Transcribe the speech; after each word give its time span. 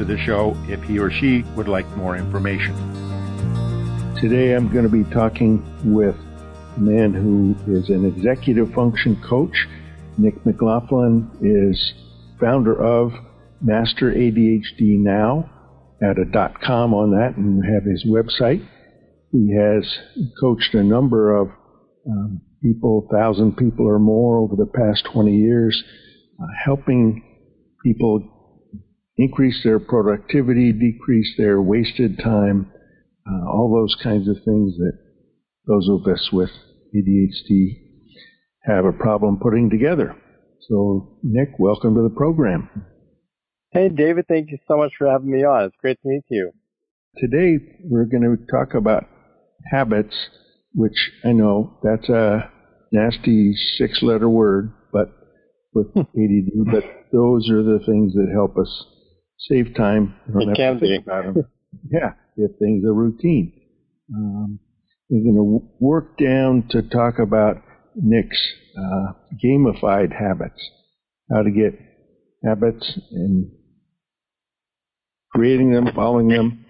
to 0.00 0.06
the 0.06 0.18
show 0.24 0.56
if 0.66 0.82
he 0.84 0.98
or 0.98 1.10
she 1.10 1.42
would 1.54 1.68
like 1.68 1.86
more 1.94 2.16
information. 2.16 2.74
Today 4.18 4.54
I'm 4.54 4.72
going 4.72 4.84
to 4.84 4.90
be 4.90 5.04
talking 5.12 5.62
with 5.94 6.16
a 6.78 6.80
man 6.80 7.12
who 7.12 7.54
is 7.70 7.90
an 7.90 8.06
executive 8.06 8.72
function 8.72 9.22
coach. 9.28 9.66
Nic 10.16 10.34
McLaughlin 10.46 11.30
is 11.42 11.92
founder 12.40 12.82
of 12.82 13.12
Master 13.60 14.10
ADHD 14.10 14.98
Now 14.98 15.50
at 16.02 16.18
a 16.18 16.24
dot 16.24 16.62
com 16.62 16.94
on 16.94 17.10
that 17.10 17.36
and 17.36 17.62
have 17.62 17.84
his 17.84 18.06
website. 18.06 18.66
He 19.32 19.54
has 19.54 19.98
coached 20.40 20.74
a 20.74 20.82
number 20.82 21.36
of 21.36 21.48
um, 22.08 22.40
people, 22.62 23.06
thousand 23.12 23.58
people 23.58 23.86
or 23.86 23.98
more 23.98 24.38
over 24.38 24.56
the 24.56 24.64
past 24.64 25.04
20 25.12 25.36
years, 25.36 25.82
uh, 26.42 26.46
helping 26.64 27.22
people 27.84 28.29
increase 29.20 29.60
their 29.62 29.78
productivity, 29.78 30.72
decrease 30.72 31.34
their 31.36 31.60
wasted 31.60 32.18
time, 32.18 32.72
uh, 33.26 33.48
all 33.48 33.70
those 33.72 33.96
kinds 34.02 34.28
of 34.28 34.36
things 34.36 34.76
that 34.76 34.98
those 35.66 35.88
of 35.88 36.06
us 36.10 36.30
with 36.32 36.50
ADHD 36.94 37.76
have 38.62 38.84
a 38.84 38.92
problem 38.92 39.38
putting 39.40 39.70
together. 39.70 40.16
So, 40.68 41.18
Nic, 41.22 41.58
welcome 41.58 41.94
to 41.94 42.02
the 42.02 42.14
program. 42.14 42.68
Hey, 43.72 43.88
David, 43.88 44.26
thank 44.28 44.50
you 44.50 44.58
so 44.66 44.76
much 44.76 44.92
for 44.98 45.08
having 45.08 45.30
me 45.30 45.44
on. 45.44 45.64
It's 45.64 45.76
great 45.80 46.00
to 46.02 46.08
meet 46.08 46.24
you. 46.28 46.52
Today, 47.18 47.58
we're 47.84 48.06
going 48.06 48.22
to 48.22 48.36
talk 48.50 48.74
about 48.74 49.04
habits, 49.70 50.14
which 50.72 51.10
I 51.24 51.32
know 51.32 51.78
that's 51.82 52.08
a 52.08 52.50
nasty 52.92 53.54
six 53.76 54.02
letter 54.02 54.28
word, 54.28 54.72
but 54.92 55.08
with 55.72 55.88
ADD, 55.96 56.72
but 56.72 56.84
those 57.12 57.48
are 57.50 57.62
the 57.62 57.80
things 57.86 58.14
that 58.14 58.28
help 58.32 58.56
us 58.56 58.86
save 59.48 59.74
time. 59.74 60.14
it 60.28 60.56
can 60.56 60.78
be. 60.78 60.98
Yeah, 61.88 62.14
if 62.36 62.58
things 62.58 62.84
are 62.84 62.92
routine. 62.92 63.52
Um, 64.12 64.58
we're 65.08 65.22
going 65.22 65.36
to 65.36 65.68
work 65.78 66.18
down 66.18 66.66
to 66.70 66.82
talk 66.82 67.20
about 67.20 67.62
Nic's 67.94 68.40
uh, 68.76 69.12
gamified 69.42 70.12
habits, 70.12 70.60
how 71.30 71.42
to 71.42 71.50
get 71.50 71.78
habits 72.44 72.98
and 73.12 73.50
creating 75.32 75.72
them, 75.72 75.88
following 75.94 76.28
them 76.28 76.66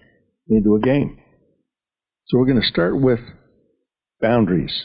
into 0.49 0.77
a 0.77 0.81
game. 0.81 1.19
So 2.27 2.39
we're 2.39 2.47
going 2.47 2.61
to 2.61 2.67
start 2.67 3.01
with 3.01 3.21
boundaries, 4.21 4.85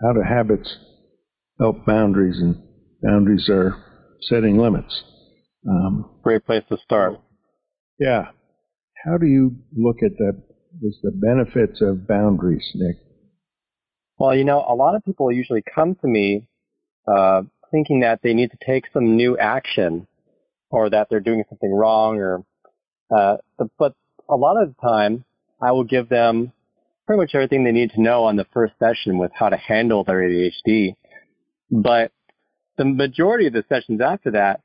how 0.00 0.12
do 0.12 0.22
habits 0.22 0.76
help 1.58 1.84
boundaries, 1.84 2.38
and 2.38 2.56
boundaries 3.02 3.48
are 3.48 3.76
setting 4.22 4.58
limits. 4.58 5.02
Um, 5.68 6.10
Great 6.22 6.44
place 6.44 6.62
to 6.68 6.78
start. 6.84 7.20
Yeah. 7.98 8.28
How 9.04 9.18
do 9.18 9.26
you 9.26 9.56
look 9.76 9.96
at 10.02 10.16
the 10.18 10.42
is 10.82 10.98
the 11.02 11.10
benefits 11.10 11.80
of 11.80 12.06
boundaries, 12.06 12.70
Nic? 12.74 12.96
Well, 14.18 14.36
you 14.36 14.44
know, 14.44 14.64
a 14.66 14.74
lot 14.74 14.94
of 14.94 15.04
people 15.04 15.32
usually 15.32 15.62
come 15.74 15.96
to 15.96 16.06
me 16.06 16.46
uh, 17.08 17.42
thinking 17.70 18.00
that 18.00 18.20
they 18.22 18.34
need 18.34 18.50
to 18.50 18.58
take 18.64 18.84
some 18.92 19.16
new 19.16 19.36
action 19.36 20.06
or 20.70 20.90
that 20.90 21.08
they're 21.10 21.20
doing 21.20 21.44
something 21.48 21.72
wrong 21.72 22.18
or 22.18 22.44
uh, 23.14 23.38
but 23.78 23.94
a 24.28 24.36
lot 24.36 24.62
of 24.62 24.68
the 24.68 24.80
time 24.80 25.24
I 25.60 25.72
will 25.72 25.84
give 25.84 26.08
them 26.08 26.52
pretty 27.06 27.20
much 27.20 27.34
everything 27.34 27.64
they 27.64 27.72
need 27.72 27.90
to 27.92 28.00
know 28.00 28.24
on 28.24 28.36
the 28.36 28.46
first 28.52 28.74
session 28.78 29.18
with 29.18 29.32
how 29.34 29.48
to 29.48 29.56
handle 29.56 30.04
their 30.04 30.20
ADHD. 30.20 30.94
But 31.70 32.12
the 32.78 32.84
majority 32.84 33.48
of 33.48 33.52
the 33.52 33.64
sessions 33.68 34.00
after 34.00 34.30
that 34.32 34.60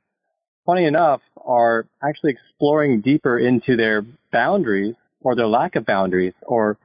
funny 0.66 0.84
enough, 0.84 1.22
are 1.44 1.86
actually 2.06 2.32
exploring 2.32 3.00
deeper 3.00 3.38
into 3.38 3.76
their 3.76 4.04
boundaries 4.32 4.94
or 5.22 5.34
their 5.34 5.46
lack 5.46 5.76
of 5.76 5.86
boundaries 5.86 6.34
or 6.42 6.76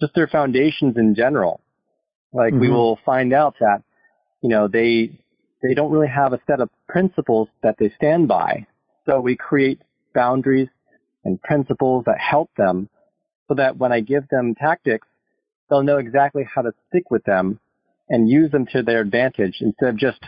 just 0.00 0.14
their 0.14 0.26
foundations 0.26 0.96
in 0.96 1.14
general. 1.14 1.60
Like 2.32 2.52
mm-hmm. 2.52 2.60
we 2.60 2.70
will 2.70 2.98
find 3.06 3.32
out 3.32 3.54
that, 3.60 3.82
you 4.42 4.50
know, 4.50 4.68
they, 4.68 5.18
they 5.62 5.74
don't 5.74 5.90
really 5.90 6.08
have 6.08 6.32
a 6.32 6.40
set 6.46 6.60
of 6.60 6.68
principles 6.88 7.48
that 7.62 7.76
they 7.78 7.92
stand 7.96 8.28
by. 8.28 8.66
So 9.06 9.20
we 9.20 9.36
create 9.36 9.80
boundaries 10.14 10.68
and 11.24 11.40
principles 11.40 12.04
that 12.06 12.18
help 12.18 12.50
them 12.56 12.88
so 13.48 13.54
that 13.54 13.78
when 13.78 13.92
I 13.92 14.00
give 14.00 14.28
them 14.28 14.54
tactics, 14.54 15.06
they'll 15.68 15.82
know 15.82 15.98
exactly 15.98 16.44
how 16.44 16.62
to 16.62 16.72
stick 16.88 17.10
with 17.10 17.24
them 17.24 17.60
and 18.08 18.28
use 18.28 18.50
them 18.50 18.66
to 18.72 18.82
their 18.82 19.00
advantage 19.00 19.56
instead 19.60 19.90
of 19.90 19.96
just 19.96 20.20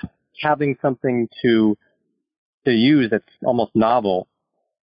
having 0.43 0.77
something 0.81 1.29
to 1.43 1.77
to 2.65 2.73
use 2.73 3.09
that's 3.11 3.25
almost 3.45 3.73
novel, 3.75 4.29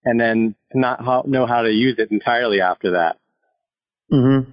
and 0.05 0.21
then 0.21 0.55
to 0.73 0.79
not 0.79 1.29
know 1.29 1.47
how 1.47 1.63
to 1.63 1.71
use 1.71 1.97
it 1.99 2.11
entirely 2.11 2.61
after 2.61 2.93
that. 2.93 3.19
Hmm. 4.11 4.51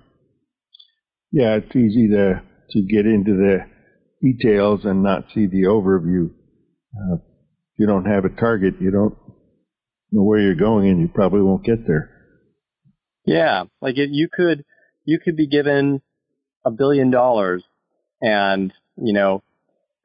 Yeah, 1.32 1.56
it's 1.58 1.76
easy 1.76 2.10
to 2.10 2.42
to 2.72 2.82
get 2.82 3.06
into 3.06 3.32
the 3.32 3.60
details 4.22 4.82
and 4.84 5.04
not 5.04 5.26
see 5.34 5.48
the 5.48 5.64
overview. 5.64 6.30
Uh, 6.96 7.16
if 7.16 7.80
you 7.80 7.88
don't 7.88 8.06
have 8.06 8.26
a 8.26 8.30
target, 8.30 8.76
you 8.80 8.92
don't 8.92 9.16
know 10.12 10.24
where 10.24 10.40
you're 10.40 10.56
going, 10.56 10.90
and 10.90 11.02
you 11.02 11.08
probably 11.08 11.42
won't 11.42 11.66
get 11.66 11.86
there. 11.88 12.10
Yeah, 13.26 13.66
like 13.82 13.98
it, 13.98 14.10
you 14.12 14.28
could 14.32 14.66
you 15.06 15.20
could 15.20 15.36
be 15.36 15.48
given 15.48 16.02
a 16.66 16.72
billion 16.72 17.12
dollars, 17.12 17.64
and 18.22 18.74
you 18.96 19.14
know 19.14 19.44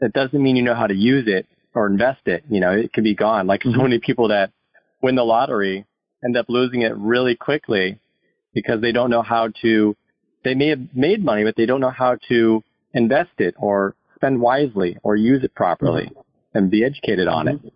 that 0.00 0.12
doesn't 0.12 0.42
mean 0.42 0.56
you 0.56 0.62
know 0.62 0.74
how 0.74 0.86
to 0.86 0.94
use 0.94 1.24
it 1.26 1.46
or 1.74 1.86
invest 1.86 2.26
it. 2.26 2.44
You 2.48 2.60
know, 2.60 2.72
it 2.72 2.92
could 2.92 3.04
be 3.04 3.14
gone. 3.14 3.46
Like 3.46 3.60
mm-hmm. 3.60 3.78
so 3.78 3.82
many 3.82 3.98
people 3.98 4.28
that 4.28 4.52
win 5.02 5.16
the 5.16 5.24
lottery 5.24 5.84
end 6.24 6.36
up 6.36 6.46
losing 6.48 6.82
it 6.82 6.96
really 6.96 7.34
quickly 7.34 7.98
because 8.54 8.80
they 8.80 8.92
don't 8.92 9.10
know 9.10 9.22
how 9.22 9.48
to, 9.62 9.96
they 10.44 10.54
may 10.54 10.68
have 10.68 10.80
made 10.94 11.24
money, 11.24 11.44
but 11.44 11.56
they 11.56 11.66
don't 11.66 11.80
know 11.80 11.90
how 11.90 12.16
to 12.28 12.62
invest 12.92 13.32
it 13.38 13.54
or 13.58 13.94
spend 14.14 14.40
wisely 14.40 14.96
or 15.02 15.16
use 15.16 15.42
it 15.44 15.54
properly 15.54 16.04
mm-hmm. 16.04 16.58
and 16.58 16.70
be 16.70 16.84
educated 16.84 17.28
on 17.28 17.46
mm-hmm. 17.46 17.66
it. 17.66 17.72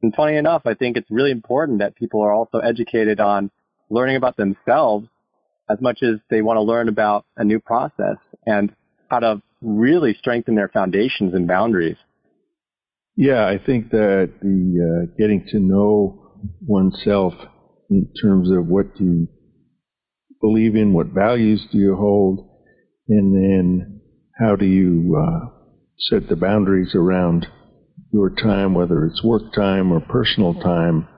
And 0.00 0.14
funny 0.14 0.36
enough, 0.36 0.62
I 0.64 0.74
think 0.74 0.96
it's 0.96 1.10
really 1.10 1.32
important 1.32 1.80
that 1.80 1.96
people 1.96 2.22
are 2.22 2.32
also 2.32 2.58
educated 2.58 3.18
on 3.18 3.50
learning 3.90 4.16
about 4.16 4.36
themselves 4.36 5.08
as 5.68 5.80
much 5.80 6.02
as 6.02 6.20
they 6.30 6.40
want 6.40 6.56
to 6.56 6.62
learn 6.62 6.88
about 6.88 7.26
a 7.36 7.44
new 7.44 7.58
process 7.58 8.16
and 8.46 8.72
how 9.08 9.18
to 9.18 9.42
really 9.60 10.14
strengthen 10.14 10.54
their 10.54 10.68
foundations 10.68 11.34
and 11.34 11.48
boundaries. 11.48 11.96
Yeah, 13.20 13.48
I 13.48 13.58
think 13.58 13.90
that 13.90 14.30
the 14.40 15.08
uh, 15.10 15.16
getting 15.18 15.44
to 15.48 15.58
know 15.58 16.38
oneself 16.64 17.34
in 17.90 18.08
terms 18.22 18.48
of 18.48 18.68
what 18.68 18.86
you 19.00 19.26
believe 20.40 20.76
in, 20.76 20.92
what 20.92 21.08
values 21.08 21.66
do 21.72 21.78
you 21.78 21.96
hold, 21.96 22.48
and 23.08 23.34
then 23.34 24.02
how 24.38 24.54
do 24.54 24.66
you 24.66 25.20
uh, 25.20 25.48
set 25.98 26.28
the 26.28 26.36
boundaries 26.36 26.94
around 26.94 27.48
your 28.12 28.30
time, 28.30 28.72
whether 28.72 29.04
it's 29.06 29.24
work 29.24 29.52
time 29.52 29.90
or 29.90 29.98
personal 29.98 30.54
time, 30.54 31.08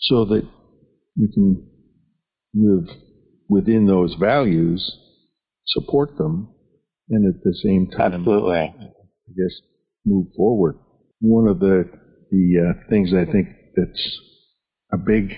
so 0.00 0.24
that 0.24 0.42
you 1.14 1.28
can 1.32 1.64
live 2.54 2.96
within 3.48 3.86
those 3.86 4.14
values, 4.14 4.98
support 5.64 6.16
them, 6.18 6.52
and 7.08 7.32
at 7.32 7.40
the 7.44 7.54
same 7.62 7.86
time, 7.86 8.14
absolutely, 8.14 8.58
I 8.58 8.72
guess, 9.36 9.60
move 10.04 10.26
forward 10.36 10.74
one 11.20 11.48
of 11.48 11.58
the 11.58 11.84
the 12.30 12.70
uh, 12.70 12.88
things 12.90 13.12
I 13.12 13.30
think 13.30 13.48
that's 13.74 14.18
a 14.92 14.96
big 14.98 15.32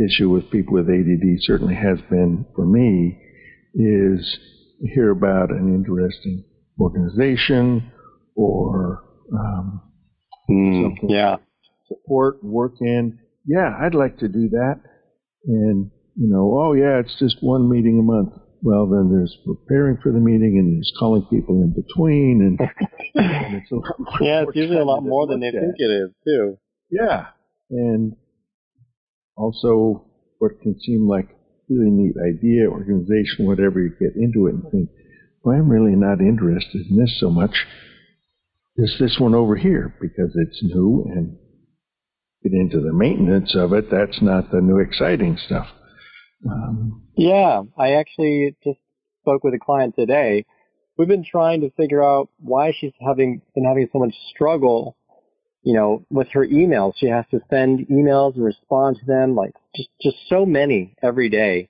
issue 0.00 0.30
with 0.30 0.50
people 0.50 0.74
with 0.74 0.88
ADD 0.88 1.38
certainly 1.40 1.74
has 1.74 1.98
been 2.08 2.46
for 2.56 2.66
me 2.66 3.18
is 3.74 4.38
hear 4.94 5.10
about 5.10 5.50
an 5.50 5.74
interesting 5.74 6.44
organization 6.80 7.92
or 8.34 9.04
um, 9.32 9.82
mm, 10.50 10.82
something 10.82 11.10
yeah 11.10 11.36
support 11.92 12.42
work 12.42 12.74
in. 12.80 13.18
Yeah, 13.46 13.76
I'd 13.80 13.94
like 13.94 14.18
to 14.18 14.28
do 14.28 14.48
that. 14.50 14.80
And 15.46 15.90
you 16.16 16.28
know, 16.28 16.58
oh 16.58 16.72
yeah, 16.74 17.00
it's 17.00 17.18
just 17.18 17.36
one 17.40 17.68
meeting 17.68 17.98
a 17.98 18.02
month. 18.02 18.34
Well, 18.62 18.86
then 18.86 19.10
there's 19.10 19.36
preparing 19.44 19.98
for 20.00 20.12
the 20.12 20.20
meeting 20.20 20.56
and 20.56 20.76
there's 20.76 20.92
calling 20.98 21.26
people 21.28 21.62
in 21.62 21.74
between, 21.74 22.40
and, 22.42 22.60
and 23.14 23.56
it's 23.56 23.72
a 23.72 23.74
lot 23.74 23.98
more 23.98 24.18
yeah, 24.20 24.44
it's 24.46 24.56
usually 24.56 24.78
a 24.78 24.84
lot 24.84 25.02
more 25.02 25.26
than 25.26 25.40
they 25.40 25.50
think 25.50 25.74
it 25.76 25.90
is 25.90 26.10
too. 26.24 26.58
Yeah, 26.88 27.26
and 27.70 28.14
also 29.36 30.06
what 30.38 30.60
can 30.62 30.78
seem 30.80 31.08
like 31.08 31.28
a 31.30 31.74
really 31.74 31.90
neat 31.90 32.14
idea, 32.16 32.68
organization, 32.68 33.46
whatever, 33.46 33.80
you 33.80 33.90
get 33.98 34.14
into 34.14 34.46
it 34.46 34.54
and 34.54 34.70
think, 34.70 34.90
well, 35.42 35.56
I'm 35.56 35.68
really 35.68 35.96
not 35.96 36.20
interested 36.20 36.86
in 36.88 36.96
this 36.96 37.18
so 37.18 37.30
much. 37.30 37.66
There's 38.76 38.96
this 39.00 39.16
one 39.18 39.34
over 39.34 39.56
here 39.56 39.94
because 40.00 40.36
it's 40.36 40.62
new 40.62 41.04
and 41.08 41.36
get 42.42 42.52
into 42.52 42.80
the 42.80 42.92
maintenance 42.92 43.54
of 43.56 43.72
it. 43.72 43.90
That's 43.90 44.22
not 44.22 44.50
the 44.50 44.60
new 44.60 44.78
exciting 44.78 45.36
stuff. 45.36 45.66
Um, 46.50 47.02
yeah, 47.16 47.62
I 47.78 47.92
actually 47.92 48.56
just 48.64 48.78
spoke 49.20 49.44
with 49.44 49.54
a 49.54 49.58
client 49.58 49.94
today. 49.96 50.44
We've 50.96 51.08
been 51.08 51.24
trying 51.24 51.62
to 51.62 51.70
figure 51.70 52.02
out 52.02 52.28
why 52.38 52.74
she's 52.78 52.92
having 53.04 53.42
been 53.54 53.64
having 53.64 53.88
so 53.92 53.98
much 53.98 54.14
struggle, 54.34 54.96
you 55.62 55.74
know, 55.74 56.04
with 56.10 56.28
her 56.32 56.46
emails. 56.46 56.94
She 56.96 57.06
has 57.06 57.24
to 57.30 57.40
send 57.50 57.86
emails 57.88 58.34
and 58.34 58.44
respond 58.44 58.98
to 59.00 59.06
them, 59.06 59.34
like 59.34 59.52
just 59.74 59.88
just 60.00 60.16
so 60.28 60.44
many 60.44 60.94
every 61.02 61.28
day. 61.28 61.68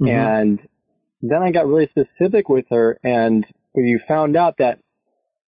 Mm-hmm. 0.00 0.08
And 0.08 0.60
then 1.20 1.42
I 1.42 1.50
got 1.50 1.66
really 1.66 1.88
specific 1.88 2.48
with 2.48 2.66
her, 2.70 2.98
and 3.02 3.46
we 3.74 4.00
found 4.06 4.36
out 4.36 4.56
that 4.58 4.78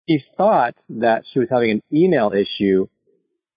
she 0.09 0.25
thought 0.37 0.75
that 0.89 1.23
she 1.33 1.39
was 1.39 1.49
having 1.51 1.71
an 1.71 1.83
email 1.93 2.33
issue 2.33 2.89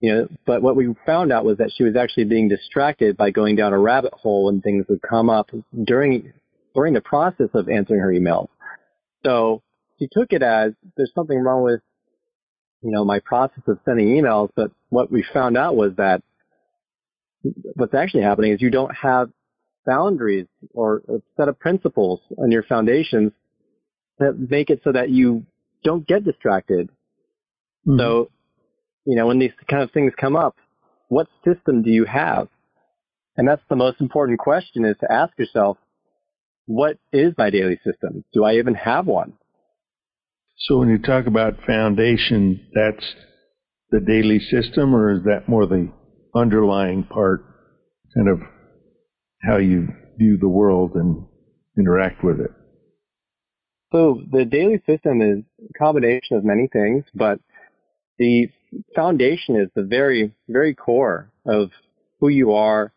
you 0.03 0.13
know, 0.13 0.27
but 0.45 0.61
what 0.61 0.75
we 0.75 0.93
found 1.05 1.31
out 1.31 1.45
was 1.45 1.59
that 1.59 1.71
she 1.73 1.85
was 1.85 1.95
actually 1.95 2.25
being 2.25 2.49
distracted 2.49 3.15
by 3.15 3.31
going 3.31 3.55
down 3.55 3.71
a 3.71 3.79
rabbit 3.79 4.13
hole 4.13 4.49
and 4.49 4.61
things 4.61 4.85
would 4.89 5.01
come 5.01 5.29
up 5.29 5.49
during 5.85 6.33
during 6.75 6.93
the 6.93 6.99
process 6.99 7.47
of 7.53 7.69
answering 7.69 8.01
her 8.01 8.09
emails. 8.09 8.49
So 9.23 9.61
she 9.97 10.09
took 10.11 10.33
it 10.33 10.43
as 10.43 10.73
there's 10.97 11.13
something 11.15 11.39
wrong 11.39 11.63
with, 11.63 11.79
you 12.81 12.91
know, 12.91 13.05
my 13.05 13.19
process 13.19 13.63
of 13.65 13.79
sending 13.85 14.07
emails. 14.07 14.49
But 14.57 14.71
what 14.89 15.09
we 15.09 15.23
found 15.33 15.55
out 15.55 15.77
was 15.77 15.93
that 15.95 16.21
what's 17.75 17.93
actually 17.93 18.23
happening 18.23 18.51
is 18.51 18.61
you 18.61 18.71
don't 18.71 18.93
have 18.93 19.29
boundaries 19.85 20.47
or 20.73 21.01
a 21.07 21.21
set 21.37 21.47
of 21.47 21.57
principles 21.57 22.19
on 22.37 22.51
your 22.51 22.63
foundations 22.63 23.31
that 24.19 24.37
make 24.37 24.69
it 24.69 24.81
so 24.83 24.91
that 24.91 25.11
you 25.11 25.45
don't 25.85 26.05
get 26.05 26.25
distracted. 26.25 26.89
Mm-hmm. 27.87 27.99
So 27.99 28.29
you 29.05 29.15
know, 29.15 29.27
when 29.27 29.39
these 29.39 29.51
kind 29.69 29.83
of 29.83 29.91
things 29.91 30.13
come 30.19 30.35
up, 30.35 30.55
what 31.09 31.27
system 31.45 31.83
do 31.83 31.89
you 31.89 32.05
have? 32.05 32.47
And 33.35 33.47
that's 33.47 33.61
the 33.69 33.75
most 33.75 33.99
important 33.99 34.39
question 34.39 34.85
is 34.85 34.95
to 35.01 35.11
ask 35.11 35.37
yourself, 35.37 35.77
what 36.65 36.97
is 37.11 37.33
my 37.37 37.49
daily 37.49 37.79
system? 37.83 38.23
Do 38.33 38.45
I 38.45 38.55
even 38.55 38.75
have 38.75 39.05
one? 39.05 39.33
So 40.57 40.77
when 40.77 40.89
you 40.89 40.99
talk 40.99 41.25
about 41.27 41.55
foundation, 41.65 42.67
that's 42.73 43.03
the 43.91 43.99
daily 43.99 44.39
system 44.39 44.95
or 44.95 45.11
is 45.11 45.23
that 45.23 45.49
more 45.49 45.65
the 45.65 45.91
underlying 46.35 47.03
part, 47.03 47.43
kind 48.15 48.29
of 48.29 48.39
how 49.41 49.57
you 49.57 49.89
view 50.17 50.37
the 50.39 50.47
world 50.47 50.91
and 50.95 51.25
interact 51.77 52.23
with 52.23 52.39
it? 52.39 52.51
So 53.91 54.21
the 54.31 54.45
daily 54.45 54.81
system 54.87 55.21
is 55.21 55.43
a 55.69 55.77
combination 55.77 56.37
of 56.37 56.45
many 56.45 56.67
things, 56.71 57.03
but 57.13 57.39
the 58.17 58.47
foundation 58.95 59.55
is 59.55 59.69
the 59.75 59.83
very, 59.83 60.33
very 60.47 60.73
core 60.73 61.31
of 61.45 61.69
who 62.19 62.29
you 62.29 62.53
are 62.53 62.91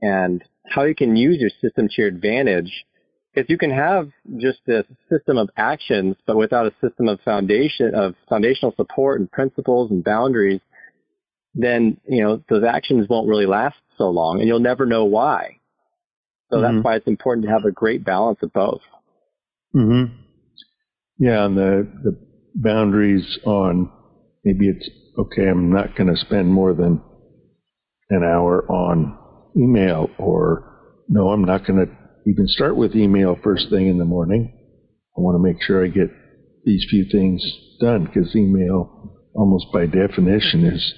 and 0.00 0.42
how 0.68 0.84
you 0.84 0.94
can 0.94 1.16
use 1.16 1.38
your 1.40 1.50
system 1.60 1.88
to 1.88 1.94
your 1.98 2.08
advantage. 2.08 2.84
If 3.34 3.50
you 3.50 3.58
can 3.58 3.70
have 3.70 4.10
just 4.38 4.60
a 4.68 4.84
system 5.10 5.36
of 5.36 5.50
actions, 5.56 6.16
but 6.26 6.36
without 6.36 6.66
a 6.66 6.74
system 6.80 7.08
of 7.08 7.20
foundation, 7.20 7.94
of 7.94 8.14
foundational 8.28 8.74
support 8.76 9.20
and 9.20 9.30
principles 9.30 9.90
and 9.90 10.02
boundaries, 10.02 10.60
then, 11.54 11.98
you 12.08 12.22
know, 12.22 12.42
those 12.48 12.64
actions 12.64 13.08
won't 13.08 13.28
really 13.28 13.46
last 13.46 13.76
so 13.98 14.04
long 14.10 14.40
and 14.40 14.48
you'll 14.48 14.58
never 14.58 14.86
know 14.86 15.04
why. 15.04 15.58
So 16.50 16.56
mm-hmm. 16.56 16.76
that's 16.76 16.84
why 16.84 16.96
it's 16.96 17.06
important 17.06 17.46
to 17.46 17.52
have 17.52 17.64
a 17.64 17.72
great 17.72 18.04
balance 18.04 18.38
of 18.42 18.52
both. 18.52 18.82
Mm-hmm. 19.74 20.14
Yeah, 21.18 21.46
and 21.46 21.56
the, 21.56 21.88
the 22.04 22.18
boundaries 22.54 23.38
on 23.44 23.90
maybe 24.44 24.68
it's 24.68 24.88
okay, 25.18 25.48
I'm 25.48 25.70
not 25.70 25.96
going 25.96 26.14
to 26.14 26.20
spend 26.20 26.52
more 26.52 26.74
than 26.74 27.02
an 28.10 28.22
hour 28.22 28.70
on 28.70 29.18
email, 29.56 30.08
or 30.18 31.02
no, 31.08 31.28
I'm 31.28 31.44
not 31.44 31.66
going 31.66 31.86
to 31.86 31.92
even 32.26 32.46
start 32.48 32.76
with 32.76 32.94
email 32.94 33.36
first 33.42 33.70
thing 33.70 33.88
in 33.88 33.98
the 33.98 34.04
morning. 34.04 34.52
I 35.16 35.20
want 35.20 35.36
to 35.36 35.42
make 35.42 35.62
sure 35.62 35.84
I 35.84 35.88
get 35.88 36.10
these 36.64 36.86
few 36.90 37.06
things 37.10 37.42
done 37.80 38.04
because 38.04 38.34
email, 38.34 39.16
almost 39.34 39.66
by 39.72 39.86
definition, 39.86 40.64
is 40.64 40.94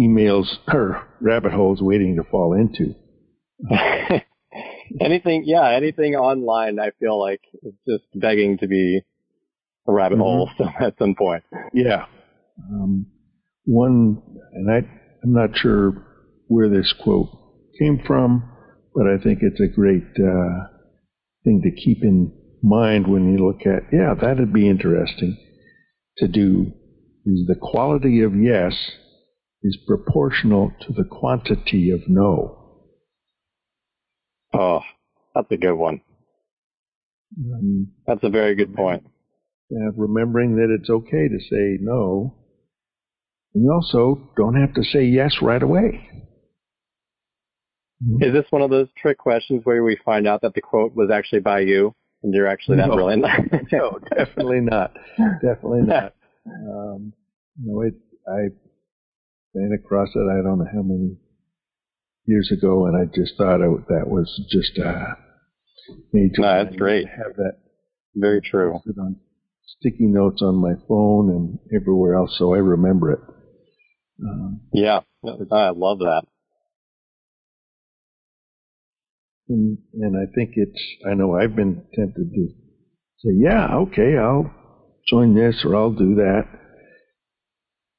emails 0.00 0.46
or 0.72 1.06
rabbit 1.20 1.52
holes 1.52 1.80
waiting 1.82 2.16
to 2.16 2.22
fall 2.30 2.54
into. 2.54 2.94
anything, 5.00 5.42
yeah, 5.44 5.70
anything 5.70 6.14
online, 6.14 6.78
I 6.78 6.92
feel 6.98 7.20
like 7.20 7.42
is 7.62 7.74
just 7.86 8.04
begging 8.14 8.58
to 8.58 8.66
be 8.66 9.00
a 9.86 9.92
rabbit 9.92 10.18
mm-hmm. 10.18 10.22
hole 10.22 10.50
at 10.80 10.96
some 10.98 11.14
point. 11.14 11.44
Yeah, 11.74 12.06
um, 12.72 13.06
one, 13.64 14.22
and 14.52 14.70
I, 14.70 14.78
I'm 15.22 15.32
not 15.32 15.56
sure 15.56 15.92
where 16.48 16.68
this 16.68 16.92
quote 17.02 17.28
came 17.78 18.00
from, 18.06 18.50
but 18.94 19.06
I 19.06 19.22
think 19.22 19.40
it's 19.42 19.60
a 19.60 19.74
great 19.74 20.04
uh, 20.18 20.66
thing 21.44 21.62
to 21.62 21.70
keep 21.70 22.02
in 22.02 22.32
mind 22.62 23.06
when 23.06 23.32
you 23.32 23.46
look 23.46 23.60
at, 23.66 23.84
yeah, 23.92 24.14
that'd 24.14 24.52
be 24.52 24.68
interesting 24.68 25.36
to 26.18 26.28
do. 26.28 26.72
Is 27.26 27.46
the 27.46 27.56
quality 27.60 28.22
of 28.22 28.34
yes 28.34 28.74
is 29.62 29.78
proportional 29.86 30.72
to 30.80 30.92
the 30.92 31.04
quantity 31.04 31.90
of 31.90 32.00
no. 32.08 32.86
Oh, 34.52 34.80
that's 35.34 35.50
a 35.50 35.56
good 35.56 35.74
one. 35.74 36.00
Um, 37.38 37.92
that's 38.06 38.24
a 38.24 38.30
very 38.30 38.54
good 38.54 38.74
point. 38.74 39.04
Uh, 39.70 39.92
remembering 39.96 40.56
that 40.56 40.74
it's 40.74 40.90
okay 40.90 41.28
to 41.28 41.38
say 41.38 41.78
no 41.80 42.39
and 43.54 43.64
you 43.64 43.72
also 43.72 44.30
don't 44.36 44.60
have 44.60 44.74
to 44.74 44.82
say 44.82 45.04
yes 45.04 45.36
right 45.42 45.62
away. 45.62 46.08
Is 48.20 48.32
this 48.32 48.46
one 48.50 48.62
of 48.62 48.70
those 48.70 48.88
trick 49.00 49.18
questions 49.18 49.60
where 49.64 49.84
we 49.84 49.98
find 50.04 50.26
out 50.26 50.40
that 50.40 50.54
the 50.54 50.62
quote 50.62 50.94
was 50.94 51.10
actually 51.10 51.40
by 51.40 51.60
you 51.60 51.94
and 52.22 52.32
you're 52.32 52.46
actually 52.46 52.78
that 52.78 52.88
no. 52.88 52.94
brilliant? 52.94 53.24
no, 53.72 53.98
definitely 54.16 54.60
not. 54.60 54.92
Definitely 55.42 55.82
not. 55.82 56.14
Um, 56.46 57.12
you 57.60 57.72
know, 57.72 57.82
it, 57.82 57.94
I 58.26 58.48
ran 59.54 59.72
across 59.72 60.08
it, 60.14 60.30
I 60.30 60.42
don't 60.42 60.60
know 60.60 60.68
how 60.72 60.82
many 60.82 61.16
years 62.24 62.50
ago, 62.50 62.86
and 62.86 62.96
I 62.96 63.04
just 63.14 63.36
thought 63.36 63.60
it, 63.60 63.88
that 63.88 64.08
was 64.08 64.40
just 64.50 64.78
uh, 64.78 65.14
major. 66.12 66.40
No, 66.40 66.64
that's 66.64 66.76
great. 66.76 67.06
Have 67.06 67.36
that 67.36 67.58
very 68.14 68.40
true. 68.40 68.80
On 68.98 69.16
sticky 69.78 70.06
notes 70.06 70.40
on 70.40 70.56
my 70.56 70.72
phone 70.88 71.30
and 71.30 71.58
everywhere 71.74 72.14
else, 72.14 72.34
so 72.38 72.54
I 72.54 72.58
remember 72.58 73.12
it. 73.12 73.20
Um, 74.22 74.60
yeah, 74.72 75.00
I 75.24 75.70
love 75.70 75.98
that. 76.00 76.22
And, 79.48 79.78
and 79.94 80.16
I 80.16 80.32
think 80.32 80.52
it's, 80.54 80.80
I 81.08 81.14
know 81.14 81.34
I've 81.34 81.56
been 81.56 81.82
tempted 81.94 82.32
to 82.32 82.48
say, 83.18 83.30
yeah, 83.36 83.74
okay, 83.76 84.16
I'll 84.16 84.50
join 85.08 85.34
this 85.34 85.62
or 85.64 85.76
I'll 85.76 85.92
do 85.92 86.16
that. 86.16 86.42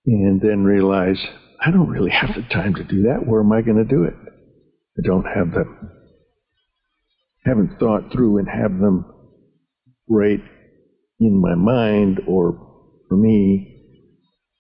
And 0.06 0.42
then 0.42 0.64
realize 0.64 1.20
I 1.60 1.72
don't 1.72 1.90
really 1.90 2.12
have 2.12 2.36
the 2.36 2.44
time 2.54 2.76
to 2.76 2.84
do 2.84 3.04
that. 3.04 3.26
Where 3.28 3.42
am 3.42 3.52
I 3.52 3.62
going 3.62 3.78
to 3.78 3.84
do 3.84 4.04
it? 4.04 4.16
I 4.98 5.02
don't 5.06 5.26
have 5.26 5.52
the, 5.52 5.66
haven't 7.46 7.78
thought 7.80 8.12
through 8.12 8.40
and 8.40 8.48
have 8.48 8.78
them 8.80 9.06
right 10.08 10.42
in 11.20 11.40
my 11.40 11.56
mind 11.56 12.22
or 12.28 12.54
for 13.08 13.16
me 13.16 13.71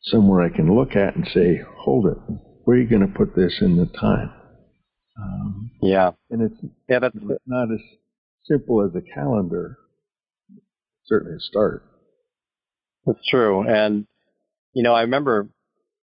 somewhere 0.04 0.42
I 0.42 0.50
can 0.50 0.76
look 0.76 0.96
at 0.96 1.16
and 1.16 1.28
say, 1.34 1.62
hold 1.78 2.08
it, 2.08 2.18
where 2.64 2.78
are 2.78 2.80
you 2.80 2.88
going 2.88 3.06
to 3.06 3.14
put 3.14 3.36
this 3.36 3.60
in 3.62 3.78
the 3.78 3.86
time? 3.86 4.32
Um, 5.18 5.72
yeah. 5.82 6.12
And 6.30 6.42
it's, 6.42 6.74
yeah, 6.90 7.00
that's 7.00 7.16
not 7.46 7.72
as 7.72 7.80
simple 8.46 8.84
as 8.84 8.96
a 8.96 9.02
calendar. 9.02 9.78
Certainly 11.06 11.38
a 11.38 11.40
start. 11.40 11.84
That's 13.06 13.20
true. 13.30 13.68
And, 13.68 14.08
you 14.74 14.84
know, 14.84 14.94
I 14.94 15.02
remember 15.02 15.48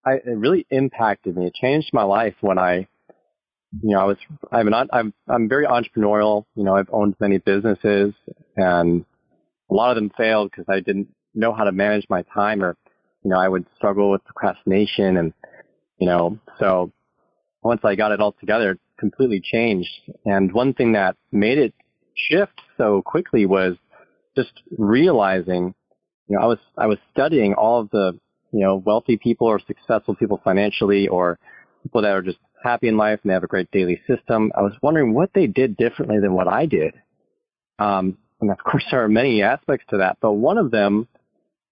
I, 0.04 0.14
it 0.14 0.36
really 0.36 0.66
impacted 0.70 1.36
me. 1.36 1.46
It 1.46 1.54
changed 1.54 1.90
my 1.92 2.02
life 2.02 2.34
when 2.40 2.58
I, 2.58 2.88
you 3.82 3.94
know, 3.94 4.00
I 4.00 4.04
was, 4.04 4.16
I'm 4.50 4.66
an, 4.68 4.88
I'm, 4.92 5.14
I'm 5.28 5.48
very 5.48 5.66
entrepreneurial. 5.66 6.44
You 6.54 6.64
know, 6.64 6.76
I've 6.76 6.90
owned 6.92 7.14
many 7.20 7.38
businesses 7.38 8.14
and 8.56 9.04
a 9.70 9.74
lot 9.74 9.90
of 9.90 9.96
them 9.96 10.10
failed 10.16 10.50
because 10.50 10.66
I 10.68 10.80
didn't 10.80 11.08
know 11.34 11.52
how 11.52 11.64
to 11.64 11.72
manage 11.72 12.06
my 12.08 12.22
time 12.34 12.62
or 12.62 12.76
you 13.28 13.34
know, 13.34 13.40
I 13.40 13.46
would 13.46 13.66
struggle 13.76 14.10
with 14.10 14.24
procrastination 14.24 15.18
and, 15.18 15.34
you 15.98 16.06
know, 16.06 16.38
so 16.58 16.90
once 17.62 17.82
I 17.84 17.94
got 17.94 18.10
it 18.10 18.20
all 18.20 18.32
together, 18.32 18.70
it 18.70 18.80
completely 18.98 19.42
changed. 19.44 19.90
And 20.24 20.50
one 20.50 20.72
thing 20.72 20.92
that 20.92 21.14
made 21.30 21.58
it 21.58 21.74
shift 22.14 22.58
so 22.78 23.02
quickly 23.02 23.44
was 23.44 23.76
just 24.34 24.62
realizing, 24.78 25.74
you 26.26 26.38
know, 26.38 26.42
I 26.42 26.46
was, 26.46 26.58
I 26.78 26.86
was 26.86 26.96
studying 27.12 27.52
all 27.52 27.82
of 27.82 27.90
the, 27.90 28.18
you 28.50 28.60
know, 28.60 28.76
wealthy 28.76 29.18
people 29.18 29.46
or 29.46 29.60
successful 29.66 30.14
people 30.14 30.40
financially 30.42 31.06
or 31.06 31.38
people 31.82 32.00
that 32.00 32.12
are 32.12 32.22
just 32.22 32.38
happy 32.64 32.88
in 32.88 32.96
life 32.96 33.20
and 33.22 33.28
they 33.28 33.34
have 33.34 33.44
a 33.44 33.48
great 33.48 33.70
daily 33.70 34.00
system. 34.06 34.52
I 34.56 34.62
was 34.62 34.72
wondering 34.80 35.12
what 35.12 35.32
they 35.34 35.46
did 35.46 35.76
differently 35.76 36.18
than 36.18 36.32
what 36.32 36.48
I 36.48 36.64
did. 36.64 36.94
Um, 37.78 38.16
and 38.40 38.50
of 38.50 38.56
course, 38.56 38.84
there 38.90 39.04
are 39.04 39.08
many 39.08 39.42
aspects 39.42 39.84
to 39.90 39.98
that, 39.98 40.16
but 40.22 40.32
one 40.32 40.56
of 40.56 40.70
them 40.70 41.08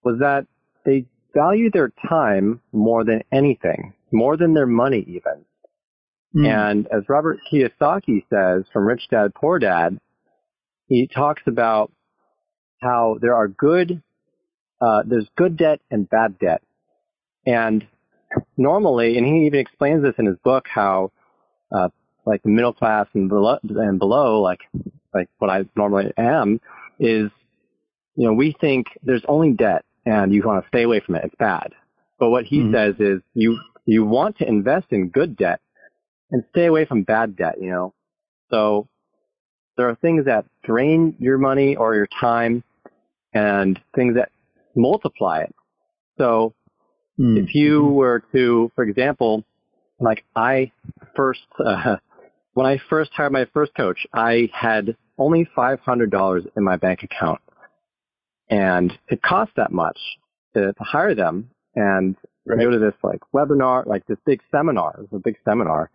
was 0.03 0.19
that 0.19 0.45
they 0.85 1.05
value 1.33 1.69
their 1.71 1.91
time 2.09 2.61
more 2.71 3.03
than 3.03 3.23
anything, 3.31 3.93
more 4.11 4.37
than 4.37 4.53
their 4.53 4.67
money 4.67 5.05
even. 5.07 5.45
Mm. 6.35 6.47
And 6.47 6.87
as 6.87 7.03
Robert 7.07 7.39
Kiyosaki 7.51 8.23
says 8.29 8.65
from 8.71 8.85
Rich 8.85 9.07
Dad 9.09 9.33
Poor 9.33 9.59
Dad, 9.59 9.99
he 10.87 11.07
talks 11.07 11.41
about 11.47 11.91
how 12.81 13.17
there 13.21 13.35
are 13.35 13.47
good, 13.47 14.01
uh, 14.81 15.03
there's 15.05 15.27
good 15.35 15.57
debt 15.57 15.79
and 15.89 16.09
bad 16.09 16.37
debt. 16.39 16.61
And 17.45 17.85
normally, 18.57 19.17
and 19.17 19.25
he 19.25 19.47
even 19.47 19.59
explains 19.59 20.03
this 20.03 20.15
in 20.17 20.25
his 20.25 20.37
book, 20.43 20.65
how, 20.73 21.11
uh, 21.71 21.89
like 22.25 22.43
the 22.43 22.49
middle 22.49 22.73
class 22.73 23.07
and 23.13 23.29
below, 23.29 23.57
and 23.63 23.99
below, 23.99 24.41
like, 24.41 24.59
like 25.13 25.29
what 25.39 25.49
I 25.49 25.65
normally 25.75 26.11
am, 26.17 26.59
is, 26.99 27.31
you 28.15 28.27
know, 28.27 28.33
we 28.33 28.55
think 28.59 28.87
there's 29.01 29.23
only 29.27 29.53
debt 29.53 29.85
and 30.07 30.33
you 30.33 30.41
want 30.41 30.63
to 30.63 30.67
stay 30.69 30.83
away 30.83 31.01
from 31.05 31.15
it. 31.15 31.25
It's 31.25 31.35
bad. 31.37 31.73
But 32.17 32.29
what 32.29 32.45
he 32.45 32.59
mm-hmm. 32.59 32.73
says 32.73 32.95
is 32.99 33.21
you, 33.33 33.59
you 33.85 34.05
want 34.05 34.37
to 34.37 34.47
invest 34.47 34.87
in 34.91 35.09
good 35.09 35.35
debt 35.35 35.59
and 36.31 36.43
stay 36.51 36.65
away 36.65 36.85
from 36.85 37.03
bad 37.03 37.35
debt, 37.35 37.55
you 37.59 37.69
know. 37.69 37.93
So 38.49 38.87
there 39.75 39.89
are 39.89 39.95
things 39.95 40.25
that 40.25 40.45
drain 40.63 41.15
your 41.19 41.37
money 41.37 41.75
or 41.75 41.93
your 41.93 42.07
time 42.19 42.63
and 43.33 43.79
things 43.95 44.15
that 44.15 44.31
multiply 44.75 45.41
it. 45.41 45.55
So 46.17 46.53
mm-hmm. 47.19 47.37
if 47.37 47.53
you 47.53 47.83
were 47.83 48.23
to, 48.31 48.71
for 48.75 48.85
example, 48.85 49.43
like 49.99 50.23
I 50.35 50.71
first, 51.17 51.41
uh, 51.63 51.97
when 52.53 52.65
I 52.65 52.79
first 52.89 53.11
hired 53.13 53.33
my 53.33 53.45
first 53.53 53.73
coach, 53.75 54.07
I 54.13 54.49
had 54.53 54.95
only 55.17 55.49
$500 55.55 56.47
in 56.55 56.63
my 56.63 56.77
bank 56.77 57.03
account. 57.03 57.41
And 58.49 58.97
it 59.09 59.21
cost 59.21 59.51
that 59.57 59.71
much 59.71 59.97
to, 60.53 60.73
to 60.73 60.83
hire 60.83 61.15
them 61.15 61.49
and 61.75 62.15
right. 62.45 62.59
go 62.59 62.71
to 62.71 62.79
this 62.79 62.93
like 63.03 63.21
webinar, 63.33 63.85
like 63.85 64.05
this 64.07 64.17
big 64.25 64.41
seminar. 64.51 64.95
It 64.97 65.11
was 65.11 65.19
a 65.19 65.19
big 65.19 65.37
seminar. 65.45 65.89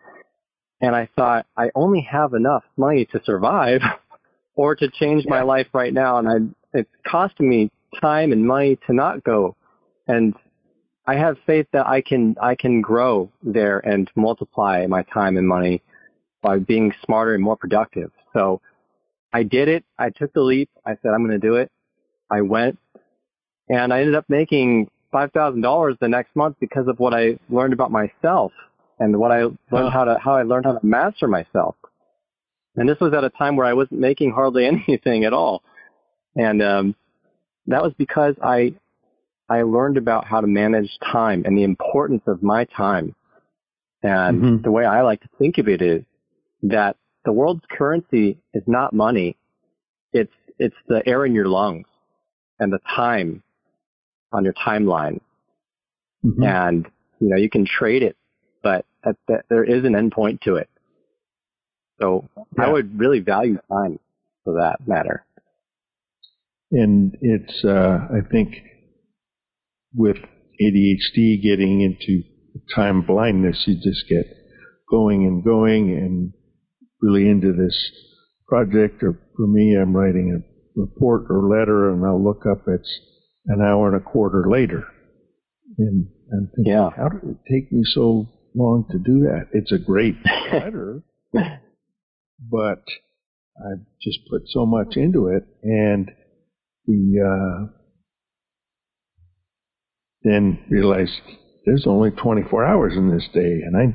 And 0.80 0.94
I 0.96 1.08
thought, 1.16 1.46
I 1.56 1.70
only 1.74 2.06
have 2.10 2.34
enough 2.34 2.64
money 2.76 3.06
to 3.12 3.20
survive 3.24 3.80
or 4.54 4.74
to 4.74 4.90
change 4.90 5.24
yeah. 5.24 5.30
my 5.30 5.42
life 5.42 5.68
right 5.72 5.92
now. 5.92 6.18
And 6.18 6.28
I, 6.28 6.78
it's 6.78 6.90
costing 7.06 7.48
me 7.48 7.70
time 8.00 8.32
and 8.32 8.46
money 8.46 8.78
to 8.86 8.92
not 8.92 9.22
go. 9.24 9.56
And 10.06 10.34
I 11.06 11.14
have 11.14 11.36
faith 11.46 11.66
that 11.72 11.86
I 11.86 12.00
can, 12.00 12.36
I 12.40 12.54
can 12.54 12.80
grow 12.80 13.30
there 13.42 13.78
and 13.78 14.10
multiply 14.16 14.86
my 14.86 15.02
time 15.02 15.36
and 15.36 15.46
money 15.46 15.82
by 16.42 16.58
being 16.58 16.92
smarter 17.04 17.34
and 17.34 17.42
more 17.42 17.56
productive. 17.56 18.10
So 18.32 18.60
I 19.32 19.44
did 19.44 19.68
it. 19.68 19.84
I 19.98 20.10
took 20.10 20.32
the 20.32 20.42
leap. 20.42 20.68
I 20.84 20.96
said, 21.02 21.12
I'm 21.14 21.24
going 21.26 21.40
to 21.40 21.46
do 21.46 21.54
it. 21.56 21.70
I 22.32 22.40
went 22.40 22.78
and 23.68 23.92
I 23.92 24.00
ended 24.00 24.14
up 24.14 24.24
making 24.28 24.90
$5,000 25.12 25.98
the 25.98 26.08
next 26.08 26.34
month 26.34 26.56
because 26.60 26.88
of 26.88 26.98
what 26.98 27.14
I 27.14 27.38
learned 27.50 27.72
about 27.72 27.90
myself 27.90 28.52
and 28.98 29.18
what 29.18 29.30
I 29.30 29.42
learned 29.70 29.92
how 29.92 30.04
to, 30.04 30.18
how 30.18 30.34
I 30.34 30.42
learned 30.42 30.64
how 30.64 30.78
to 30.78 30.86
master 30.86 31.28
myself. 31.28 31.76
And 32.76 32.88
this 32.88 32.98
was 33.00 33.12
at 33.12 33.24
a 33.24 33.30
time 33.30 33.56
where 33.56 33.66
I 33.66 33.74
wasn't 33.74 34.00
making 34.00 34.32
hardly 34.32 34.66
anything 34.88 35.24
at 35.24 35.32
all. 35.32 35.62
And, 36.34 36.62
um, 36.62 36.94
that 37.66 37.82
was 37.82 37.92
because 37.96 38.34
I, 38.42 38.74
I 39.48 39.62
learned 39.62 39.96
about 39.96 40.26
how 40.26 40.40
to 40.40 40.46
manage 40.46 40.90
time 41.12 41.42
and 41.44 41.56
the 41.56 41.62
importance 41.62 42.22
of 42.26 42.42
my 42.42 42.64
time. 42.64 43.14
And 44.02 44.42
mm-hmm. 44.42 44.62
the 44.62 44.70
way 44.72 44.84
I 44.84 45.02
like 45.02 45.20
to 45.20 45.28
think 45.38 45.58
of 45.58 45.68
it 45.68 45.80
is 45.80 46.02
that 46.64 46.96
the 47.24 47.32
world's 47.32 47.62
currency 47.70 48.38
is 48.52 48.64
not 48.66 48.92
money. 48.92 49.36
It's, 50.12 50.32
it's 50.58 50.74
the 50.88 51.06
air 51.06 51.24
in 51.24 51.34
your 51.34 51.46
lungs 51.46 51.86
and 52.62 52.72
the 52.72 52.78
time 52.94 53.42
on 54.32 54.44
your 54.44 54.54
timeline. 54.54 55.20
Mm-hmm. 56.24 56.44
And, 56.44 56.86
you 57.20 57.28
know, 57.28 57.36
you 57.36 57.50
can 57.50 57.66
trade 57.66 58.02
it, 58.04 58.16
but 58.62 58.86
at 59.04 59.16
the, 59.26 59.42
there 59.50 59.64
is 59.64 59.84
an 59.84 59.94
endpoint 59.94 60.42
to 60.42 60.56
it. 60.56 60.68
So 62.00 62.28
yeah. 62.56 62.66
I 62.66 62.68
would 62.72 62.98
really 62.98 63.18
value 63.18 63.58
time 63.68 63.98
for 64.44 64.54
that 64.54 64.86
matter. 64.86 65.24
And 66.70 67.16
it's, 67.20 67.64
uh, 67.64 67.98
I 68.10 68.20
think 68.30 68.54
with 69.94 70.16
ADHD 70.60 71.42
getting 71.42 71.80
into 71.80 72.22
time 72.74 73.02
blindness, 73.02 73.64
you 73.66 73.74
just 73.74 74.08
get 74.08 74.26
going 74.88 75.26
and 75.26 75.44
going 75.44 75.90
and 75.90 76.32
really 77.00 77.28
into 77.28 77.52
this 77.52 77.76
project. 78.46 79.02
Or 79.02 79.18
for 79.36 79.46
me, 79.48 79.76
I'm 79.76 79.94
writing 79.94 80.32
a 80.32 80.51
report 80.74 81.26
or 81.30 81.48
letter 81.48 81.90
and 81.90 82.04
I'll 82.04 82.22
look 82.22 82.44
up 82.50 82.64
it's 82.66 83.00
an 83.46 83.60
hour 83.60 83.88
and 83.88 83.96
a 83.96 84.04
quarter 84.04 84.44
later. 84.48 84.86
And 85.78 86.08
I'm 86.32 86.50
thinking, 86.54 86.72
yeah. 86.72 86.90
how 86.96 87.08
did 87.08 87.22
it 87.28 87.36
take 87.50 87.72
me 87.72 87.82
so 87.84 88.28
long 88.54 88.86
to 88.90 88.98
do 88.98 89.20
that? 89.20 89.48
It's 89.52 89.72
a 89.72 89.78
great 89.78 90.16
letter, 90.52 91.02
but 91.32 92.84
I've 93.56 93.84
just 94.00 94.20
put 94.30 94.42
so 94.46 94.66
much 94.66 94.96
into 94.96 95.28
it 95.28 95.44
and 95.62 96.10
the, 96.86 97.20
uh, 97.20 97.72
then 100.22 100.64
realized 100.70 101.12
there's 101.64 101.86
only 101.86 102.10
24 102.10 102.64
hours 102.64 102.94
in 102.96 103.10
this 103.10 103.28
day 103.32 103.60
and 103.64 103.76
I 103.76 103.94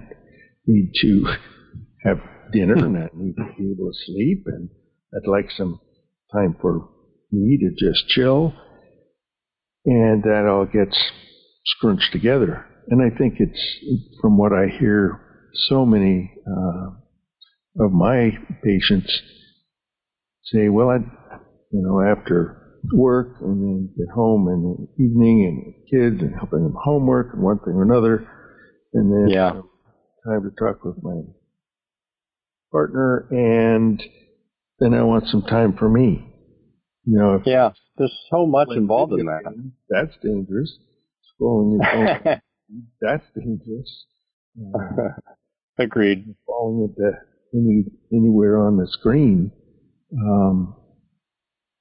need 0.65 0.91
to 1.01 1.25
have 2.03 2.17
dinner 2.51 2.75
and 2.75 2.98
I 2.98 3.10
need 3.13 3.36
to 3.36 3.46
be 3.57 3.72
able 3.72 3.91
to 3.91 3.98
sleep 4.05 4.43
and 4.48 4.69
I'd 5.13 5.29
like 5.29 5.50
some 5.55 5.79
time 6.34 6.55
for 6.62 6.89
me 7.31 7.57
to 7.57 7.86
just 7.86 8.07
chill. 8.10 8.53
And 9.86 10.24
that 10.24 10.46
all 10.46 10.65
gets 10.65 10.98
scrunched 11.65 12.12
together. 12.12 12.65
And 12.89 13.01
I 13.01 13.15
think 13.17 13.36
it's, 13.39 14.12
from 14.22 14.38
what 14.38 14.51
I 14.53 14.67
hear, 14.79 15.50
so 15.69 15.86
many 15.86 16.31
uh, 16.46 17.86
of 17.86 17.91
my 17.91 18.31
patients 18.63 19.22
say, 20.43 20.69
well, 20.69 20.89
I, 20.89 20.98
you 21.72 21.81
know, 21.81 22.01
after 22.01 22.79
work 22.93 23.36
and 23.41 23.62
then 23.62 23.89
get 23.98 24.13
home 24.13 24.48
in 24.48 24.62
the 24.63 25.03
evening 25.03 25.46
and 25.46 25.74
kids 25.89 26.22
and 26.22 26.34
helping 26.38 26.63
them 26.63 26.75
homework 26.81 27.34
and 27.34 27.43
one 27.43 27.60
thing 27.60 27.74
or 27.74 27.84
another, 27.84 28.27
and 28.93 29.12
then 29.12 29.29
yeah. 29.29 29.51
time 29.51 30.43
to 30.43 30.51
talk 30.57 30.84
with 30.86 30.96
my 31.01 31.22
partner, 32.72 33.27
and 33.31 34.01
then 34.79 34.93
I 34.93 35.03
want 35.03 35.27
some 35.27 35.41
time 35.43 35.75
for 35.77 35.89
me. 35.89 36.34
You 37.05 37.17
know, 37.17 37.41
yeah, 37.46 37.72
there's 37.98 38.15
so 38.29 38.46
much 38.46 38.69
involved 38.75 39.13
in 39.13 39.27
that. 39.27 39.43
That's 39.89 40.13
dangerous. 40.22 40.77
Scrolling 41.39 41.77
your 41.77 41.84
phone, 41.84 42.41
that's 43.01 43.24
dangerous. 43.34 44.05
Uh, 44.60 45.22
Agreed. 45.79 46.36
Falling 46.46 46.89
into 46.89 47.12
any 47.53 47.86
anywhere 48.12 48.65
on 48.65 48.77
the 48.77 48.88
screen. 48.88 49.51
Um, 50.12 50.75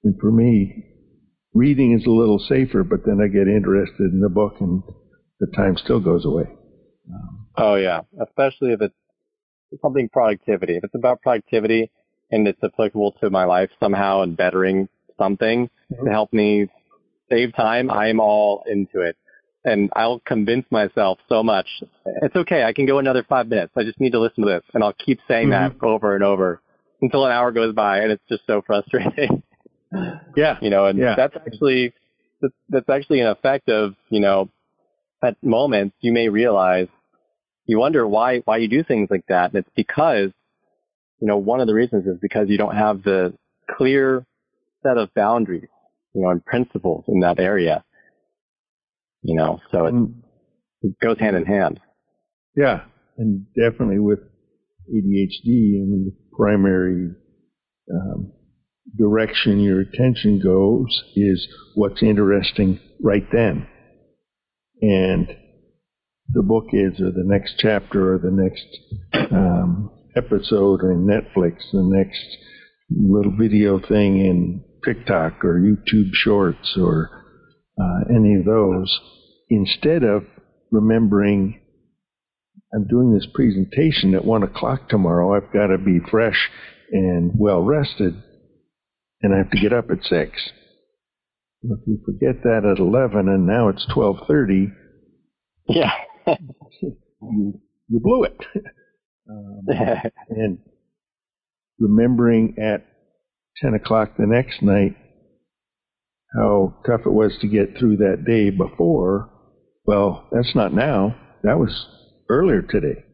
and 0.04 0.14
for 0.20 0.30
me, 0.30 0.84
reading 1.54 1.98
is 1.98 2.06
a 2.06 2.10
little 2.10 2.38
safer, 2.38 2.84
but 2.84 3.00
then 3.04 3.18
I 3.22 3.28
get 3.28 3.48
interested 3.48 4.12
in 4.12 4.20
the 4.20 4.28
book, 4.28 4.54
and 4.60 4.82
the 5.40 5.48
time 5.56 5.76
still 5.76 6.00
goes 6.00 6.24
away. 6.24 6.44
Um, 7.12 7.46
oh 7.56 7.74
yeah, 7.74 8.02
especially 8.22 8.72
if 8.72 8.80
it's 8.80 8.94
something 9.82 10.08
productivity. 10.08 10.76
If 10.76 10.84
it's 10.84 10.94
about 10.94 11.20
productivity 11.22 11.90
and 12.30 12.46
it's 12.48 12.62
applicable 12.62 13.12
to 13.20 13.30
my 13.30 13.44
life 13.44 13.70
somehow 13.80 14.22
and 14.22 14.36
bettering 14.36 14.88
something 15.18 15.68
mm-hmm. 15.92 16.04
to 16.04 16.10
help 16.10 16.32
me 16.32 16.68
save 17.30 17.54
time, 17.54 17.90
I'm 17.90 18.20
all 18.20 18.64
into 18.66 19.00
it. 19.00 19.16
And 19.64 19.90
I'll 19.96 20.20
convince 20.20 20.64
myself 20.70 21.18
so 21.28 21.42
much. 21.42 21.66
It's 22.22 22.36
okay. 22.36 22.62
I 22.62 22.72
can 22.72 22.86
go 22.86 22.98
another 22.98 23.24
five 23.28 23.48
minutes. 23.48 23.72
I 23.76 23.82
just 23.82 24.00
need 24.00 24.12
to 24.12 24.20
listen 24.20 24.44
to 24.44 24.48
this. 24.50 24.62
And 24.74 24.84
I'll 24.84 24.92
keep 24.92 25.18
saying 25.26 25.48
mm-hmm. 25.48 25.78
that 25.78 25.84
over 25.84 26.14
and 26.14 26.22
over 26.22 26.60
until 27.02 27.24
an 27.26 27.32
hour 27.32 27.50
goes 27.50 27.74
by 27.74 27.98
and 27.98 28.12
it's 28.12 28.22
just 28.28 28.42
so 28.46 28.62
frustrating. 28.64 29.42
yeah. 30.36 30.56
You 30.60 30.70
know, 30.70 30.86
and 30.86 30.98
yeah. 30.98 31.14
that's 31.16 31.34
actually, 31.34 31.92
that's 32.68 32.88
actually 32.88 33.20
an 33.20 33.26
effect 33.26 33.68
of, 33.68 33.94
you 34.08 34.20
know, 34.20 34.50
at 35.22 35.36
moments 35.42 35.96
you 36.00 36.12
may 36.12 36.28
realize 36.28 36.86
you 37.66 37.78
wonder 37.78 38.06
why 38.06 38.38
why 38.44 38.58
you 38.58 38.68
do 38.68 38.82
things 38.82 39.08
like 39.10 39.26
that. 39.28 39.52
And 39.52 39.58
it's 39.58 39.70
because, 39.74 40.30
you 41.20 41.26
know, 41.26 41.36
one 41.36 41.60
of 41.60 41.66
the 41.66 41.74
reasons 41.74 42.06
is 42.06 42.18
because 42.20 42.48
you 42.48 42.58
don't 42.58 42.76
have 42.76 43.02
the 43.02 43.34
clear 43.76 44.24
set 44.82 44.98
of 44.98 45.12
boundaries, 45.14 45.68
you 46.14 46.22
know, 46.22 46.30
and 46.30 46.44
principles 46.44 47.04
in 47.08 47.20
that 47.20 47.40
area. 47.40 47.84
You 49.22 49.34
know, 49.34 49.60
so 49.72 49.86
it, 49.86 49.94
mm. 49.94 50.14
it 50.82 50.94
goes 51.02 51.18
hand 51.18 51.36
in 51.36 51.44
hand. 51.44 51.80
Yeah, 52.54 52.82
and 53.18 53.46
definitely 53.54 53.98
with 53.98 54.20
ADHD, 54.88 55.46
I 55.46 55.84
mean, 55.84 56.12
the 56.12 56.36
primary 56.36 57.10
um, 57.92 58.32
direction 58.96 59.60
your 59.60 59.80
attention 59.80 60.40
goes 60.42 61.02
is 61.16 61.48
what's 61.74 62.02
interesting 62.02 62.78
right 63.02 63.26
then. 63.32 63.66
And 64.80 65.28
the 66.32 66.42
book 66.42 66.66
is, 66.72 67.00
or 67.00 67.10
the 67.10 67.24
next 67.24 67.54
chapter, 67.58 68.14
or 68.14 68.18
the 68.18 68.30
next 68.30 68.66
um, 69.32 69.90
episode 70.16 70.80
in 70.82 71.06
Netflix, 71.06 71.70
the 71.72 71.82
next 71.82 72.24
little 72.90 73.32
video 73.36 73.78
thing 73.78 74.18
in 74.18 74.64
TikTok 74.84 75.44
or 75.44 75.60
YouTube 75.60 76.10
Shorts 76.12 76.76
or 76.80 77.10
uh, 77.80 78.14
any 78.14 78.34
of 78.34 78.44
those, 78.44 79.00
instead 79.50 80.02
of 80.02 80.24
remembering 80.70 81.60
I'm 82.74 82.86
doing 82.86 83.14
this 83.14 83.26
presentation 83.32 84.14
at 84.14 84.24
one 84.24 84.42
o'clock 84.42 84.88
tomorrow. 84.88 85.34
I've 85.34 85.52
got 85.52 85.68
to 85.68 85.78
be 85.78 85.98
fresh 86.10 86.48
and 86.92 87.32
well 87.34 87.62
rested, 87.62 88.14
and 89.22 89.34
I 89.34 89.38
have 89.38 89.50
to 89.50 89.60
get 89.60 89.72
up 89.72 89.90
at 89.90 90.02
six. 90.04 90.50
If 91.62 91.78
you 91.86 91.98
forget 92.04 92.42
that 92.42 92.70
at 92.70 92.78
eleven, 92.78 93.28
and 93.28 93.46
now 93.46 93.68
it's 93.68 93.86
twelve 93.92 94.18
thirty, 94.28 94.68
yeah, 95.68 95.92
you 96.26 97.60
you 97.88 98.00
blew 98.00 98.24
it. 98.24 98.36
Um, 99.28 99.62
and 100.28 100.58
remembering 101.78 102.56
at 102.58 102.86
ten 103.60 103.74
o'clock 103.74 104.16
the 104.18 104.26
next 104.26 104.62
night 104.62 104.96
how 106.34 106.74
tough 106.86 107.02
it 107.06 107.12
was 107.12 107.36
to 107.40 107.48
get 107.48 107.78
through 107.78 107.96
that 107.98 108.24
day 108.26 108.50
before. 108.50 109.30
Well, 109.84 110.28
that's 110.32 110.54
not 110.54 110.74
now. 110.74 111.16
That 111.42 111.58
was 111.58 111.86
earlier 112.28 112.62
today. 112.62 113.04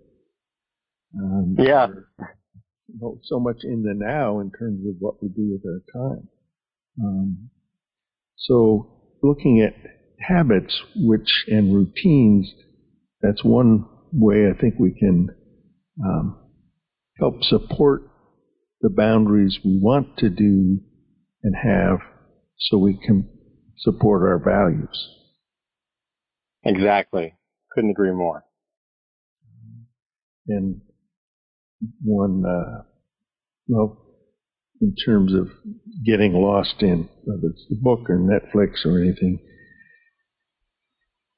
Um, 1.19 1.57
yeah. 1.59 1.89
So 3.23 3.41
much 3.41 3.59
in 3.63 3.83
the 3.83 3.95
now 3.95 4.41
in 4.41 4.51
terms 4.51 4.81
of 4.87 4.97
what 4.99 5.23
we 5.23 5.29
do 5.29 5.53
with 5.53 5.63
our 5.67 6.11
time. 6.11 6.29
Um, 7.03 7.51
so 8.37 9.17
looking 9.23 9.61
at 9.61 9.75
habits, 10.19 10.79
which 10.97 11.45
and 11.49 11.75
routines, 11.75 12.53
that's 13.21 13.45
one 13.45 13.87
way 14.13 14.49
I 14.51 14.59
think 14.59 14.75
we 14.79 14.93
can 14.93 15.29
um, 16.05 16.39
help 17.19 17.43
support 17.43 18.03
the 18.81 18.91
boundaries 18.91 19.59
we 19.65 19.79
want 19.79 20.17
to 20.19 20.29
do 20.29 20.81
and 21.43 21.55
have 21.63 21.99
so 22.59 22.79
we 22.79 22.99
can 23.05 23.29
support 23.79 24.23
our 24.23 24.39
values. 24.39 25.09
Exactly. 26.65 27.35
Couldn't 27.75 27.91
agree 27.91 28.13
more 28.13 28.45
and 30.49 30.81
one, 32.03 32.45
uh, 32.47 32.83
well, 33.69 33.99
in 34.81 34.95
terms 35.05 35.33
of 35.33 35.49
getting 36.05 36.33
lost 36.33 36.75
in 36.81 37.09
whether 37.25 37.49
it's 37.49 37.67
the 37.69 37.77
book 37.81 38.09
or 38.09 38.19
Netflix 38.19 38.85
or 38.85 39.01
anything. 39.01 39.39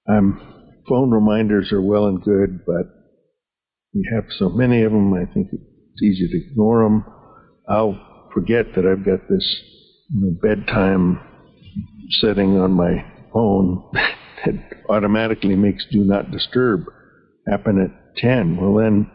Um, 0.08 0.73
phone 0.88 1.11
reminders 1.11 1.73
are 1.73 1.82
well 1.82 2.06
and 2.06 2.23
good, 2.23 2.61
but 2.66 2.87
we 3.94 4.08
have 4.12 4.24
so 4.38 4.48
many 4.48 4.82
of 4.82 4.92
them. 4.92 5.14
I 5.14 5.24
think 5.32 5.48
it's 5.52 6.02
easy 6.02 6.28
to 6.28 6.50
ignore 6.50 6.82
them. 6.84 7.04
I'll 7.68 8.28
forget 8.34 8.74
that 8.74 8.84
I've 8.84 9.04
got 9.04 9.28
this 9.28 9.62
you 10.10 10.20
know, 10.20 10.36
bedtime 10.42 11.20
setting 12.20 12.58
on 12.58 12.72
my 12.72 13.04
phone 13.32 13.88
that 14.44 14.54
automatically 14.88 15.56
makes 15.56 15.86
do 15.90 16.04
not 16.04 16.30
disturb 16.30 16.84
happen 17.48 17.80
at 17.80 18.16
10. 18.16 18.56
Well, 18.56 18.74
then 18.74 19.10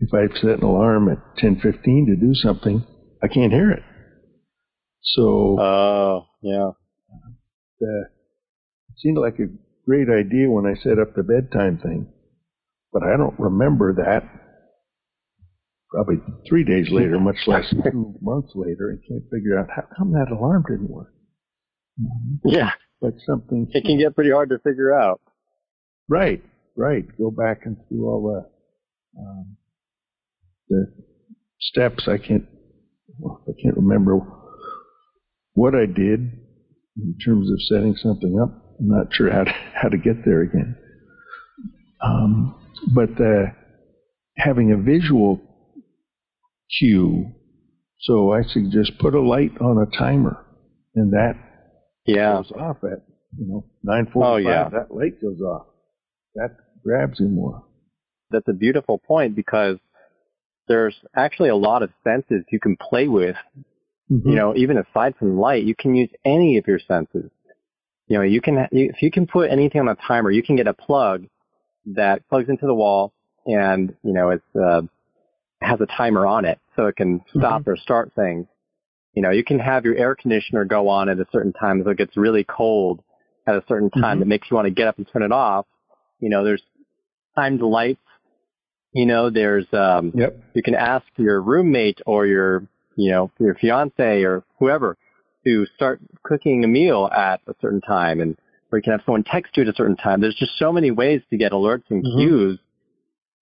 if 0.00 0.14
I 0.14 0.32
set 0.38 0.58
an 0.58 0.64
alarm 0.64 1.08
at 1.08 1.18
10:15 1.42 2.06
to 2.06 2.16
do 2.16 2.34
something, 2.34 2.84
I 3.22 3.28
can't 3.28 3.52
hear 3.52 3.70
it. 3.70 3.82
So, 5.02 5.56
oh, 5.58 6.16
uh, 6.18 6.24
yeah. 6.42 6.70
The, 7.80 8.04
it 8.90 8.98
seemed 8.98 9.18
like 9.18 9.38
a 9.38 9.48
great 9.86 10.08
idea 10.08 10.50
when 10.50 10.66
I 10.66 10.74
set 10.74 10.98
up 10.98 11.14
the 11.14 11.22
bedtime 11.22 11.78
thing, 11.78 12.12
but 12.92 13.02
I 13.02 13.16
don't 13.16 13.38
remember 13.38 13.94
that 13.94 14.22
probably 15.90 16.16
three 16.48 16.64
days 16.64 16.88
later, 16.90 17.18
much 17.20 17.38
less 17.46 17.68
two 17.70 18.14
months 18.20 18.52
later, 18.54 18.90
and 18.90 19.00
can't 19.08 19.24
figure 19.30 19.58
out 19.58 19.68
how 19.74 19.82
come 19.96 20.12
that 20.12 20.30
alarm 20.30 20.64
didn't 20.68 20.90
work. 20.90 21.12
Yeah. 22.44 22.70
But 23.00 23.14
something. 23.26 23.68
It 23.72 23.84
can 23.84 23.98
get 23.98 24.14
pretty 24.14 24.30
hard 24.30 24.50
to 24.50 24.58
figure 24.58 24.92
out. 24.92 25.20
Right 26.08 26.42
right. 26.80 27.04
Go 27.18 27.30
back 27.30 27.62
and 27.64 27.76
through 27.88 28.06
all 28.06 28.22
the 29.14 29.20
um, 29.20 29.56
the 30.68 30.86
steps. 31.60 32.08
I 32.08 32.18
can't 32.18 32.46
well, 33.18 33.42
I 33.46 33.52
can't 33.62 33.76
remember 33.76 34.20
what 35.52 35.74
I 35.74 35.86
did 35.86 36.20
in 36.96 37.16
terms 37.24 37.50
of 37.50 37.60
setting 37.68 37.94
something 37.96 38.38
up. 38.42 38.76
I'm 38.80 38.88
not 38.88 39.12
sure 39.12 39.30
how 39.30 39.44
to 39.44 39.52
how 39.74 39.88
to 39.88 39.98
get 39.98 40.24
there 40.24 40.42
again. 40.42 40.76
Um, 42.02 42.56
but 42.94 43.10
uh, 43.20 43.46
having 44.36 44.72
a 44.72 44.76
visual 44.76 45.40
cue, 46.78 47.32
so 48.00 48.32
I 48.32 48.42
suggest 48.42 48.92
put 48.98 49.14
a 49.14 49.20
light 49.20 49.52
on 49.60 49.78
a 49.78 49.96
timer, 49.98 50.44
and 50.94 51.12
that 51.12 51.34
yeah. 52.06 52.34
goes 52.34 52.52
off 52.52 52.78
at 52.84 53.02
you 53.38 53.46
know 53.46 53.66
nine 53.82 54.06
forty-five. 54.12 54.32
Oh, 54.32 54.36
yeah. 54.36 54.68
That 54.68 54.94
light 54.94 55.20
goes 55.20 55.40
off. 55.40 55.66
That 56.34 56.56
grabs 56.84 57.20
you 57.20 57.28
more. 57.28 57.64
That's 58.30 58.48
a 58.48 58.52
beautiful 58.52 58.98
point 58.98 59.34
because 59.34 59.78
there's 60.68 60.94
actually 61.16 61.48
a 61.48 61.56
lot 61.56 61.82
of 61.82 61.90
senses 62.04 62.44
you 62.50 62.60
can 62.60 62.76
play 62.76 63.08
with. 63.08 63.36
Mm-hmm. 64.10 64.28
You 64.28 64.36
know, 64.36 64.56
even 64.56 64.78
aside 64.78 65.14
from 65.18 65.38
light, 65.38 65.64
you 65.64 65.74
can 65.74 65.94
use 65.94 66.10
any 66.24 66.58
of 66.58 66.66
your 66.66 66.78
senses. 66.78 67.30
You 68.06 68.18
know, 68.18 68.22
you 68.22 68.40
can 68.40 68.66
if 68.72 69.02
you 69.02 69.10
can 69.10 69.26
put 69.26 69.50
anything 69.50 69.80
on 69.80 69.88
a 69.88 69.96
timer, 69.96 70.30
you 70.30 70.42
can 70.42 70.56
get 70.56 70.66
a 70.66 70.74
plug 70.74 71.26
that 71.86 72.28
plugs 72.28 72.48
into 72.48 72.66
the 72.66 72.74
wall, 72.74 73.12
and 73.46 73.94
you 74.02 74.12
know 74.12 74.30
it's 74.30 74.56
uh, 74.56 74.82
has 75.60 75.80
a 75.80 75.86
timer 75.86 76.26
on 76.26 76.44
it, 76.44 76.58
so 76.76 76.86
it 76.86 76.96
can 76.96 77.22
stop 77.36 77.62
mm-hmm. 77.62 77.70
or 77.70 77.76
start 77.76 78.12
things. 78.14 78.46
You 79.14 79.22
know, 79.22 79.30
you 79.30 79.44
can 79.44 79.58
have 79.58 79.84
your 79.84 79.96
air 79.96 80.14
conditioner 80.14 80.64
go 80.64 80.88
on 80.88 81.08
at 81.08 81.18
a 81.18 81.26
certain 81.32 81.52
time, 81.52 81.82
so 81.84 81.90
it 81.90 81.98
gets 81.98 82.16
really 82.16 82.44
cold 82.44 83.02
at 83.46 83.56
a 83.56 83.64
certain 83.68 83.90
time 83.90 84.02
mm-hmm. 84.02 84.20
that 84.20 84.26
makes 84.26 84.48
you 84.50 84.54
want 84.54 84.66
to 84.66 84.70
get 84.70 84.86
up 84.86 84.98
and 84.98 85.06
turn 85.12 85.22
it 85.22 85.32
off. 85.32 85.66
You 86.20 86.28
know, 86.28 86.44
there's 86.44 86.62
timed 87.34 87.60
lights. 87.60 88.00
You 88.92 89.06
know, 89.06 89.30
there's 89.30 89.66
um 89.72 90.12
yep. 90.14 90.38
you 90.54 90.62
can 90.62 90.74
ask 90.74 91.06
your 91.16 91.40
roommate 91.40 92.00
or 92.06 92.26
your 92.26 92.66
you 92.96 93.10
know, 93.10 93.30
your 93.38 93.54
fiance 93.54 94.22
or 94.22 94.44
whoever 94.58 94.96
to 95.44 95.66
start 95.74 96.00
cooking 96.22 96.64
a 96.64 96.68
meal 96.68 97.08
at 97.10 97.40
a 97.46 97.54
certain 97.60 97.80
time 97.80 98.20
and 98.20 98.36
or 98.70 98.78
you 98.78 98.82
can 98.82 98.92
have 98.92 99.02
someone 99.04 99.24
text 99.24 99.56
you 99.56 99.62
at 99.62 99.68
a 99.68 99.74
certain 99.74 99.96
time. 99.96 100.20
There's 100.20 100.36
just 100.36 100.58
so 100.58 100.72
many 100.72 100.90
ways 100.90 101.22
to 101.30 101.36
get 101.36 101.52
alerts 101.52 101.84
and 101.90 102.04
mm-hmm. 102.04 102.18
cues. 102.18 102.58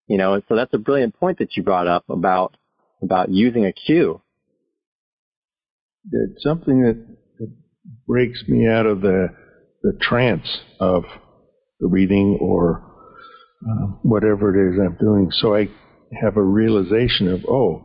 You 0.06 0.16
know, 0.16 0.40
so 0.48 0.56
that's 0.56 0.72
a 0.72 0.78
brilliant 0.78 1.18
point 1.18 1.38
that 1.38 1.56
you 1.56 1.62
brought 1.62 1.86
up 1.86 2.04
about 2.08 2.56
about 3.02 3.30
using 3.30 3.66
a 3.66 3.72
cue. 3.72 4.20
It's 6.10 6.42
something 6.42 6.82
that, 6.82 7.06
that 7.38 7.52
breaks 8.06 8.42
me 8.48 8.66
out 8.66 8.86
of 8.86 9.02
the 9.02 9.28
the 9.82 9.92
trance 10.00 10.58
of 10.80 11.04
the 11.80 11.86
reading 11.86 12.38
or 12.40 12.84
uh, 13.68 13.86
whatever 14.02 14.54
it 14.54 14.72
is 14.72 14.80
I'm 14.80 14.96
doing. 14.96 15.30
So 15.30 15.54
I 15.54 15.68
have 16.20 16.36
a 16.36 16.42
realization 16.42 17.28
of, 17.28 17.44
oh, 17.48 17.84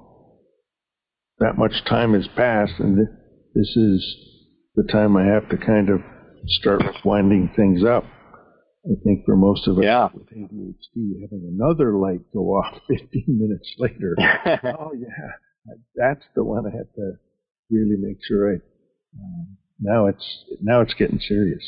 that 1.39 1.58
much 1.58 1.73
time 1.88 2.13
has 2.13 2.27
passed, 2.36 2.79
and 2.79 2.97
th- 2.97 3.08
this 3.53 3.75
is 3.75 4.15
the 4.75 4.84
time 4.91 5.17
I 5.17 5.25
have 5.25 5.49
to 5.49 5.58
kind 5.58 5.89
of 5.89 6.01
start 6.47 6.82
winding 7.03 7.51
things 7.56 7.84
up. 7.84 8.06
I 8.86 8.95
think 9.03 9.25
for 9.25 9.38
most 9.38 9.67
of 9.67 9.77
us 9.77 9.84
yeah. 9.84 10.10
with 10.13 10.27
ADHD, 10.27 11.21
having 11.21 11.58
another 11.58 11.93
light 11.93 12.19
go 12.34 12.39
off 12.49 12.82
15 12.89 13.23
minutes 13.27 13.73
later, 13.77 14.15
oh 14.77 14.91
yeah, 14.93 15.75
that's 15.95 16.23
the 16.36 16.43
one 16.43 16.65
I 16.65 16.75
have 16.75 16.93
to 16.95 17.13
really 17.69 17.95
make 17.97 18.17
sure 18.27 18.53
I. 18.53 18.56
Um, 19.17 19.58
now 19.79 20.08
it's 20.08 20.43
now 20.62 20.82
it's 20.82 20.93
getting 20.95 21.19
serious. 21.19 21.63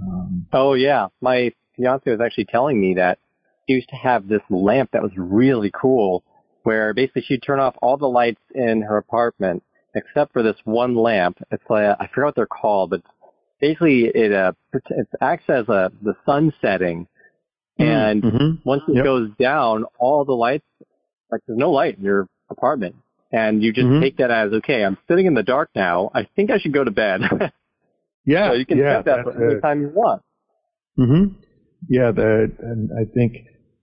Um, 0.00 0.46
oh 0.52 0.72
yeah, 0.72 1.08
my 1.20 1.52
fiance 1.76 2.10
was 2.10 2.20
actually 2.20 2.46
telling 2.46 2.80
me 2.80 2.94
that 2.94 3.18
she 3.66 3.74
used 3.74 3.90
to 3.90 3.96
have 3.96 4.26
this 4.26 4.42
lamp 4.48 4.90
that 4.92 5.02
was 5.02 5.12
really 5.16 5.70
cool, 5.74 6.24
where 6.62 6.94
basically 6.94 7.22
she'd 7.22 7.42
turn 7.42 7.60
off 7.60 7.76
all 7.82 7.98
the 7.98 8.06
lights 8.06 8.40
in 8.54 8.82
her 8.82 8.96
apartment 8.96 9.62
except 9.94 10.32
for 10.32 10.42
this 10.42 10.56
one 10.64 10.94
lamp. 10.94 11.38
It's 11.50 11.64
like 11.68 11.96
I 12.00 12.06
forget 12.06 12.26
what 12.26 12.34
they're 12.36 12.46
called, 12.46 12.90
but 12.90 13.02
basically 13.60 14.10
it 14.14 14.32
uh 14.32 14.52
it 14.72 15.08
acts 15.20 15.44
as 15.48 15.68
a 15.68 15.90
the 16.02 16.14
sun 16.26 16.52
setting, 16.60 17.06
mm, 17.78 17.84
and 17.84 18.22
mm-hmm. 18.22 18.50
once 18.64 18.82
it 18.88 18.96
yep. 18.96 19.04
goes 19.04 19.30
down, 19.38 19.84
all 19.98 20.24
the 20.24 20.32
lights 20.32 20.66
like 21.30 21.42
there's 21.46 21.58
no 21.58 21.70
light 21.70 21.98
in 21.98 22.04
your 22.04 22.28
apartment, 22.50 22.96
and 23.32 23.62
you 23.62 23.72
just 23.72 23.86
mm-hmm. 23.86 24.02
take 24.02 24.16
that 24.18 24.30
as 24.30 24.52
okay. 24.52 24.84
I'm 24.84 24.98
sitting 25.08 25.26
in 25.26 25.34
the 25.34 25.42
dark 25.42 25.70
now. 25.74 26.10
I 26.14 26.28
think 26.36 26.50
I 26.50 26.58
should 26.58 26.72
go 26.72 26.84
to 26.84 26.90
bed. 26.90 27.20
Yeah, 28.28 28.50
so 28.50 28.54
you 28.56 28.66
can 28.66 28.76
yeah, 28.76 28.98
set 28.98 29.04
that 29.06 29.24
for 29.24 29.50
any 29.50 29.60
time 29.62 29.80
you 29.80 29.88
want. 29.88 30.22
Mm-hmm. 30.98 31.40
Yeah, 31.88 32.12
the, 32.12 32.52
and 32.60 32.90
I 32.92 33.10
think 33.10 33.32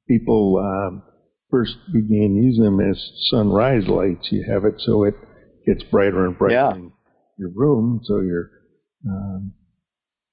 people 0.07 0.61
um, 0.61 1.01
first 1.49 1.73
began 1.91 2.35
using 2.35 2.63
them 2.63 2.79
as 2.79 2.95
sunrise 3.31 3.87
lights. 3.87 4.27
You 4.29 4.45
have 4.47 4.65
it 4.65 4.75
so 4.77 5.03
it 5.03 5.15
gets 5.65 5.81
brighter 5.89 6.27
and 6.27 6.37
brighter 6.37 6.53
yeah. 6.53 6.75
in 6.75 6.91
your 7.39 7.49
room, 7.55 8.01
so 8.03 8.19
your 8.19 8.51
um, 9.09 9.53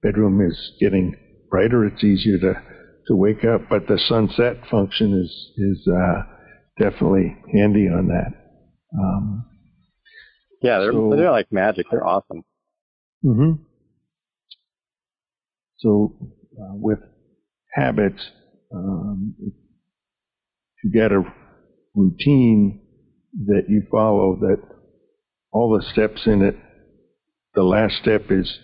bedroom 0.02 0.40
is 0.40 0.72
getting 0.80 1.14
brighter. 1.50 1.86
It's 1.86 2.02
easier 2.02 2.38
to 2.38 2.54
to 3.06 3.16
wake 3.16 3.44
up. 3.44 3.62
But 3.68 3.86
the 3.86 3.98
sunset 3.98 4.56
function 4.70 5.12
is 5.20 5.52
is 5.56 5.88
uh, 5.88 6.22
definitely 6.78 7.36
handy 7.52 7.88
on 7.88 8.08
that. 8.08 8.32
Um, 8.98 9.44
yeah, 10.62 10.78
they're 10.80 10.92
so, 10.92 11.12
they're 11.16 11.30
like 11.30 11.50
magic. 11.50 11.86
They're 11.90 12.06
awesome. 12.06 12.44
hmm 13.22 13.52
So 15.78 16.16
uh, 16.60 16.74
with 16.74 16.98
habits, 17.72 18.22
um, 18.74 19.34
you 20.82 20.90
get 20.92 21.12
a 21.12 21.22
routine 21.94 22.80
that 23.46 23.64
you 23.68 23.82
follow, 23.90 24.36
that 24.40 24.58
all 25.52 25.76
the 25.76 25.84
steps 25.92 26.22
in 26.26 26.42
it, 26.42 26.56
the 27.54 27.62
last 27.62 27.94
step 28.00 28.30
is 28.30 28.58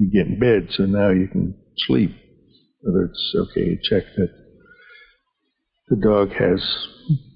you 0.00 0.10
get 0.10 0.26
in 0.26 0.38
bed, 0.38 0.68
so 0.70 0.84
now 0.84 1.10
you 1.10 1.28
can 1.28 1.54
sleep. 1.86 2.10
Whether 2.80 3.04
it's 3.04 3.34
okay, 3.36 3.78
check 3.82 4.04
that 4.16 4.30
the 5.88 5.96
dog 5.96 6.30
has 6.30 6.88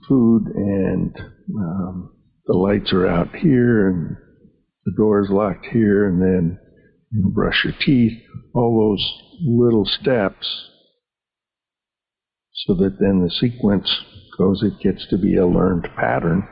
food 0.09 0.46
and 0.46 1.14
um, 1.59 2.16
the 2.46 2.55
lights 2.55 2.90
are 2.92 3.07
out 3.07 3.35
here 3.37 3.88
and 3.88 4.16
the 4.87 4.92
door 4.96 5.22
is 5.22 5.31
locked 5.31 5.66
here, 5.66 6.09
and 6.09 6.20
then 6.20 6.59
you 7.11 7.31
brush 7.31 7.64
your 7.64 7.74
teeth. 7.81 8.20
All 8.55 8.90
those 8.90 9.40
little 9.46 9.87
steps, 9.87 10.46
so 12.53 12.74
that 12.74 12.98
then 13.00 13.22
the 13.22 13.31
sequence 13.31 13.90
goes. 14.37 14.62
It 14.62 14.81
gets 14.83 15.07
to 15.09 15.18
be 15.18 15.37
a 15.37 15.46
learned 15.46 15.88
pattern. 15.96 16.46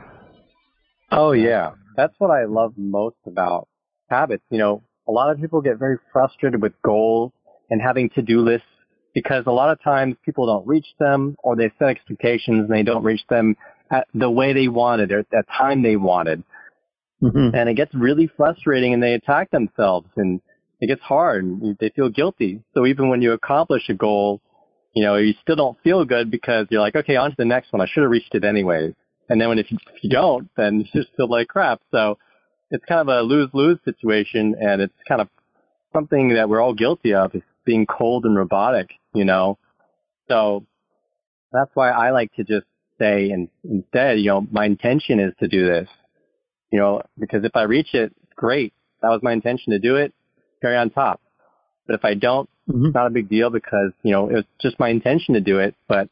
Oh 1.11 1.31
yeah, 1.31 1.71
that's 1.95 2.15
what 2.17 2.31
I 2.31 2.45
love 2.45 2.73
most 2.75 3.17
about 3.27 3.67
habits. 4.09 4.43
You 4.49 4.57
know, 4.57 4.83
a 5.07 5.11
lot 5.11 5.31
of 5.31 5.39
people 5.39 5.61
get 5.61 5.77
very 5.77 5.97
frustrated 6.11 6.61
with 6.61 6.73
goals 6.83 7.31
and 7.69 7.81
having 7.81 8.09
to-do 8.11 8.41
lists 8.41 8.67
because 9.13 9.43
a 9.45 9.51
lot 9.51 9.69
of 9.69 9.81
times 9.81 10.15
people 10.25 10.45
don't 10.45 10.67
reach 10.67 10.87
them 10.99 11.35
or 11.43 11.55
they 11.55 11.71
set 11.79 11.89
expectations 11.89 12.65
and 12.67 12.71
they 12.71 12.83
don't 12.83 13.03
reach 13.03 13.21
them 13.29 13.55
at 13.91 14.07
the 14.13 14.29
way 14.29 14.53
they 14.53 14.67
wanted 14.67 15.11
or 15.11 15.19
at 15.19 15.29
the 15.29 15.43
time 15.55 15.83
they 15.83 15.95
wanted. 15.95 16.43
Mm-hmm. 17.21 17.55
And 17.55 17.69
it 17.69 17.75
gets 17.75 17.93
really 17.93 18.29
frustrating 18.35 18.93
and 18.93 19.01
they 19.01 19.13
attack 19.13 19.51
themselves 19.51 20.07
and 20.17 20.41
it 20.81 20.87
gets 20.87 21.01
hard 21.01 21.45
and 21.45 21.77
they 21.79 21.89
feel 21.89 22.09
guilty. 22.09 22.61
So 22.73 22.85
even 22.85 23.09
when 23.09 23.21
you 23.21 23.31
accomplish 23.31 23.83
a 23.89 23.93
goal, 23.93 24.41
you 24.93 25.03
know, 25.03 25.15
you 25.15 25.33
still 25.41 25.55
don't 25.55 25.77
feel 25.83 26.03
good 26.05 26.29
because 26.29 26.67
you're 26.69 26.81
like, 26.81 26.95
okay, 26.95 27.15
on 27.15 27.29
to 27.29 27.35
the 27.37 27.45
next 27.45 27.71
one. 27.71 27.81
I 27.81 27.87
should 27.87 28.01
have 28.01 28.11
reached 28.11 28.35
it 28.35 28.43
anyway. 28.43 28.93
And 29.29 29.39
then 29.39 29.47
when 29.47 29.59
if 29.59 29.71
you, 29.71 29.77
if 29.95 30.03
you 30.03 30.09
don't, 30.09 30.49
then 30.57 30.81
you 30.81 31.01
just 31.01 31.15
feel 31.15 31.29
like 31.29 31.47
crap. 31.47 31.81
So 31.91 32.17
it's 32.73 32.83
kind 32.85 32.99
of 32.99 33.07
a 33.07 33.21
lose-lose 33.21 33.77
situation 33.85 34.55
and 34.59 34.81
it's 34.81 34.93
kind 35.07 35.21
of 35.21 35.29
something 35.93 36.33
that 36.33 36.49
we're 36.49 36.59
all 36.59 36.73
guilty 36.73 37.13
of 37.13 37.33
is 37.35 37.43
being 37.65 37.85
cold 37.85 38.25
and 38.25 38.35
robotic, 38.35 38.89
you 39.13 39.23
know. 39.23 39.59
So 40.27 40.65
that's 41.51 41.69
why 41.75 41.91
I 41.91 42.09
like 42.09 42.33
to 42.33 42.43
just 42.43 42.65
say 42.99 43.29
and 43.29 43.47
instead, 43.63 44.19
you 44.19 44.25
know, 44.25 44.47
my 44.51 44.65
intention 44.65 45.19
is 45.19 45.33
to 45.39 45.47
do 45.47 45.67
this. 45.67 45.87
You 46.71 46.79
know, 46.79 47.03
because 47.19 47.45
if 47.45 47.55
I 47.55 47.63
reach 47.63 47.93
it, 47.93 48.11
great. 48.35 48.73
That 49.03 49.09
was 49.09 49.21
my 49.21 49.33
intention 49.33 49.73
to 49.73 49.79
do 49.79 49.97
it. 49.97 50.11
Carry 50.59 50.75
on 50.75 50.89
top. 50.89 51.21
But 51.85 51.93
if 51.93 52.03
I 52.03 52.15
don't, 52.15 52.49
mm-hmm. 52.67 52.87
it's 52.87 52.95
not 52.95 53.05
a 53.05 53.11
big 53.11 53.29
deal 53.29 53.51
because, 53.51 53.91
you 54.01 54.11
know, 54.11 54.29
it 54.29 54.33
was 54.33 54.45
just 54.59 54.79
my 54.79 54.89
intention 54.89 55.35
to 55.35 55.41
do 55.41 55.59
it, 55.59 55.75
but 55.87 56.09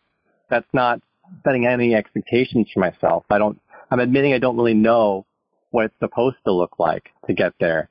that's 0.51 0.67
not 0.73 1.01
setting 1.43 1.65
any 1.65 1.95
expectations 1.95 2.67
for 2.71 2.81
myself. 2.81 3.23
I 3.31 3.39
don't, 3.39 3.59
I'm 3.89 3.99
admitting 3.99 4.33
I 4.33 4.37
don't 4.37 4.55
really 4.55 4.75
know 4.75 5.25
what 5.71 5.85
it's 5.85 5.99
supposed 5.99 6.37
to 6.45 6.53
look 6.53 6.77
like 6.77 7.09
to 7.27 7.33
get 7.33 7.53
there, 7.59 7.89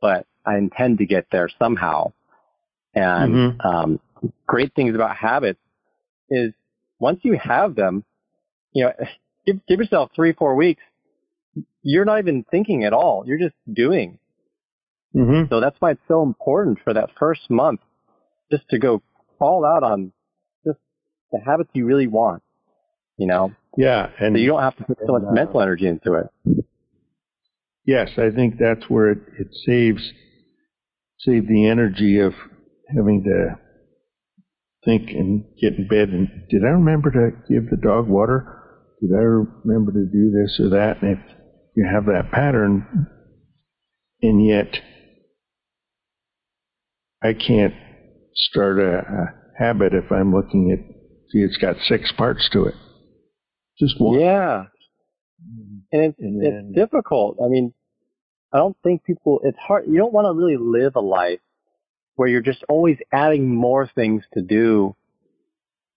but 0.00 0.26
I 0.44 0.56
intend 0.56 0.98
to 0.98 1.06
get 1.06 1.26
there 1.30 1.48
somehow. 1.58 2.12
And 2.94 3.34
mm-hmm. 3.34 3.66
um, 3.66 4.00
great 4.46 4.74
things 4.74 4.94
about 4.94 5.16
habits 5.16 5.60
is 6.30 6.52
once 6.98 7.20
you 7.22 7.38
have 7.38 7.74
them, 7.74 8.04
you 8.72 8.84
know, 8.84 8.92
give, 9.46 9.60
give 9.66 9.78
yourself 9.78 10.10
three, 10.16 10.32
four 10.32 10.56
weeks. 10.56 10.82
You're 11.82 12.04
not 12.04 12.18
even 12.18 12.44
thinking 12.50 12.84
at 12.84 12.92
all. 12.92 13.24
You're 13.26 13.38
just 13.38 13.54
doing. 13.72 14.18
Mm-hmm. 15.14 15.48
So 15.50 15.60
that's 15.60 15.76
why 15.78 15.92
it's 15.92 16.00
so 16.08 16.22
important 16.22 16.78
for 16.82 16.92
that 16.94 17.10
first 17.18 17.48
month 17.50 17.80
just 18.50 18.68
to 18.70 18.78
go 18.78 19.02
all 19.40 19.64
out 19.64 19.82
on 19.82 20.12
just 20.64 20.78
the 21.32 21.38
habits 21.44 21.70
you 21.72 21.86
really 21.86 22.06
want, 22.06 22.42
you 23.16 23.26
know? 23.26 23.52
Yeah. 23.76 24.10
And 24.18 24.34
so 24.34 24.38
you 24.38 24.48
don't 24.48 24.62
have 24.62 24.76
to 24.76 24.84
put 24.84 24.98
so 25.06 25.12
much 25.12 25.22
uh, 25.28 25.32
mental 25.32 25.60
energy 25.60 25.86
into 25.86 26.14
it. 26.14 26.64
Yes, 27.88 28.10
I 28.18 28.28
think 28.36 28.56
that's 28.60 28.84
where 28.90 29.12
it, 29.12 29.18
it 29.38 29.48
saves, 29.64 30.12
save 31.20 31.48
the 31.48 31.66
energy 31.66 32.20
of 32.20 32.34
having 32.94 33.24
to 33.24 33.58
think 34.84 35.08
and 35.08 35.46
get 35.58 35.72
in 35.78 35.88
bed 35.88 36.10
and 36.10 36.28
did 36.50 36.64
I 36.64 36.72
remember 36.72 37.10
to 37.10 37.30
give 37.48 37.70
the 37.70 37.78
dog 37.78 38.06
water? 38.06 38.44
Did 39.00 39.12
I 39.14 39.22
remember 39.22 39.92
to 39.92 40.04
do 40.04 40.30
this 40.30 40.60
or 40.60 40.68
that? 40.76 41.00
And 41.00 41.12
if 41.12 41.18
you 41.76 41.88
have 41.90 42.04
that 42.04 42.30
pattern, 42.30 43.06
and 44.20 44.46
yet 44.46 44.68
I 47.22 47.32
can't 47.32 47.74
start 48.34 48.78
a, 48.80 48.98
a 48.98 49.64
habit 49.64 49.94
if 49.94 50.12
I'm 50.12 50.34
looking 50.34 50.72
at, 50.72 50.94
see, 51.30 51.38
it's 51.38 51.56
got 51.56 51.76
six 51.86 52.12
parts 52.12 52.50
to 52.52 52.66
it. 52.66 52.74
Just 53.80 53.98
one. 53.98 54.20
Yeah. 54.20 54.64
Mm-hmm. 55.42 55.78
And 55.90 56.02
it's, 56.02 56.18
and 56.18 56.42
then, 56.42 56.72
it's 56.74 56.78
difficult. 56.78 57.38
I 57.42 57.48
mean, 57.48 57.72
I 58.52 58.58
don't 58.58 58.76
think 58.82 59.04
people, 59.04 59.40
it's 59.44 59.58
hard. 59.58 59.86
You 59.86 59.98
don't 59.98 60.12
want 60.12 60.26
to 60.26 60.32
really 60.32 60.56
live 60.56 60.96
a 60.96 61.00
life 61.00 61.40
where 62.16 62.28
you're 62.28 62.40
just 62.40 62.64
always 62.68 62.96
adding 63.12 63.54
more 63.54 63.88
things 63.94 64.24
to 64.34 64.42
do. 64.42 64.94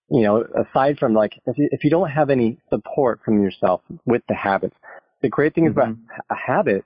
You 0.09 0.23
know, 0.23 0.43
aside 0.43 0.99
from 0.99 1.13
like, 1.13 1.33
if 1.45 1.57
you, 1.57 1.69
if 1.71 1.83
you 1.83 1.89
don't 1.89 2.09
have 2.09 2.29
any 2.29 2.57
support 2.69 3.21
from 3.23 3.41
yourself 3.41 3.81
with 4.05 4.21
the 4.27 4.35
habits, 4.35 4.75
the 5.21 5.29
great 5.29 5.55
thing 5.55 5.65
mm-hmm. 5.65 5.79
about 5.79 5.95
a 6.29 6.35
habit 6.35 6.83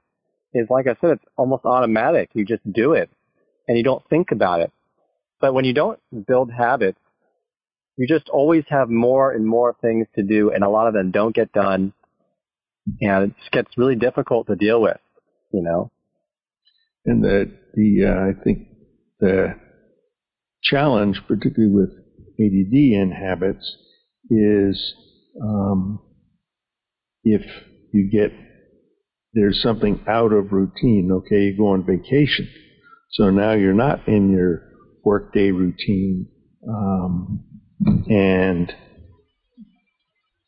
is, 0.54 0.68
like 0.70 0.88
I 0.88 0.96
said, 1.02 1.12
it's 1.12 1.26
almost 1.36 1.66
automatic. 1.66 2.30
You 2.34 2.46
just 2.46 2.62
do 2.72 2.94
it 2.94 3.10
and 3.68 3.78
you 3.78 3.84
don't 3.84 4.08
think 4.10 4.32
about 4.32 4.62
it. 4.62 4.72
But 5.42 5.54
when 5.54 5.66
you 5.66 5.74
don't 5.74 6.00
build 6.28 6.52
habits, 6.52 7.00
you 7.98 8.08
just 8.08 8.30
always 8.30 8.64
have 8.70 8.90
more 8.90 9.32
and 9.32 9.46
more 9.46 9.76
things 9.82 10.08
to 10.16 10.24
do 10.24 10.52
and 10.52 10.64
a 10.64 10.70
lot 10.70 10.88
of 10.88 10.94
them 10.94 11.12
don't 11.12 11.36
get 11.36 11.52
done 11.52 11.94
and 13.02 13.32
it 13.32 13.34
gets 13.52 13.78
really 13.78 13.96
difficult 13.96 14.48
to 14.48 14.56
deal 14.56 14.82
with, 14.82 14.98
you 15.56 15.64
know? 15.64 15.92
And 17.06 17.24
the, 17.24 17.52
the, 17.74 18.06
uh, 18.06 18.30
I 18.30 18.44
think 18.44 18.68
the 19.20 19.56
challenge, 20.64 21.22
particularly 21.28 21.74
with 21.74 21.92
ADD 22.40 22.74
and 22.74 23.14
habits, 23.14 23.78
is 24.30 24.94
um, 25.42 26.00
if 27.24 27.42
you 27.94 28.10
get 28.12 28.32
there's 29.34 29.62
something 29.62 30.00
out 30.08 30.32
of 30.32 30.54
routine. 30.54 31.10
Okay, 31.12 31.42
you 31.42 31.58
go 31.58 31.68
on 31.68 31.86
vacation, 31.86 32.50
so 33.12 33.30
now 33.30 33.52
you're 33.52 33.74
not 33.74 34.08
in 34.08 34.32
your 34.32 34.64
workday 35.04 35.52
routine, 35.52 36.28
um, 36.68 37.44
and 38.10 38.74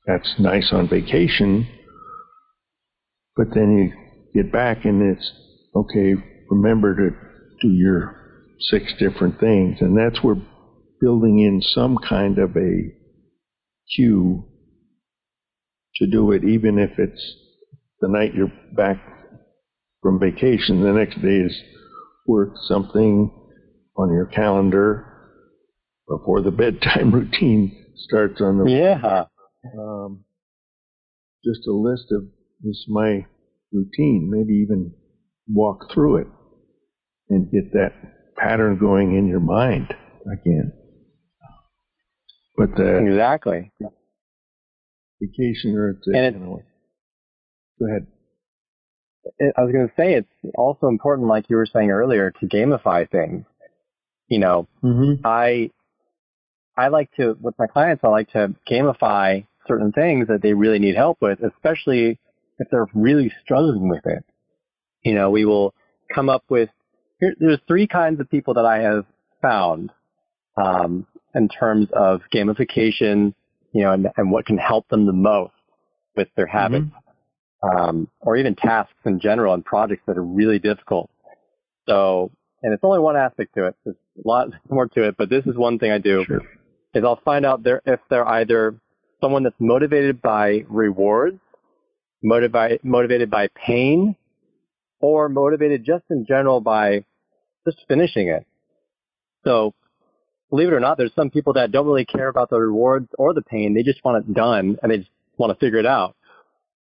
that's 0.06 0.36
nice 0.40 0.70
on 0.72 0.88
vacation. 0.88 1.68
But 3.36 3.48
then 3.54 3.78
you 3.78 4.07
get 4.34 4.52
back 4.52 4.86
and 4.86 5.02
it's 5.02 5.32
okay. 5.76 6.16
Remember 6.50 6.96
to 6.96 7.16
do 7.62 7.74
your 7.74 8.16
six 8.60 8.94
different 9.00 9.40
things. 9.40 9.78
And 9.82 9.98
that's 9.98 10.24
where 10.24 10.36
building 11.02 11.40
in 11.40 11.62
some 11.62 11.98
kind 11.98 12.40
of 12.40 12.56
a 12.56 12.94
cue 13.96 14.46
to 15.96 16.08
do 16.08 16.32
it, 16.32 16.44
even 16.44 16.78
if 16.78 16.98
it's 16.98 17.36
the 18.02 18.08
night 18.08 18.34
you're 18.34 18.52
back 18.76 18.98
from 20.02 20.20
vacation, 20.20 20.84
the 20.84 20.94
next 20.94 21.22
day 21.22 21.38
is 21.38 21.62
work 22.28 22.52
something 22.68 23.32
on 23.96 24.12
your 24.12 24.26
calendar 24.26 25.06
before 26.08 26.42
the 26.42 26.52
bedtime 26.52 27.12
routine 27.12 27.86
starts 27.96 28.40
on 28.42 28.60
the 28.60 28.70
yeah 28.70 29.26
um, 29.78 30.24
just 31.44 31.68
a 31.68 31.72
list 31.72 32.06
of 32.12 32.24
this 32.62 32.76
is 32.76 32.86
my 32.88 33.26
routine 33.78 34.30
maybe 34.32 34.60
even 34.60 34.94
walk 35.48 35.92
through 35.94 36.18
it 36.18 36.28
and 37.30 37.52
get 37.52 37.72
that 37.74 37.94
pattern 38.36 38.78
going 38.78 39.16
in 39.16 39.28
your 39.28 39.40
mind 39.40 39.94
again. 40.32 40.72
But 42.58 42.76
the 42.76 42.98
exactly 42.98 43.72
vacation 45.22 45.76
or 45.76 45.92
it's, 45.92 46.08
and 46.08 46.36
you 46.36 46.42
know, 46.42 46.62
go 47.80 47.88
ahead. 47.88 48.08
I 49.58 49.62
was 49.62 49.74
going 49.74 49.88
to 49.88 49.94
say 49.98 50.14
it's 50.14 50.56
also 50.56 50.88
important, 50.88 51.28
like 51.28 51.50
you 51.50 51.58
were 51.58 51.68
saying 51.72 51.92
earlier, 51.92 52.32
to 52.40 52.48
gamify 52.48 53.10
things. 53.10 53.46
You 54.30 54.40
know, 54.40 54.68
mm-hmm. 54.84 55.26
I 55.26 55.72
I 56.78 56.88
like 56.88 57.12
to 57.18 57.38
with 57.40 57.56
my 57.60 57.68
clients. 57.68 58.04
I 58.04 58.08
like 58.08 58.32
to 58.32 58.54
gamify 58.70 59.46
certain 59.68 59.92
things 59.92 60.28
that 60.28 60.42
they 60.42 60.54
really 60.54 60.80
need 60.80 60.96
help 60.96 61.18
with, 61.22 61.40
especially 61.44 62.20
if 62.60 62.68
they're 62.70 62.88
really 62.94 63.32
struggling 63.44 63.90
with 63.90 64.06
it. 64.06 64.24
You 65.04 65.14
know, 65.14 65.30
we 65.30 65.46
will 65.46 65.74
come 66.14 66.30
up 66.30 66.44
with 66.50 66.70
here, 67.20 67.36
there's 67.40 67.60
three 67.68 67.88
kinds 67.88 68.20
of 68.20 68.30
people 68.30 68.56
that 68.56 68.66
I 68.66 68.80
have 68.80 69.06
found 69.42 69.92
um, 70.56 71.06
in 71.34 71.50
terms 71.50 71.88
of 71.94 72.22
gamification, 72.34 73.34
you 73.74 73.84
know, 73.84 73.94
and, 73.94 74.08
and 74.18 74.32
what 74.32 74.46
can 74.46 74.58
help 74.58 74.88
them 74.90 75.06
the 75.06 75.14
most 75.14 75.54
with 76.16 76.28
their 76.36 76.48
habits, 76.48 76.86
mm-hmm. 76.86 77.78
um, 77.78 78.08
or 78.20 78.38
even 78.38 78.56
tasks 78.56 78.94
in 79.06 79.20
general 79.20 79.54
and 79.54 79.64
projects 79.64 80.04
that 80.08 80.18
are 80.18 80.24
really 80.24 80.60
difficult. 80.60 81.10
So, 81.88 82.32
and 82.64 82.74
it's 82.74 82.84
only 82.84 83.00
one 83.00 83.16
aspect 83.16 83.56
to 83.56 83.68
it. 83.68 83.76
There's 83.84 83.96
a 84.24 84.28
lot 84.28 84.50
more 84.70 84.88
to 84.88 85.08
it, 85.08 85.16
but 85.18 85.30
this 85.30 85.46
is 85.46 85.56
one 85.56 85.80
thing 85.80 85.92
I 85.92 86.00
do 86.00 86.24
sure. 86.26 86.42
is 86.94 87.04
I'll 87.04 87.22
find 87.24 87.46
out 87.46 87.64
there 87.64 87.82
if 87.86 88.00
they're 88.10 88.28
either 88.28 88.76
someone 89.22 89.44
that's 89.44 89.56
motivated 89.60 90.22
by 90.22 90.66
rewards, 90.68 91.40
motivated 92.24 92.84
motivated 92.84 93.30
by 93.30 93.50
pain, 93.56 94.16
or 95.00 95.30
motivated 95.30 95.86
just 95.86 96.04
in 96.10 96.26
general 96.26 96.62
by 96.62 97.04
just 97.66 97.78
finishing 97.88 98.30
it. 98.30 98.46
So 99.44 99.74
believe 100.50 100.70
it 100.70 100.74
or 100.74 100.80
not, 100.80 100.98
there's 100.98 101.14
some 101.16 101.30
people 101.30 101.54
that 101.54 101.72
don't 101.72 101.86
really 101.86 102.06
care 102.06 102.28
about 102.28 102.50
the 102.50 102.60
rewards 102.60 103.08
or 103.18 103.34
the 103.34 103.42
pain. 103.42 103.74
They 103.74 103.84
just 103.84 104.04
want 104.04 104.26
it 104.26 104.34
done 104.34 104.78
and 104.82 104.92
they 104.92 104.98
just 104.98 105.10
want 105.38 105.58
to 105.58 105.66
figure 105.66 105.80
it 105.80 105.86
out. 105.86 106.16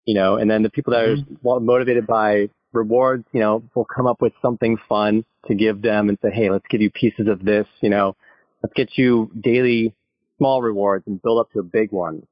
You 0.05 0.15
know, 0.15 0.37
and 0.37 0.49
then 0.49 0.63
the 0.63 0.69
people 0.69 0.93
that 0.93 1.05
mm-hmm. 1.05 1.47
are 1.47 1.59
motivated 1.59 2.07
by 2.07 2.49
rewards, 2.71 3.25
you 3.33 3.41
know, 3.41 3.63
will 3.75 3.85
come 3.85 4.07
up 4.07 4.21
with 4.21 4.31
something 4.41 4.77
fun 4.87 5.25
to 5.47 5.55
give 5.55 5.81
them 5.81 6.09
and 6.09 6.17
say, 6.21 6.29
hey, 6.31 6.49
let's 6.49 6.65
give 6.69 6.81
you 6.81 6.89
pieces 6.89 7.27
of 7.27 7.43
this, 7.43 7.67
you 7.81 7.89
know, 7.89 8.15
let's 8.63 8.73
get 8.73 8.97
you 8.97 9.31
daily 9.39 9.93
small 10.37 10.61
rewards 10.61 11.05
and 11.07 11.21
build 11.21 11.39
up 11.39 11.51
to 11.51 11.59
a 11.59 11.63
big 11.63 11.91
one, 11.91 12.25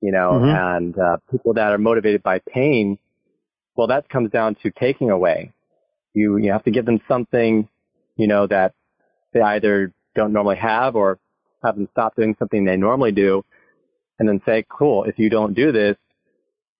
you 0.00 0.12
know, 0.12 0.32
mm-hmm. 0.32 0.48
and 0.48 0.98
uh, 0.98 1.16
people 1.30 1.54
that 1.54 1.72
are 1.72 1.78
motivated 1.78 2.22
by 2.22 2.40
pain, 2.40 2.98
well, 3.76 3.88
that 3.88 4.08
comes 4.08 4.30
down 4.30 4.56
to 4.62 4.70
taking 4.70 5.10
away. 5.10 5.52
You, 6.14 6.36
you 6.36 6.52
have 6.52 6.64
to 6.64 6.70
give 6.70 6.86
them 6.86 7.00
something, 7.08 7.68
you 8.16 8.26
know, 8.26 8.46
that 8.46 8.74
they 9.32 9.40
either 9.40 9.92
don't 10.14 10.32
normally 10.32 10.56
have 10.56 10.96
or 10.96 11.18
have 11.62 11.76
them 11.76 11.88
stop 11.92 12.16
doing 12.16 12.36
something 12.38 12.64
they 12.64 12.76
normally 12.76 13.12
do 13.12 13.44
and 14.18 14.28
then 14.28 14.40
say, 14.46 14.64
cool, 14.68 15.04
if 15.04 15.18
you 15.18 15.30
don't 15.30 15.54
do 15.54 15.72
this, 15.72 15.96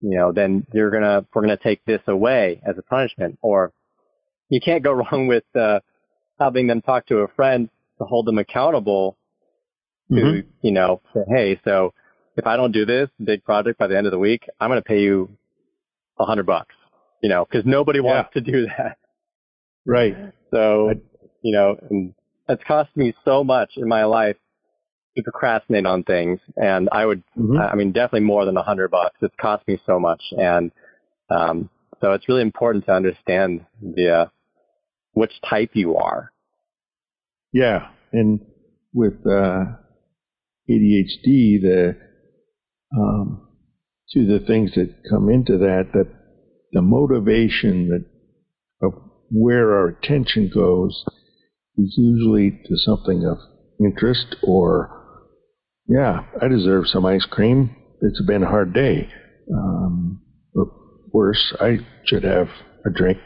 you 0.01 0.17
know, 0.17 0.33
then 0.33 0.67
you're 0.73 0.91
gonna, 0.91 1.25
we're 1.35 1.43
gonna 1.43 1.57
take 1.57 1.85
this 1.85 2.01
away 2.07 2.61
as 2.65 2.77
a 2.79 2.83
punishment. 2.83 3.39
Or 3.43 3.73
you 4.49 4.61
can't 4.61 4.83
go 4.83 4.93
wrong 5.13 5.27
with, 5.27 5.45
uh, 5.55 5.81
having 6.39 6.69
them 6.69 6.83
talk 6.83 7.07
to 7.07 7.19
a 7.19 7.29
friend 7.29 7.69
to 7.99 8.05
hold 8.05 8.27
them 8.27 8.39
accountable 8.39 9.17
to, 10.09 10.15
mm-hmm. 10.15 10.49
you 10.63 10.73
know, 10.73 11.01
say, 11.13 11.21
hey, 11.29 11.61
so 11.65 11.93
if 12.39 12.47
I 12.47 12.57
don't 12.57 12.73
do 12.73 12.87
this 12.87 13.11
big 13.23 13.45
project 13.45 13.79
by 13.79 13.89
the 13.89 13.99
end 13.99 14.07
of 14.07 14.13
the 14.13 14.19
week, 14.19 14.45
I'm 14.61 14.71
gonna 14.71 14.81
pay 14.81 15.01
you 15.01 15.29
a 16.19 16.25
hundred 16.25 16.47
bucks, 16.47 16.75
you 17.23 17.29
know, 17.29 17.45
cause 17.45 17.63
nobody 17.65 17.99
yeah. 17.99 18.05
wants 18.05 18.31
to 18.35 18.41
do 18.41 18.67
that. 18.79 18.97
Right. 19.87 20.17
So, 20.53 20.93
you 21.43 21.53
know, 21.53 21.77
and 21.91 22.15
it's 22.49 22.63
cost 22.65 22.91
me 22.97 23.15
so 23.25 23.45
much 23.45 23.73
in 23.77 23.89
my 23.89 24.05
life 24.05 24.37
to 25.17 25.23
procrastinate 25.23 25.87
on 25.87 26.05
things, 26.05 26.41
and 26.57 26.89
I 26.93 27.05
would, 27.05 27.23
mm-hmm. 27.37 27.59
I 27.59 27.75
mean, 27.75 27.93
definitely 27.93 28.27
more 28.27 28.45
than 28.45 28.57
a 28.57 28.63
hundred 28.63 28.91
bucks. 28.91 29.17
It's 29.21 29.35
cost 29.41 29.67
me 29.67 29.81
so 29.85 29.99
much, 29.99 30.23
and 30.33 30.71
um, 31.31 31.71
so 32.01 32.13
it's 32.13 32.29
really 32.29 32.43
important 32.43 32.87
to 32.87 32.93
understand 32.93 33.67
the 33.83 34.11
uh, 34.11 34.27
which 35.13 35.33
type 35.49 35.71
you 35.73 35.97
are. 35.97 36.33
Yeah, 37.53 37.89
and 38.13 38.41
with 38.93 39.27
uh, 39.27 39.65
ADHD, 40.71 41.61
the 41.61 41.97
um, 42.97 43.49
of 44.09 44.25
the 44.25 44.45
things 44.47 44.73
that 44.75 44.95
come 45.11 45.29
into 45.29 45.59
that 45.59 45.91
that 45.93 46.09
the 46.73 46.83
motivation 46.83 47.89
that 47.89 48.05
of 48.87 48.93
where 49.31 49.75
our 49.77 49.89
attention 49.89 50.51
goes 50.53 51.05
is 51.77 51.95
usually 51.97 52.51
to 52.51 52.77
something 52.77 53.25
of 53.25 53.39
interest 53.81 54.37
or 54.43 54.99
yeah, 55.89 56.25
I 56.41 56.49
deserve 56.49 56.87
some 56.87 57.07
ice 57.07 57.25
cream. 57.25 57.75
It's 58.03 58.23
been 58.23 58.43
a 58.43 58.49
hard 58.49 58.75
day. 58.75 59.09
Um, 59.53 60.21
or 60.55 60.71
worse, 61.13 61.55
I 61.61 61.79
should 62.05 62.25
have 62.25 62.49
a 62.85 62.91
drink 62.91 63.19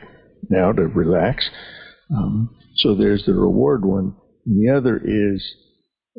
now 0.49 0.71
to 0.71 0.83
relax. 0.83 1.49
Um, 2.17 2.55
so 2.77 2.95
there's 2.95 3.25
the 3.27 3.35
reward 3.35 3.85
one. 3.85 4.15
And 4.47 4.61
the 4.61 4.77
other 4.77 4.97
is, 4.97 5.45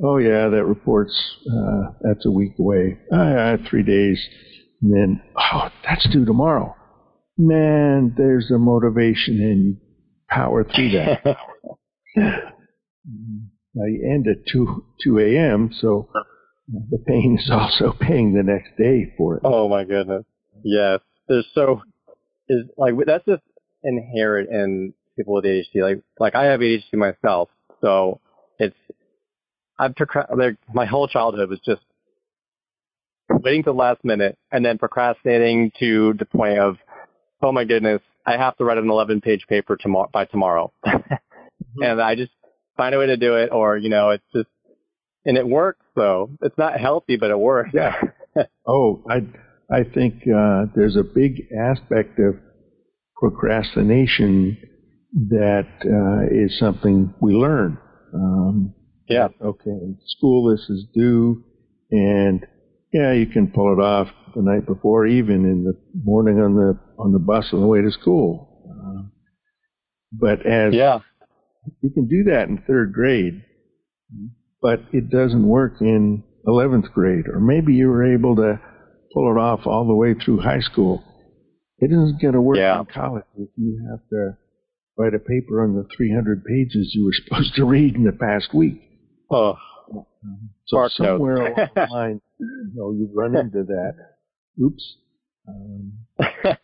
oh 0.01 0.17
yeah, 0.17 0.49
that 0.49 0.65
report's, 0.65 1.37
uh, 1.47 1.91
that's 2.01 2.25
a 2.25 2.31
week 2.31 2.53
away. 2.59 2.97
Ah, 3.11 3.57
three 3.69 3.83
days. 3.83 4.19
And 4.81 4.93
then, 4.93 5.21
oh, 5.37 5.69
that's 5.83 6.07
due 6.09 6.25
tomorrow. 6.25 6.75
Man, 7.37 8.13
there's 8.17 8.51
a 8.51 8.57
motivation 8.57 9.39
and 9.39 9.77
power 10.29 10.63
through 10.63 10.91
that. 10.91 11.37
now 12.15 13.85
you 13.85 14.09
end 14.11 14.27
at 14.27 14.45
2, 14.51 14.85
2 15.03 15.19
a.m., 15.19 15.71
so 15.79 16.09
the 16.67 16.97
pain 17.05 17.37
is 17.39 17.49
also 17.51 17.93
paying 17.99 18.33
the 18.33 18.43
next 18.43 18.77
day 18.77 19.13
for 19.17 19.37
it. 19.37 19.41
Oh 19.43 19.67
my 19.67 19.83
goodness. 19.83 20.23
Yes. 20.63 20.99
There's 21.27 21.47
so, 21.53 21.81
is 22.49 22.65
like, 22.77 22.93
that's 23.05 23.25
just 23.25 23.43
inherent 23.83 24.49
in 24.49 24.93
people 25.17 25.35
with 25.35 25.45
ADHD. 25.45 25.81
Like, 25.81 26.03
like 26.19 26.35
I 26.35 26.45
have 26.45 26.59
ADHD 26.59 26.93
myself, 26.93 27.49
so 27.81 28.19
it's, 28.59 28.75
I've, 29.79 29.93
like, 30.35 30.57
my 30.73 30.85
whole 30.85 31.07
childhood 31.07 31.49
was 31.49 31.59
just 31.65 31.81
waiting 33.29 33.63
to 33.63 33.71
the 33.71 33.75
last 33.75 34.03
minute 34.03 34.37
and 34.51 34.65
then 34.65 34.77
procrastinating 34.77 35.71
to 35.79 36.13
the 36.17 36.25
point 36.25 36.59
of, 36.59 36.77
oh 37.41 37.51
my 37.51 37.65
goodness, 37.65 38.01
I 38.25 38.37
have 38.37 38.55
to 38.57 38.63
write 38.63 38.77
an 38.77 38.89
11 38.89 39.21
page 39.21 39.45
paper 39.47 39.75
tomorrow 39.75 40.09
by 40.11 40.25
tomorrow. 40.25 40.71
mm-hmm. 40.85 41.83
And 41.83 42.01
I 42.01 42.15
just 42.15 42.31
find 42.77 42.95
a 42.95 42.99
way 42.99 43.07
to 43.07 43.17
do 43.17 43.35
it 43.35 43.49
or, 43.51 43.77
you 43.77 43.89
know, 43.89 44.11
it's 44.11 44.23
just 44.33 44.47
and 45.25 45.37
it 45.37 45.47
works 45.47 45.85
though. 45.95 46.31
It's 46.41 46.57
not 46.57 46.79
healthy, 46.79 47.17
but 47.17 47.31
it 47.31 47.39
works. 47.39 47.71
Yeah. 47.73 47.95
oh, 48.67 49.03
I 49.09 49.21
I 49.73 49.83
think 49.83 50.23
uh, 50.23 50.65
there's 50.75 50.97
a 50.97 51.03
big 51.03 51.47
aspect 51.57 52.19
of 52.19 52.35
procrastination 53.15 54.57
that 55.29 55.67
uh, 55.85 56.27
is 56.31 56.57
something 56.59 57.13
we 57.21 57.33
learn. 57.33 57.77
Um, 58.13 58.73
yeah. 59.07 59.27
Okay. 59.41 59.95
School 60.05 60.51
this 60.51 60.69
is 60.69 60.85
due, 60.93 61.43
and 61.91 62.45
yeah, 62.91 63.13
you 63.13 63.27
can 63.27 63.47
pull 63.47 63.73
it 63.73 63.81
off 63.81 64.07
the 64.35 64.41
night 64.41 64.65
before, 64.65 65.05
even 65.05 65.45
in 65.45 65.63
the 65.63 65.77
morning 66.03 66.39
on 66.39 66.55
the 66.55 66.79
on 66.97 67.11
the 67.11 67.19
bus 67.19 67.49
on 67.53 67.61
the 67.61 67.67
way 67.67 67.81
to 67.81 67.91
school. 67.91 68.49
Uh, 68.69 69.03
but 70.11 70.45
as 70.45 70.73
yeah, 70.73 70.99
you 71.81 71.89
can 71.89 72.07
do 72.07 72.31
that 72.31 72.47
in 72.49 72.63
third 72.67 72.93
grade 72.93 73.43
but 74.63 74.79
it 74.93 75.09
doesn't 75.09 75.45
work 75.45 75.81
in 75.81 76.23
11th 76.47 76.91
grade, 76.93 77.27
or 77.27 77.39
maybe 77.39 77.73
you 77.73 77.89
were 77.89 78.13
able 78.13 78.35
to 78.37 78.59
pull 79.13 79.29
it 79.29 79.37
off 79.37 79.67
all 79.67 79.85
the 79.85 79.93
way 79.93 80.13
through 80.13 80.39
high 80.39 80.61
school. 80.61 81.03
It 81.79 81.91
isn't 81.91 82.21
going 82.21 82.33
to 82.33 82.41
work 82.41 82.57
yeah. 82.57 82.79
in 82.79 82.85
college 82.85 83.25
if 83.37 83.49
you 83.57 83.85
have 83.91 83.99
to 84.09 84.37
write 84.97 85.13
a 85.13 85.19
paper 85.19 85.63
on 85.63 85.75
the 85.75 85.85
300 85.95 86.45
pages 86.45 86.91
you 86.95 87.05
were 87.05 87.11
supposed 87.25 87.55
to 87.55 87.65
read 87.65 87.95
in 87.95 88.05
the 88.05 88.13
past 88.13 88.53
week. 88.53 88.81
Oh, 89.29 89.57
so 90.65 90.87
somewhere 90.89 91.35
along 91.35 91.69
the 91.75 91.87
line, 91.91 92.21
you 92.39 92.71
know, 92.73 92.91
you 92.91 93.09
run 93.13 93.35
into 93.35 93.63
that. 93.63 93.93
Oops. 94.61 94.95
Um, 95.47 95.93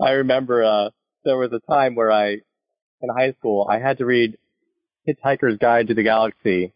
I 0.00 0.10
remember 0.10 0.64
uh, 0.64 0.90
there 1.24 1.36
was 1.36 1.52
a 1.52 1.60
time 1.70 1.94
where 1.94 2.10
I, 2.10 2.32
in 2.32 3.08
high 3.16 3.32
school, 3.38 3.66
I 3.68 3.78
had 3.78 3.98
to 3.98 4.06
read 4.06 4.38
Hitchhiker's 5.08 5.58
Guide 5.58 5.88
to 5.88 5.94
the 5.94 6.02
Galaxy 6.02 6.72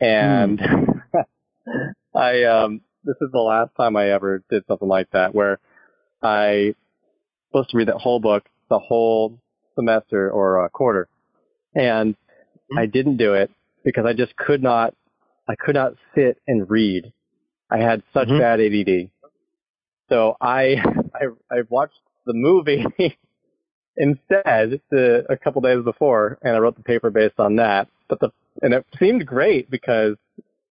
and 0.00 0.58
mm. 0.58 1.00
I, 2.14 2.44
um, 2.44 2.82
this 3.04 3.16
is 3.20 3.30
the 3.32 3.40
last 3.40 3.70
time 3.76 3.96
I 3.96 4.10
ever 4.10 4.42
did 4.50 4.64
something 4.68 4.88
like 4.88 5.10
that 5.12 5.34
where 5.34 5.58
I 6.22 6.74
was 7.52 7.64
supposed 7.64 7.70
to 7.70 7.76
read 7.78 7.88
that 7.88 7.96
whole 7.96 8.20
book 8.20 8.44
the 8.68 8.78
whole 8.78 9.38
semester 9.74 10.30
or 10.30 10.64
a 10.64 10.70
quarter. 10.70 11.08
And 11.74 12.14
mm. 12.72 12.78
I 12.78 12.86
didn't 12.86 13.16
do 13.16 13.34
it 13.34 13.50
because 13.86 14.04
I 14.04 14.12
just 14.12 14.36
could 14.36 14.62
not, 14.62 14.94
I 15.48 15.54
could 15.54 15.76
not 15.76 15.92
sit 16.14 16.38
and 16.46 16.68
read. 16.68 17.12
I 17.70 17.78
had 17.78 18.02
such 18.12 18.28
mm-hmm. 18.28 18.38
bad 18.38 18.60
ADD. 18.60 19.10
So 20.10 20.36
I, 20.40 20.74
I, 21.14 21.26
I 21.50 21.62
watched 21.70 21.94
the 22.26 22.34
movie 22.34 22.84
instead 23.96 24.80
the, 24.90 25.24
a 25.30 25.36
couple 25.38 25.62
days 25.62 25.84
before 25.84 26.36
and 26.42 26.54
I 26.54 26.58
wrote 26.58 26.76
the 26.76 26.82
paper 26.82 27.10
based 27.10 27.38
on 27.38 27.56
that. 27.56 27.88
But 28.08 28.20
the 28.20 28.30
and 28.62 28.74
it 28.74 28.86
seemed 28.98 29.26
great 29.26 29.70
because 29.70 30.16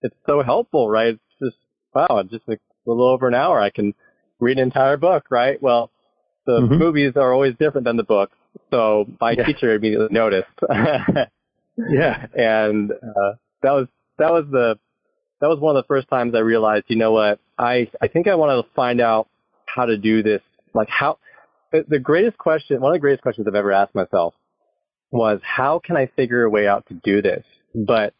it's 0.01 0.15
so 0.25 0.43
helpful, 0.43 0.89
right? 0.89 1.13
It's 1.13 1.39
just 1.41 1.58
wow, 1.93 2.23
just 2.30 2.43
a 2.49 2.58
little 2.86 3.08
over 3.08 3.28
an 3.28 3.36
hour, 3.36 3.60
I 3.60 3.69
can 3.69 3.93
read 4.39 4.58
an 4.58 4.63
entire 4.63 4.97
book, 4.97 5.25
right? 5.30 5.62
Well, 5.62 5.91
the 6.45 6.60
mm-hmm. 6.62 6.75
movies 6.75 7.13
are 7.15 7.34
always 7.34 7.54
different 7.60 7.86
than 7.86 7.95
the 7.95 8.04
books, 8.04 8.36
so 8.71 9.06
my 9.21 9.32
yeah. 9.32 9.45
teacher 9.45 9.73
immediately 9.73 10.08
noticed. 10.12 10.47
yeah, 11.78 12.26
and 12.34 12.92
uh, 12.92 13.34
that 13.62 13.72
was 13.72 13.88
that 14.18 14.32
was 14.32 14.46
the 14.52 14.80
that 15.42 15.48
was 15.48 15.60
one 15.60 15.76
of 15.76 15.84
the 15.84 15.88
first 15.88 16.08
times 16.10 16.34
I 16.36 16.40
realized, 16.40 16.86
you 16.88 16.96
know 16.96 17.12
what, 17.12 17.40
I 17.58 17.90
I 18.02 18.08
think 18.08 18.28
I 18.28 18.36
want 18.36 18.66
to 18.66 18.72
find 18.74 19.02
out 19.02 19.28
how 19.66 19.86
to 19.86 19.98
do 19.98 20.24
this, 20.24 20.42
like 20.74 20.90
how. 20.90 21.20
The 21.72 22.00
greatest 22.00 22.38
question, 22.38 22.80
one 22.80 22.92
of 22.92 22.96
the 22.96 23.00
greatest 23.02 23.22
questions 23.22 23.48
I've 23.48 23.56
ever 23.56 23.74
asked 23.74 23.94
myself 23.96 24.34
was, 25.12 25.42
how 25.44 25.80
can 25.84 25.98
I 25.98 26.06
figure 26.16 26.44
a 26.44 26.50
way 26.50 26.68
out 26.68 26.86
to 26.88 26.94
do 27.04 27.22
this? 27.22 27.44
but 27.74 28.14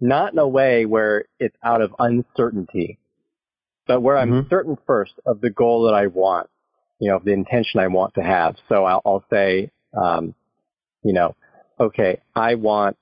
not 0.00 0.32
in 0.32 0.38
a 0.38 0.46
way 0.46 0.86
where 0.86 1.24
it's 1.40 1.56
out 1.64 1.80
of 1.80 1.92
uncertainty, 1.98 2.98
but 3.88 4.00
where 4.00 4.16
I'm 4.16 4.30
Mhm. 4.30 4.48
certain 4.48 4.76
first 4.86 5.14
of 5.26 5.40
the 5.40 5.50
goal 5.50 5.82
that 5.84 5.94
I 5.94 6.06
want, 6.06 6.48
you 7.00 7.10
know, 7.10 7.18
the 7.18 7.32
intention 7.32 7.80
I 7.80 7.88
want 7.88 8.14
to 8.14 8.22
have. 8.22 8.56
So 8.68 8.84
I'll, 8.84 9.02
I'll 9.04 9.24
say, 9.28 9.72
um, 9.92 10.34
you 11.02 11.12
know, 11.12 11.34
okay, 11.82 12.20
I 12.34 12.54
want, 12.54 12.96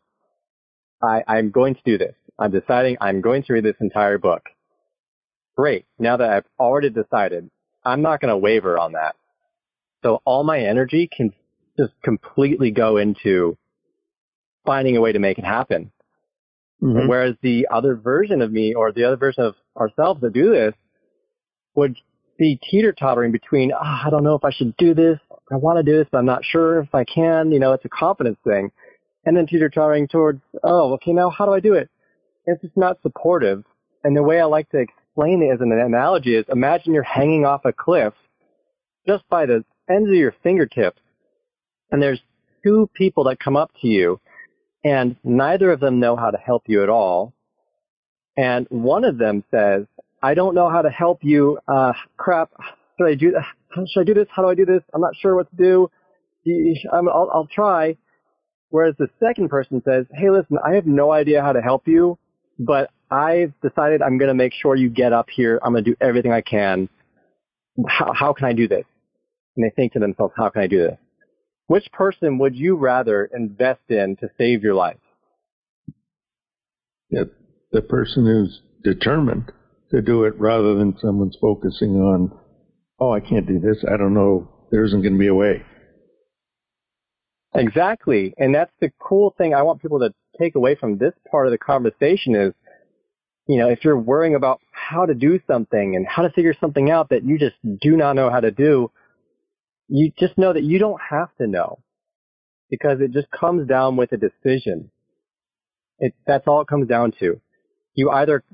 I, 1.02 1.22
I'm 1.26 1.50
going 1.50 1.74
to 1.74 1.80
do 1.84 1.98
this. 1.98 2.14
I'm 2.38 2.50
deciding 2.50 2.96
I'm 3.00 3.20
going 3.20 3.42
to 3.44 3.52
read 3.52 3.64
this 3.64 3.76
entire 3.80 4.18
book. 4.18 4.42
Great. 5.56 5.84
Now 5.98 6.16
that 6.16 6.30
I've 6.30 6.46
already 6.58 6.90
decided, 6.90 7.50
I'm 7.84 8.02
not 8.02 8.20
going 8.20 8.30
to 8.30 8.38
waver 8.38 8.78
on 8.78 8.92
that. 8.92 9.14
So 10.02 10.22
all 10.24 10.42
my 10.42 10.60
energy 10.60 11.08
can 11.14 11.32
just 11.78 11.92
completely 12.02 12.70
go 12.70 12.96
into 12.96 13.56
finding 14.64 14.96
a 14.96 15.00
way 15.00 15.12
to 15.12 15.18
make 15.18 15.38
it 15.38 15.44
happen. 15.44 15.92
Mhm. 16.82 17.08
Whereas 17.08 17.36
the 17.42 17.68
other 17.70 17.94
version 17.94 18.40
of 18.40 18.50
me 18.50 18.74
or 18.74 18.92
the 18.92 19.04
other 19.04 19.16
version 19.16 19.44
of 19.44 19.54
ourselves 19.76 20.22
that 20.22 20.32
do 20.32 20.50
this 20.50 20.74
would 21.74 21.96
be 22.38 22.58
teeter 22.70 22.92
tottering 22.92 23.32
between, 23.32 23.72
ah, 23.72 24.06
I 24.06 24.10
don't 24.10 24.24
know 24.24 24.34
if 24.34 24.44
I 24.44 24.50
should 24.50 24.74
do 24.78 24.94
this. 24.94 25.18
I 25.50 25.56
want 25.56 25.78
to 25.78 25.82
do 25.82 25.98
this, 25.98 26.06
but 26.10 26.18
I'm 26.18 26.26
not 26.26 26.44
sure 26.44 26.80
if 26.80 26.94
I 26.94 27.04
can. 27.04 27.50
You 27.50 27.58
know, 27.58 27.72
it's 27.72 27.84
a 27.84 27.88
confidence 27.88 28.38
thing. 28.44 28.70
And 29.24 29.36
then 29.36 29.46
teeter 29.46 29.68
tottering 29.68 30.08
towards, 30.08 30.40
oh, 30.62 30.94
okay, 30.94 31.12
now 31.12 31.30
how 31.30 31.44
do 31.44 31.52
I 31.52 31.60
do 31.60 31.74
it? 31.74 31.90
It's 32.46 32.62
just 32.62 32.76
not 32.76 32.98
supportive. 33.02 33.64
And 34.02 34.16
the 34.16 34.22
way 34.22 34.40
I 34.40 34.44
like 34.44 34.70
to 34.70 34.78
explain 34.78 35.42
it 35.42 35.52
as 35.52 35.60
an 35.60 35.72
analogy 35.72 36.36
is 36.36 36.46
imagine 36.48 36.94
you're 36.94 37.02
hanging 37.02 37.44
off 37.44 37.64
a 37.64 37.72
cliff 37.72 38.14
just 39.06 39.28
by 39.28 39.46
the 39.46 39.64
ends 39.90 40.08
of 40.08 40.14
your 40.14 40.34
fingertips. 40.42 41.00
And 41.90 42.02
there's 42.02 42.20
two 42.62 42.88
people 42.94 43.24
that 43.24 43.40
come 43.40 43.56
up 43.56 43.70
to 43.82 43.88
you 43.88 44.20
and 44.84 45.16
neither 45.24 45.70
of 45.72 45.80
them 45.80 46.00
know 46.00 46.16
how 46.16 46.30
to 46.30 46.38
help 46.38 46.64
you 46.66 46.82
at 46.82 46.88
all. 46.88 47.34
And 48.36 48.66
one 48.70 49.04
of 49.04 49.18
them 49.18 49.44
says, 49.50 49.84
I 50.22 50.34
don't 50.34 50.54
know 50.54 50.70
how 50.70 50.82
to 50.82 50.90
help 50.90 51.18
you. 51.22 51.58
Uh, 51.68 51.92
crap. 52.16 52.50
Should 53.00 53.08
I 53.08 53.14
do, 53.14 53.32
should 53.92 54.00
I 54.00 54.04
do 54.04 54.14
this? 54.14 54.26
How 54.30 54.42
do 54.42 54.48
I 54.48 54.54
do 54.54 54.66
this? 54.66 54.82
I'm 54.92 55.00
not 55.00 55.14
sure 55.20 55.34
what 55.34 55.48
to 55.50 55.56
do. 55.56 55.90
I'll, 56.92 57.30
I'll 57.32 57.48
try. 57.52 57.96
Whereas 58.68 58.94
the 58.98 59.08
second 59.18 59.48
person 59.48 59.82
says, 59.84 60.06
Hey, 60.12 60.30
listen, 60.30 60.58
I 60.64 60.74
have 60.74 60.86
no 60.86 61.10
idea 61.10 61.42
how 61.42 61.52
to 61.52 61.60
help 61.60 61.88
you, 61.88 62.18
but 62.58 62.90
I've 63.10 63.52
decided 63.62 64.02
I'm 64.02 64.18
going 64.18 64.28
to 64.28 64.34
make 64.34 64.52
sure 64.52 64.76
you 64.76 64.90
get 64.90 65.12
up 65.12 65.28
here. 65.30 65.58
I'm 65.62 65.72
going 65.72 65.84
to 65.84 65.90
do 65.90 65.96
everything 66.00 66.32
I 66.32 66.42
can. 66.42 66.88
How, 67.88 68.12
how 68.12 68.32
can 68.32 68.46
I 68.46 68.52
do 68.52 68.68
this? 68.68 68.84
And 69.56 69.64
they 69.64 69.70
think 69.74 69.94
to 69.94 69.98
themselves, 69.98 70.34
how 70.36 70.50
can 70.50 70.62
I 70.62 70.66
do 70.66 70.78
this? 70.78 70.98
Which 71.66 71.90
person 71.92 72.38
would 72.38 72.54
you 72.54 72.76
rather 72.76 73.30
invest 73.32 73.80
in 73.88 74.16
to 74.16 74.28
save 74.36 74.62
your 74.62 74.74
life? 74.74 74.98
Yeah, 77.08 77.24
the 77.72 77.82
person 77.82 78.26
who's 78.26 78.60
determined 78.84 79.52
to 79.90 80.02
do 80.02 80.24
it 80.24 80.34
rather 80.38 80.74
than 80.74 80.96
someone's 81.00 81.36
focusing 81.40 81.96
on, 81.96 82.32
oh, 83.00 83.12
I 83.12 83.20
can't 83.20 83.46
do 83.46 83.58
this. 83.58 83.84
I 83.90 83.96
don't 83.96 84.14
know. 84.14 84.48
There 84.70 84.84
isn't 84.84 85.02
going 85.02 85.14
to 85.14 85.18
be 85.18 85.28
a 85.28 85.34
way. 85.34 85.62
Exactly. 87.54 88.34
And 88.38 88.54
that's 88.54 88.72
the 88.80 88.92
cool 89.00 89.34
thing 89.36 89.54
I 89.54 89.62
want 89.62 89.82
people 89.82 90.00
to 90.00 90.14
take 90.38 90.54
away 90.54 90.76
from 90.76 90.98
this 90.98 91.12
part 91.30 91.46
of 91.46 91.50
the 91.50 91.58
conversation 91.58 92.34
is, 92.36 92.52
you 93.48 93.58
know, 93.58 93.68
if 93.68 93.84
you're 93.84 93.98
worrying 93.98 94.36
about 94.36 94.60
how 94.70 95.06
to 95.06 95.14
do 95.14 95.40
something 95.46 95.96
and 95.96 96.06
how 96.06 96.22
to 96.22 96.30
figure 96.30 96.54
something 96.60 96.90
out 96.90 97.08
that 97.08 97.24
you 97.24 97.38
just 97.38 97.56
do 97.80 97.96
not 97.96 98.14
know 98.14 98.30
how 98.30 98.40
to 98.40 98.52
do, 98.52 98.90
you 99.88 100.12
just 100.16 100.38
know 100.38 100.52
that 100.52 100.62
you 100.62 100.78
don't 100.78 101.00
have 101.10 101.34
to 101.38 101.48
know 101.48 101.80
because 102.70 103.00
it 103.00 103.10
just 103.10 103.28
comes 103.32 103.66
down 103.66 103.96
with 103.96 104.12
a 104.12 104.16
decision. 104.16 104.90
It, 105.98 106.14
that's 106.26 106.46
all 106.46 106.60
it 106.60 106.68
comes 106.68 106.86
down 106.86 107.12
to. 107.18 107.40
You 107.94 108.10
either 108.10 108.44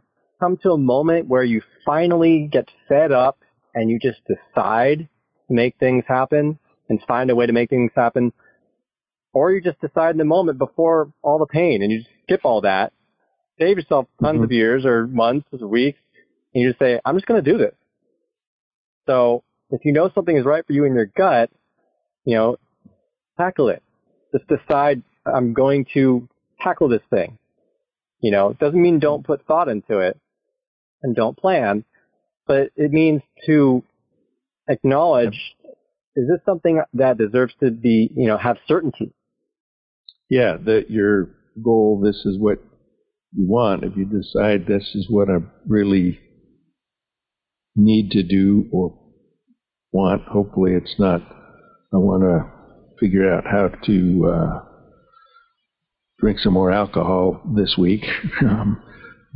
come 0.41 0.57
to 0.63 0.71
a 0.71 0.79
moment 0.79 1.29
where 1.29 1.45
you 1.45 1.61
finally 1.85 2.49
get 2.51 2.71
fed 2.89 3.13
up 3.13 3.39
and 3.77 3.89
you 3.91 4.01
just 4.01 4.21
decide 4.27 5.09
to 5.47 5.55
make 5.55 5.77
things 5.79 6.03
happen 6.09 6.59
and 6.89 7.01
find 7.07 7.31
a 7.31 7.35
way 7.37 7.47
to 7.47 7.53
make 7.53 7.71
things 7.71 7.93
happen, 7.95 8.33
or 9.33 9.53
you 9.53 9.61
just 9.61 9.81
decide 9.81 10.13
in 10.13 10.19
the 10.19 10.25
moment 10.25 10.59
before 10.59 11.13
all 11.23 11.39
the 11.39 11.47
pain 11.47 11.83
and 11.83 11.93
you 11.93 11.99
just 11.99 12.11
skip 12.25 12.41
all 12.45 12.63
that, 12.63 12.93
save 13.59 13.77
yourself 13.77 14.07
tons 14.21 14.41
Mhm. 14.41 14.45
of 14.45 14.53
years 14.53 14.85
or 14.85 15.07
months 15.07 15.47
or 15.53 15.69
weeks, 15.69 16.01
and 16.55 16.63
you 16.63 16.71
just 16.71 16.79
say, 16.79 16.99
I'm 17.05 17.17
just 17.17 17.27
going 17.27 17.43
to 17.45 17.53
do 17.53 17.59
this. 17.59 17.75
So 19.07 19.45
if 19.71 19.85
you 19.85 19.93
know 19.93 20.09
something 20.15 20.37
is 20.37 20.45
right 20.45 20.67
for 20.67 20.73
you 20.73 20.85
in 20.85 20.95
your 20.95 21.07
gut, 21.07 21.51
you 22.25 22.35
know, 22.35 22.57
tackle 23.37 23.69
it. 23.69 23.83
Just 24.33 24.49
decide 24.49 25.03
I'm 25.27 25.53
going 25.53 25.85
to 25.95 26.29
tackle 26.61 26.89
this 26.89 27.03
thing. 27.11 27.39
You 28.21 28.31
know, 28.31 28.49
it 28.51 28.59
doesn't 28.59 28.81
mean 28.81 28.99
don't 28.99 29.25
put 29.25 29.45
thought 29.47 29.69
into 29.69 29.99
it 29.99 30.19
and 31.03 31.15
don't 31.15 31.37
plan, 31.37 31.85
but 32.47 32.71
it 32.77 32.93
means 32.93 33.23
to 33.47 33.83
acknowledge, 34.69 35.55
is 36.15 36.29
this 36.29 36.41
something 36.45 36.81
that 36.95 37.19
deserves 37.19 37.55
to 37.61 37.71
be, 37.71 38.11
you 38.15 38.27
know, 38.27 38.39
have 38.39 38.57
certainty? 38.67 39.13
Yeah, 40.31 40.57
that 40.65 40.91
your 40.91 41.31
goal, 41.63 42.01
this 42.03 42.25
is 42.25 42.39
what 42.39 42.59
you 43.33 43.47
want. 43.47 43.85
If 43.85 43.97
you 43.97 44.05
decide 44.05 44.67
this 44.67 44.95
is 44.95 45.07
what 45.09 45.29
I 45.29 45.39
really 45.67 46.19
need 47.75 48.11
to 48.13 48.23
do 48.23 48.67
or 48.73 48.99
want, 49.93 50.23
hopefully 50.23 50.73
it's 50.73 50.95
not, 50.99 51.21
I 51.93 51.99
want 51.99 52.23
to 52.23 52.51
figure 52.99 53.33
out 53.33 53.45
how 53.45 53.69
to 53.69 54.33
uh, 54.33 54.61
drink 56.19 56.39
some 56.41 56.55
more 56.55 56.73
alcohol 56.73 57.41
this 57.55 57.77
week. 57.79 58.05
um, 58.41 58.83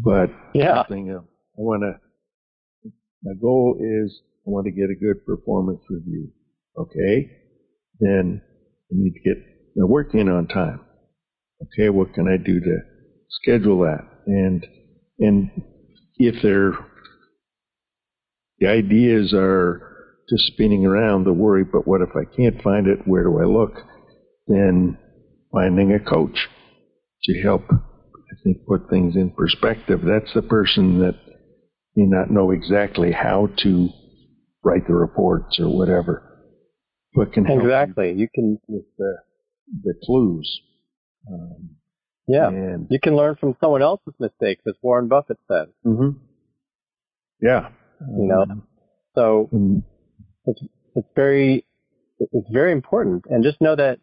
but 0.02 0.30
Yeah. 0.54 0.76
something, 0.76 1.10
uh, 1.10 1.18
I 1.20 1.22
want 1.56 1.82
to, 1.82 2.00
my 3.22 3.32
goal 3.40 3.76
is 3.78 4.20
I 4.46 4.50
want 4.50 4.66
to 4.66 4.72
get 4.72 4.90
a 4.90 4.94
good 4.94 5.24
performance 5.26 5.80
review. 5.88 6.30
Okay? 6.76 7.30
Then 7.98 8.40
I 8.90 8.94
need 8.94 9.12
to 9.12 9.20
get 9.20 9.36
my 9.76 9.84
work 9.84 10.14
in 10.14 10.28
on 10.28 10.46
time. 10.46 10.80
Okay, 11.62 11.90
what 11.90 12.14
can 12.14 12.26
I 12.26 12.36
do 12.38 12.58
to 12.58 12.78
schedule 13.28 13.80
that? 13.80 14.00
And, 14.26 14.66
and 15.18 15.50
if 16.16 16.42
they're, 16.42 16.72
the 18.58 18.68
ideas 18.68 19.34
are 19.34 20.16
just 20.30 20.46
spinning 20.46 20.86
around 20.86 21.24
the 21.24 21.32
worry, 21.32 21.64
but 21.64 21.86
what 21.86 22.00
if 22.00 22.10
I 22.16 22.24
can't 22.34 22.62
find 22.62 22.86
it? 22.86 23.00
Where 23.06 23.24
do 23.24 23.40
I 23.40 23.44
look? 23.44 23.72
Then 24.46 24.96
finding 25.52 25.92
a 25.92 26.00
coach 26.00 26.48
to 27.24 27.42
help, 27.42 27.62
I 27.70 28.34
think, 28.42 28.64
put 28.66 28.88
things 28.88 29.16
in 29.16 29.30
perspective. 29.30 30.00
That's 30.02 30.32
the 30.34 30.42
person 30.42 31.00
that 31.00 31.14
may 31.96 32.04
not 32.06 32.30
know 32.30 32.50
exactly 32.50 33.12
how 33.12 33.48
to 33.58 33.88
write 34.62 34.86
the 34.86 34.94
reports 34.94 35.58
or 35.58 35.68
whatever, 35.68 36.22
but 37.14 37.32
can 37.32 37.44
help 37.44 37.62
you 37.62 37.66
Exactly. 37.68 38.12
You 38.12 38.28
can, 38.34 38.58
with 38.68 38.84
the, 38.98 39.16
the 39.82 39.94
clues. 40.04 40.60
Um, 41.30 41.70
yeah. 42.26 42.50
You 42.88 43.00
can 43.02 43.16
learn 43.16 43.36
from 43.36 43.56
someone 43.60 43.82
else's 43.82 44.14
mistakes, 44.20 44.62
as 44.68 44.74
Warren 44.82 45.08
Buffett 45.08 45.38
says. 45.50 45.68
Mhm. 45.84 46.16
yeah, 47.40 47.70
You 48.00 48.26
know, 48.28 48.42
Um, 48.42 48.66
So 49.14 49.48
and- 49.52 49.82
it's 50.46 50.60
it's 50.94 51.08
very 51.16 51.64
it's 52.18 52.48
very 52.50 52.70
important 52.72 53.24
and 53.28 53.42
just 53.42 53.60
know 53.60 53.74
that 53.74 53.98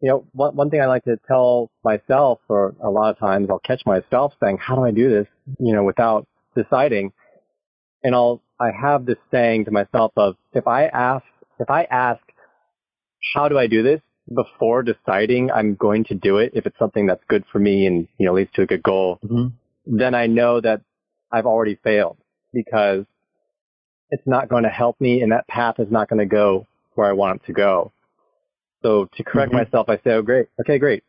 you 0.00 0.08
know 0.10 0.26
one 0.32 0.54
one 0.54 0.68
thing 0.70 0.80
I 0.82 0.86
like 0.86 1.04
to 1.04 1.16
tell 1.26 1.70
myself 1.82 2.40
or 2.48 2.74
a 2.82 2.90
lot 2.90 3.10
of 3.10 3.18
times 3.18 3.48
I'll 3.50 3.58
catch 3.70 3.84
myself 3.86 4.34
saying 4.40 4.58
how 4.58 4.74
do 4.76 4.82
I 4.84 4.90
do 4.90 5.08
this 5.08 5.26
you 5.58 5.72
know 5.74 5.82
without 5.84 6.26
deciding 6.54 7.12
and 8.02 8.14
I'll 8.14 8.42
I 8.60 8.70
have 8.70 9.04
this 9.06 9.18
saying 9.30 9.64
to 9.66 9.70
myself 9.70 10.12
of 10.16 10.36
if 10.52 10.66
I 10.66 10.86
ask 10.86 11.24
if 11.58 11.70
I 11.70 11.84
ask 11.84 12.20
how 13.34 13.48
do 13.48 13.58
I 13.58 13.66
do 13.66 13.82
this 13.82 14.00
before 14.34 14.82
deciding 14.82 15.50
I'm 15.50 15.74
going 15.74 16.04
to 16.04 16.14
do 16.14 16.38
it 16.38 16.52
if 16.54 16.66
it's 16.66 16.78
something 16.78 17.06
that's 17.06 17.22
good 17.28 17.44
for 17.52 17.58
me 17.58 17.86
and 17.86 18.08
you 18.18 18.26
know 18.26 18.34
leads 18.34 18.52
to 18.54 18.62
a 18.62 18.66
good 18.66 18.82
goal 18.82 19.18
Mhm. 19.24 19.52
then 19.86 20.14
I 20.14 20.26
know 20.26 20.60
that 20.60 20.80
I've 21.30 21.46
already 21.46 21.74
failed 21.76 22.16
because 22.52 23.04
it's 24.10 24.26
not 24.26 24.48
going 24.48 24.62
to 24.62 24.68
help 24.70 25.00
me 25.00 25.22
and 25.22 25.32
that 25.32 25.46
path 25.48 25.78
is 25.78 25.90
not 25.90 26.08
going 26.08 26.20
to 26.20 26.26
go 26.26 26.66
where 26.94 27.08
I 27.08 27.12
want 27.12 27.42
it 27.42 27.46
to 27.46 27.52
go. 27.52 27.92
So 28.82 29.06
to 29.16 29.24
correct 29.24 29.50
Mhm. 29.50 29.64
myself, 29.64 29.88
I 29.88 29.96
say, 29.96 30.12
oh, 30.12 30.22
great. 30.22 30.46
Okay, 30.60 30.78
great. 30.78 31.02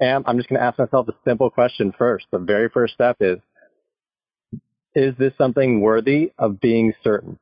And 0.00 0.24
I'm 0.26 0.36
just 0.36 0.48
going 0.48 0.58
to 0.58 0.64
ask 0.66 0.78
myself 0.78 1.06
a 1.08 1.14
simple 1.24 1.50
question 1.50 1.92
first. 1.92 2.26
The 2.32 2.38
very 2.38 2.68
first 2.68 2.94
step 2.94 3.18
is, 3.20 3.38
is 4.94 5.14
this 5.18 5.32
something 5.38 5.80
worthy 5.80 6.32
of 6.38 6.60
being 6.60 6.94
certain? 7.02 7.38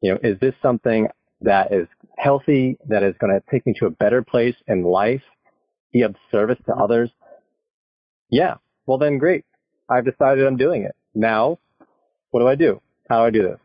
You 0.00 0.12
know, 0.14 0.20
is 0.22 0.38
this 0.40 0.54
something 0.62 1.08
that 1.42 1.72
is 1.72 1.88
healthy, 2.16 2.78
that 2.88 3.02
is 3.02 3.14
going 3.20 3.32
to 3.32 3.42
take 3.50 3.66
me 3.66 3.74
to 3.80 3.86
a 3.86 3.90
better 3.90 4.22
place 4.22 4.56
in 4.66 4.82
life, 4.82 5.22
be 5.92 6.02
of 6.02 6.16
service 6.30 6.58
to 6.66 6.74
others? 6.74 7.10
Yeah. 8.30 8.56
Well, 8.86 8.98
then 8.98 9.18
great. 9.18 9.44
I've 9.88 10.04
decided 10.04 10.46
I'm 10.46 10.56
doing 10.56 10.82
it. 10.82 10.94
Now, 11.14 11.58
what 12.30 12.40
do 12.40 12.48
I 12.48 12.54
do? 12.54 12.80
How 13.08 13.20
do 13.20 13.26
I 13.26 13.30
do 13.30 13.42
this? 13.42 13.58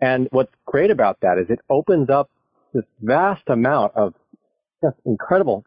And 0.00 0.28
what's 0.32 0.52
great 0.66 0.90
about 0.90 1.18
that 1.22 1.38
is 1.38 1.46
it 1.50 1.60
opens 1.70 2.10
up 2.10 2.30
this 2.72 2.84
vast 3.00 3.42
amount 3.48 3.94
of 3.96 4.14
just 4.82 4.96
incredible 5.06 5.64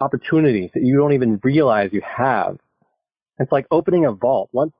opportunities 0.00 0.70
that 0.74 0.82
you 0.82 0.96
don't 0.96 1.12
even 1.12 1.40
realize 1.42 1.90
you 1.92 2.02
have 2.02 2.58
It's 3.38 3.52
like 3.52 3.66
opening 3.70 4.04
a 4.06 4.12
vault. 4.12 4.50
Once, 4.52 4.72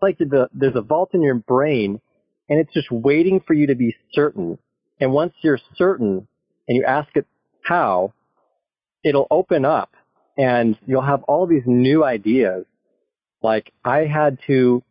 like 0.00 0.18
the, 0.18 0.48
there's 0.52 0.76
a 0.76 0.82
vault 0.82 1.10
in 1.14 1.22
your 1.22 1.34
brain 1.34 2.00
and 2.48 2.60
it's 2.60 2.72
just 2.72 2.90
waiting 2.90 3.40
for 3.46 3.54
you 3.54 3.68
to 3.68 3.74
be 3.74 3.94
certain. 4.12 4.58
And 5.00 5.12
once 5.12 5.32
you're 5.42 5.58
certain 5.76 6.28
and 6.68 6.76
you 6.76 6.84
ask 6.84 7.08
it 7.14 7.26
how, 7.62 8.12
it'll 9.04 9.26
open 9.30 9.64
up 9.64 9.90
and 10.36 10.76
you'll 10.86 11.02
have 11.02 11.22
all 11.24 11.46
these 11.46 11.62
new 11.66 12.04
ideas. 12.04 12.64
Like 13.42 13.72
I 13.84 14.00
had 14.00 14.38
to 14.46 14.82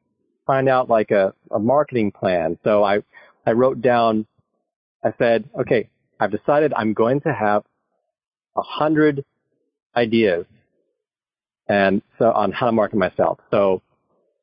find 0.46 0.70
out 0.70 0.90
like 0.90 1.12
a, 1.12 1.34
a 1.52 1.60
marketing 1.60 2.12
plan. 2.12 2.58
So 2.64 2.84
I, 2.84 3.00
I 3.46 3.52
wrote 3.52 3.82
down, 3.82 4.26
I 5.04 5.14
said, 5.18 5.50
okay, 5.62 5.90
I've 6.20 6.32
decided 6.32 6.74
I'm 6.76 6.94
going 6.94 7.22
to 7.22 7.34
have 7.34 7.64
a 8.56 8.62
hundred 8.62 9.26
ideas 9.96 10.46
and 11.68 12.02
so 12.20 12.32
on 12.32 12.52
how 12.52 12.68
to 12.68 12.72
market 12.72 12.98
myself. 12.98 13.40
So 13.52 13.82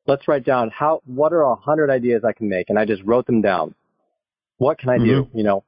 let's 0.07 0.27
write 0.27 0.45
down 0.45 0.69
how, 0.69 1.01
what 1.05 1.33
are 1.33 1.43
a 1.43 1.55
hundred 1.55 1.89
ideas 1.89 2.23
I 2.27 2.33
can 2.33 2.49
make? 2.49 2.69
And 2.69 2.77
I 2.77 2.85
just 2.85 3.03
wrote 3.03 3.25
them 3.25 3.41
down. 3.41 3.75
What 4.57 4.77
can 4.77 4.89
I 4.89 4.97
mm-hmm. 4.97 5.05
do? 5.05 5.29
You 5.33 5.43
know, 5.43 5.63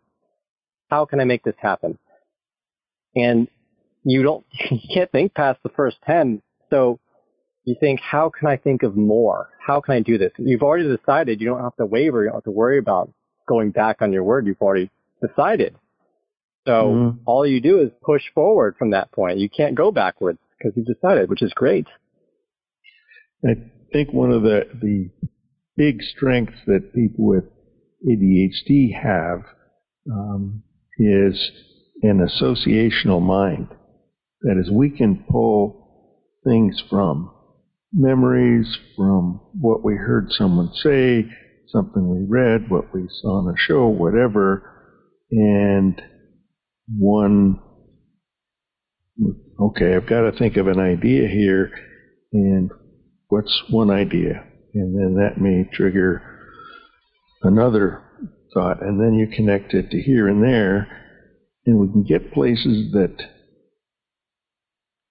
how 0.90 1.06
can 1.06 1.20
I 1.20 1.24
make 1.24 1.44
this 1.44 1.56
happen? 1.58 1.98
And 3.16 3.48
you 4.04 4.24
don't, 4.24 4.46
you 4.72 4.80
can't 4.94 5.12
think 5.12 5.34
past 5.34 5.60
the 5.64 5.70
first 5.70 5.98
10. 6.06 6.42
So 6.70 7.00
you 7.64 7.76
think, 7.80 8.00
how 8.00 8.30
can 8.38 8.48
I 8.48 8.58
think 8.58 8.84
of 8.84 8.96
more? 8.96 9.50
How 9.66 9.82
can 9.82 9.96
I 9.96 10.02
do 10.02 10.18
this? 10.18 10.32
You've 10.38 10.62
already 10.62 10.96
decided. 10.96 11.42
You 11.42 11.48
don't 11.48 11.64
have 11.64 11.76
to 11.78 11.86
waver. 11.86 12.24
You 12.24 12.30
don't 12.30 12.38
have 12.38 12.44
to 12.44 12.52
worry 12.52 12.78
about 12.78 13.12
going 13.48 13.72
back 13.72 14.02
on 14.02 14.14
your 14.14 14.24
word. 14.24 14.46
You've 14.46 14.62
already 14.62 14.92
decided. 15.26 15.76
So 16.68 16.72
mm-hmm. 16.72 17.18
all 17.26 17.46
you 17.46 17.62
do 17.62 17.82
is 17.82 17.92
push 18.04 18.24
forward 18.34 18.76
from 18.78 18.92
that 18.92 19.12
point. 19.12 19.38
You 19.38 19.50
can't 19.50 19.76
go 19.76 19.92
backwards 19.92 20.40
because 20.58 20.74
you've 20.76 20.88
decided, 20.88 21.30
which 21.30 21.42
is 21.42 21.54
great. 21.54 21.88
I 23.48 23.56
think 23.92 24.14
one 24.14 24.32
of 24.32 24.44
the, 24.44 24.66
the 24.82 25.10
big 25.78 26.02
strengths 26.02 26.60
that 26.68 26.94
people 26.94 27.26
with 27.26 27.46
ADHD 28.08 28.94
have 29.02 29.42
um, 30.12 30.64
is 30.98 31.52
an 32.04 32.26
associational 32.26 33.22
mind. 33.22 33.68
That 34.42 34.60
is, 34.60 34.70
we 34.70 34.90
can 34.90 35.26
pull 35.30 36.40
things 36.44 36.82
from 36.90 37.32
memories, 37.92 38.78
from 38.96 39.42
what 39.60 39.84
we 39.84 39.96
heard 39.96 40.28
someone 40.32 40.72
say, 40.74 41.26
something 41.70 42.08
we 42.08 42.26
read, 42.28 42.70
what 42.70 42.94
we 42.94 43.08
saw 43.22 43.40
on 43.40 43.54
a 43.54 43.58
show, 43.58 43.88
whatever, 43.88 44.72
and 45.32 46.02
one, 46.88 47.60
okay, 49.60 49.96
I've 49.96 50.08
got 50.08 50.30
to 50.30 50.38
think 50.38 50.58
of 50.58 50.68
an 50.68 50.80
idea 50.80 51.28
here, 51.28 51.72
and 52.32 52.70
what's 53.30 53.64
one 53.70 53.90
idea? 53.90 54.46
And 54.74 54.96
then 54.96 55.16
that 55.16 55.40
may 55.42 55.66
trigger 55.72 56.22
another 57.42 58.02
thought, 58.54 58.82
and 58.82 59.00
then 59.00 59.14
you 59.14 59.28
connect 59.28 59.74
it 59.74 59.90
to 59.92 60.02
here 60.02 60.28
and 60.28 60.44
there, 60.44 60.88
and 61.66 61.80
we 61.80 61.88
can 61.88 62.04
get 62.04 62.34
places 62.34 62.92
that, 62.92 63.16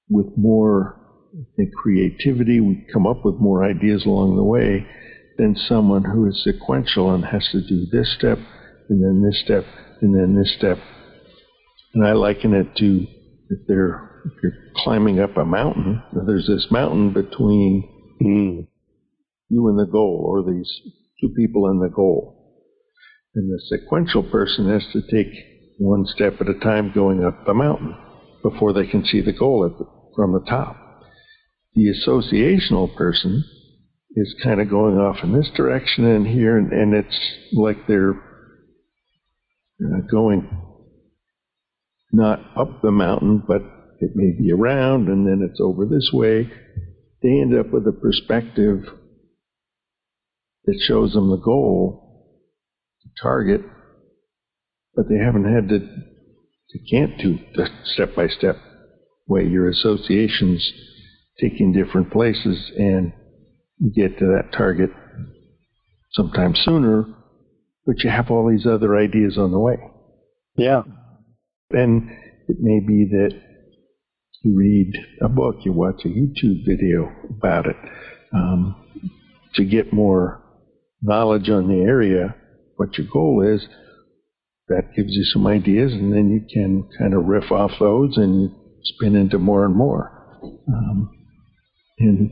with 0.08 0.36
more 0.36 1.00
think 1.56 1.70
creativity, 1.82 2.60
we 2.60 2.86
come 2.92 3.06
up 3.06 3.24
with 3.24 3.36
more 3.40 3.64
ideas 3.64 4.04
along 4.06 4.36
the 4.36 4.44
way 4.44 4.86
than 5.36 5.56
someone 5.56 6.04
who 6.04 6.26
is 6.26 6.44
sequential 6.44 7.12
and 7.12 7.24
has 7.24 7.48
to 7.50 7.60
do 7.66 7.86
this 7.90 8.14
step, 8.14 8.38
and 8.88 9.02
then 9.02 9.22
this 9.22 9.40
step, 9.40 9.64
and 10.00 10.14
then 10.14 10.36
this 10.38 10.54
step, 10.56 10.78
and 11.94 12.06
I 12.06 12.12
liken 12.12 12.54
it 12.54 12.76
to 12.76 13.06
if 13.50 13.58
they're 13.66 14.10
if 14.24 14.32
you're 14.42 14.52
climbing 14.76 15.20
up 15.20 15.36
a 15.36 15.44
mountain, 15.44 16.02
there's 16.26 16.46
this 16.46 16.66
mountain 16.70 17.12
between 17.12 17.88
mm. 18.20 18.66
you 19.48 19.68
and 19.68 19.78
the 19.78 19.90
goal, 19.90 20.24
or 20.26 20.42
these 20.52 20.70
two 21.20 21.30
people 21.36 21.66
and 21.66 21.82
the 21.82 21.94
goal. 21.94 22.40
And 23.34 23.50
the 23.50 23.60
sequential 23.66 24.22
person 24.22 24.68
has 24.68 24.84
to 24.92 25.02
take 25.10 25.32
one 25.78 26.06
step 26.06 26.40
at 26.40 26.48
a 26.48 26.58
time 26.60 26.92
going 26.94 27.24
up 27.24 27.44
the 27.44 27.54
mountain 27.54 27.96
before 28.42 28.72
they 28.72 28.86
can 28.86 29.04
see 29.04 29.20
the 29.20 29.32
goal 29.32 29.68
the, 29.68 29.86
from 30.14 30.32
the 30.32 30.44
top. 30.48 30.76
The 31.74 31.92
associational 31.92 32.94
person 32.96 33.44
is 34.14 34.34
kind 34.42 34.60
of 34.60 34.70
going 34.70 34.96
off 34.96 35.24
in 35.24 35.32
this 35.32 35.50
direction 35.56 36.04
and 36.04 36.26
here, 36.26 36.56
and, 36.56 36.72
and 36.72 36.94
it's 36.94 37.20
like 37.52 37.88
they're 37.88 38.14
uh, 39.82 40.00
going 40.08 40.48
not 42.12 42.40
up 42.56 42.80
the 42.80 42.92
mountain, 42.92 43.42
but 43.46 43.62
it 44.00 44.12
may 44.14 44.30
be 44.38 44.52
around 44.52 45.08
and 45.08 45.26
then 45.26 45.46
it's 45.48 45.60
over 45.60 45.84
this 45.84 46.10
way. 46.12 46.48
They 47.24 47.40
end 47.40 47.58
up 47.58 47.72
with 47.72 47.86
a 47.86 47.92
perspective 47.92 48.84
that 50.66 50.78
shows 50.86 51.14
them 51.14 51.30
the 51.30 51.40
goal, 51.42 52.36
the 53.02 53.10
target, 53.22 53.62
but 54.94 55.06
they 55.08 55.16
haven't 55.16 55.50
had 55.50 55.70
to, 55.70 55.78
they 55.78 56.80
can't 56.90 57.18
do 57.18 57.38
the 57.54 57.66
step 57.84 58.14
by 58.14 58.28
step 58.28 58.56
way. 59.26 59.46
Your 59.46 59.70
associations 59.70 60.70
taking 61.40 61.72
different 61.72 62.12
places 62.12 62.70
and 62.76 63.14
you 63.78 63.90
get 63.90 64.18
to 64.18 64.26
that 64.26 64.52
target 64.54 64.90
sometime 66.12 66.54
sooner, 66.54 67.06
but 67.86 68.04
you 68.04 68.10
have 68.10 68.30
all 68.30 68.50
these 68.50 68.66
other 68.66 68.98
ideas 68.98 69.38
on 69.38 69.50
the 69.50 69.58
way. 69.58 69.76
Yeah. 70.58 70.82
And 71.70 72.10
it 72.48 72.58
may 72.60 72.80
be 72.80 73.08
that 73.12 73.53
you 74.44 74.56
read 74.56 74.92
a 75.22 75.28
book, 75.28 75.56
you 75.64 75.72
watch 75.72 76.02
a 76.04 76.08
YouTube 76.08 76.64
video 76.66 77.10
about 77.30 77.66
it 77.66 77.76
um, 78.32 78.74
to 79.54 79.64
get 79.64 79.92
more 79.92 80.42
knowledge 81.02 81.48
on 81.48 81.68
the 81.68 81.82
area, 81.82 82.36
what 82.76 82.96
your 82.98 83.06
goal 83.12 83.42
is. 83.46 83.66
That 84.68 84.94
gives 84.96 85.14
you 85.14 85.24
some 85.24 85.46
ideas, 85.46 85.92
and 85.92 86.12
then 86.12 86.30
you 86.30 86.40
can 86.52 86.88
kind 86.98 87.14
of 87.14 87.26
riff 87.26 87.52
off 87.52 87.72
those 87.78 88.16
and 88.16 88.50
spin 88.82 89.14
into 89.14 89.38
more 89.38 89.66
and 89.66 89.74
more. 89.74 90.10
Um, 90.68 91.10
and 91.98 92.30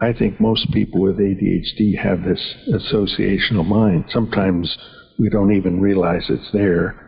I 0.00 0.12
think 0.12 0.40
most 0.40 0.72
people 0.72 1.00
with 1.00 1.18
ADHD 1.18 1.96
have 2.02 2.22
this 2.24 2.54
associational 2.72 3.66
mind. 3.66 4.06
Sometimes 4.08 4.76
we 5.18 5.28
don't 5.28 5.54
even 5.54 5.80
realize 5.80 6.24
it's 6.28 6.50
there 6.52 7.04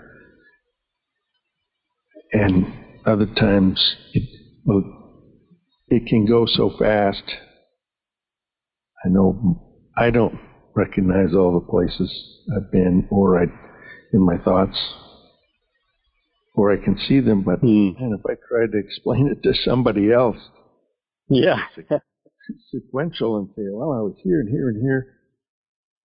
and 2.32 2.85
other 3.06 3.26
times 3.26 3.96
it 4.12 4.28
well, 4.64 4.82
it 5.88 6.06
can 6.06 6.26
go 6.26 6.46
so 6.46 6.72
fast. 6.78 7.22
I 9.04 9.08
know 9.08 9.62
I 9.96 10.10
don't 10.10 10.38
recognize 10.74 11.34
all 11.34 11.54
the 11.54 11.70
places 11.70 12.12
I've 12.54 12.70
been, 12.72 13.06
or 13.10 13.40
I 13.40 13.44
in 14.12 14.24
my 14.24 14.38
thoughts, 14.38 14.76
or 16.54 16.72
I 16.72 16.82
can 16.82 16.98
see 16.98 17.20
them, 17.20 17.42
but 17.42 17.62
mm. 17.62 17.98
man, 18.00 18.18
if 18.18 18.24
I 18.26 18.34
try 18.48 18.66
to 18.66 18.78
explain 18.78 19.28
it 19.28 19.42
to 19.42 19.54
somebody 19.64 20.12
else, 20.12 20.38
yeah, 21.28 21.58
sequential 22.70 23.38
and 23.38 23.48
say, 23.56 23.62
well, 23.70 23.92
I 23.92 24.00
was 24.00 24.16
here 24.22 24.40
and 24.40 24.48
here 24.48 24.68
and 24.68 24.82
here, 24.82 25.14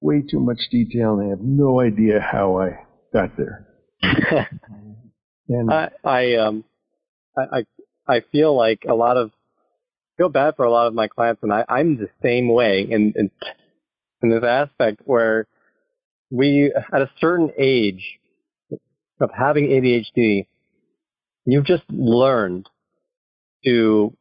way 0.02 0.22
too 0.22 0.40
much 0.40 0.60
detail, 0.72 1.18
and 1.18 1.28
I 1.28 1.30
have 1.30 1.42
no 1.42 1.80
idea 1.82 2.20
how 2.20 2.60
I 2.60 2.86
got 3.12 3.32
there. 3.38 3.68
And 5.52 5.70
I, 5.70 5.90
I 6.06 6.36
um, 6.36 6.64
I, 7.38 7.60
I 7.60 7.66
I 8.08 8.22
feel 8.32 8.56
like 8.56 8.86
a 8.88 8.94
lot 8.94 9.18
of 9.18 9.32
feel 10.18 10.30
bad 10.30 10.56
for 10.56 10.66
a 10.66 10.72
lot 10.72 10.88
of 10.88 10.94
my 10.94 11.08
clients, 11.08 11.42
and 11.44 11.54
I, 11.54 11.66
I'm 11.68 11.98
the 11.98 12.10
same 12.22 12.52
way 12.52 12.88
in, 12.90 13.14
in 13.16 13.32
in 14.22 14.30
this 14.30 14.44
aspect 14.44 15.02
where 15.06 15.48
we 16.30 16.74
at 16.94 17.02
a 17.02 17.10
certain 17.20 17.52
age 17.58 18.20
of 19.20 19.30
having 19.38 19.66
ADHD, 19.68 20.48
you've 21.46 21.66
just 21.66 21.84
learned 21.90 22.70
to 23.66 24.16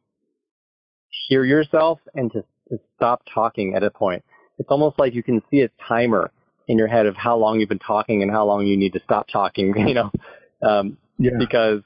hear 1.27 1.43
yourself 1.43 1.99
and 2.13 2.31
to, 2.31 2.43
to 2.69 2.79
stop 2.95 3.23
talking 3.33 3.75
at 3.75 3.83
a 3.83 3.89
point. 3.89 4.23
It's 4.59 4.69
almost 4.69 4.99
like 4.99 5.15
you 5.15 5.23
can 5.23 5.41
see 5.49 5.61
a 5.61 5.69
timer 5.87 6.31
in 6.67 6.77
your 6.77 6.87
head 6.87 7.05
of 7.05 7.15
how 7.15 7.37
long 7.37 7.59
you've 7.59 7.69
been 7.69 7.79
talking 7.79 8.21
and 8.21 8.31
how 8.31 8.45
long 8.45 8.65
you 8.67 8.77
need 8.77 8.93
to 8.93 9.01
stop 9.03 9.27
talking. 9.31 9.73
You 9.87 9.93
know, 9.93 10.11
um, 10.61 10.97
yeah. 11.17 11.31
because 11.39 11.81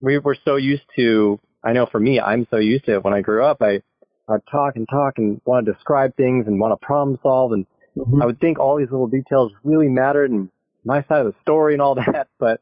we 0.00 0.18
were 0.18 0.36
so 0.44 0.56
used 0.56 0.84
to, 0.96 1.40
I 1.64 1.72
know 1.72 1.86
for 1.86 2.00
me, 2.00 2.20
I'm 2.20 2.46
so 2.50 2.56
used 2.56 2.86
to 2.86 2.94
it. 2.94 3.04
When 3.04 3.14
I 3.14 3.20
grew 3.20 3.44
up, 3.44 3.60
I, 3.60 3.82
I'd 4.28 4.46
talk 4.50 4.76
and 4.76 4.86
talk 4.88 5.18
and 5.18 5.40
want 5.44 5.66
to 5.66 5.72
describe 5.72 6.16
things 6.16 6.46
and 6.46 6.60
want 6.60 6.78
to 6.78 6.84
problem 6.84 7.18
solve. 7.22 7.52
And 7.52 7.66
mm-hmm. 7.96 8.22
I 8.22 8.26
would 8.26 8.40
think 8.40 8.58
all 8.58 8.78
these 8.78 8.90
little 8.90 9.08
details 9.08 9.52
really 9.64 9.88
mattered 9.88 10.30
and 10.30 10.50
my 10.84 11.02
side 11.04 11.26
of 11.26 11.26
the 11.26 11.40
story 11.42 11.74
and 11.74 11.82
all 11.82 11.94
that. 12.12 12.28
But, 12.38 12.60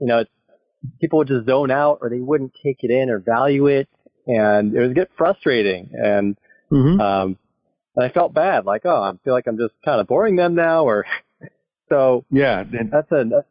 you 0.00 0.06
know, 0.06 0.24
people 1.00 1.18
would 1.18 1.28
just 1.28 1.46
zone 1.46 1.70
out 1.70 1.98
or 2.00 2.10
they 2.10 2.20
wouldn't 2.20 2.52
take 2.64 2.78
it 2.80 2.90
in 2.90 3.10
or 3.10 3.18
value 3.18 3.66
it. 3.66 3.88
And 4.26 4.74
it 4.74 4.80
would 4.80 4.94
get 4.94 5.10
frustrating. 5.16 5.90
And, 5.94 6.36
mm-hmm. 6.70 7.00
um, 7.00 7.38
and 7.96 8.04
I 8.04 8.08
felt 8.08 8.32
bad, 8.32 8.64
like, 8.64 8.82
oh, 8.84 9.02
I 9.02 9.12
feel 9.24 9.34
like 9.34 9.46
I'm 9.46 9.58
just 9.58 9.74
kind 9.84 10.00
of 10.00 10.06
boring 10.06 10.36
them 10.36 10.54
now, 10.54 10.84
or 10.84 11.04
so. 11.88 12.24
Yeah, 12.30 12.60
and 12.60 12.90
that's 12.90 13.10
a 13.12 13.24
that's 13.24 13.46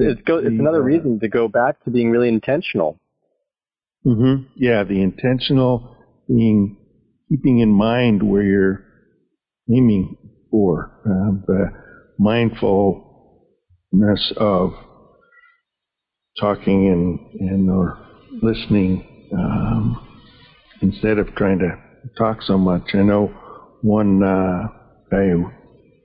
it's, 0.00 0.20
go, 0.22 0.38
it's 0.38 0.48
another 0.48 0.82
reason 0.82 1.20
to 1.20 1.28
go 1.28 1.48
back 1.48 1.82
to 1.84 1.90
being 1.90 2.10
really 2.10 2.28
intentional. 2.28 2.98
Mm-hmm. 4.06 4.44
Yeah, 4.56 4.84
the 4.84 5.02
intentional 5.02 5.96
being 6.28 6.76
keeping 7.28 7.58
in 7.60 7.70
mind 7.70 8.22
where 8.22 8.42
you're 8.42 8.84
aiming 9.70 10.16
for, 10.50 10.92
uh, 11.04 11.32
the 11.46 11.70
mindfulness 12.18 13.02
of 14.36 14.72
talking 16.40 16.88
and 16.88 17.50
and 17.50 17.70
or 17.70 17.98
listening 18.42 19.28
um, 19.36 20.06
instead 20.80 21.18
of 21.18 21.34
trying 21.34 21.58
to 21.58 21.76
talk 22.16 22.42
so 22.42 22.56
much. 22.56 22.82
I 22.94 23.02
know 23.02 23.26
one 23.82 24.22
uh, 24.22 24.68
guy 25.10 25.28
who 25.28 25.50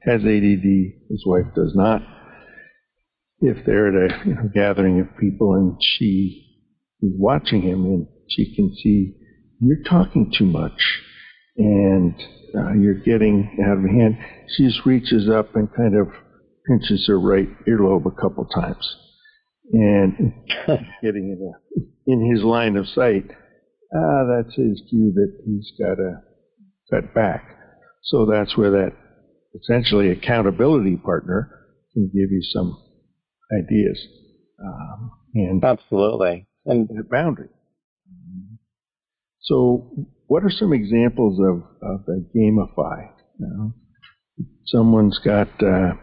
has 0.04 0.22
ADD, 0.22 0.66
his 1.10 1.24
wife 1.26 1.46
does 1.56 1.74
not. 1.76 2.02
If 3.46 3.66
they're 3.66 3.90
at 3.90 4.12
a 4.12 4.26
you 4.26 4.36
know, 4.36 4.50
gathering 4.54 5.02
of 5.02 5.18
people 5.20 5.56
and 5.56 5.78
she 5.82 6.62
is 7.02 7.12
watching 7.18 7.62
him 7.62 7.84
and 7.84 8.08
she 8.30 8.56
can 8.56 8.74
see 8.82 9.18
you're 9.60 9.84
talking 9.84 10.32
too 10.38 10.46
much 10.46 11.02
and 11.58 12.16
uh, 12.56 12.72
you're 12.72 13.02
getting 13.04 13.58
out 13.66 13.80
of 13.80 13.84
hand, 13.84 14.18
she 14.56 14.66
just 14.66 14.86
reaches 14.86 15.30
up 15.30 15.58
and 15.58 15.68
kind 15.76 15.94
of 15.94 16.08
pinches 16.66 17.06
her 17.08 17.20
right 17.20 17.50
earlobe 17.68 18.06
a 18.06 18.22
couple 18.22 18.46
times 18.46 18.96
and 19.74 20.34
getting 21.02 21.36
in, 21.36 21.52
a, 21.52 22.12
in 22.12 22.34
his 22.34 22.46
line 22.46 22.78
of 22.78 22.88
sight. 22.88 23.26
Ah, 23.94 24.24
that's 24.24 24.56
his 24.56 24.82
cue 24.90 25.12
that 25.16 25.38
he's 25.46 25.70
got 25.78 25.96
to 25.96 26.22
cut 26.90 27.14
back. 27.14 27.44
So 28.04 28.26
that's 28.26 28.56
where 28.56 28.72
that 28.72 28.94
essentially 29.62 30.12
accountability 30.12 30.96
partner 30.96 31.50
can 31.94 32.06
give 32.06 32.32
you 32.32 32.42
some 32.42 32.78
ideas 33.52 34.08
um, 34.64 35.12
and 35.36 35.64
absolutely 35.64 36.48
and 36.66 36.90
a 37.00 37.04
boundary. 37.04 37.50
So, 39.42 40.08
what 40.28 40.44
are 40.44 40.50
some 40.50 40.74
examples 40.74 41.40
of 41.40 41.64
of 41.82 42.06
the 42.06 42.26
gamify? 42.36 43.10
You 43.40 43.48
know, 43.48 43.74
someone's 44.66 45.20
got 45.20 45.50
uh, 45.62 45.94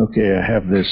okay, 0.00 0.36
I 0.36 0.44
have 0.44 0.68
this 0.68 0.88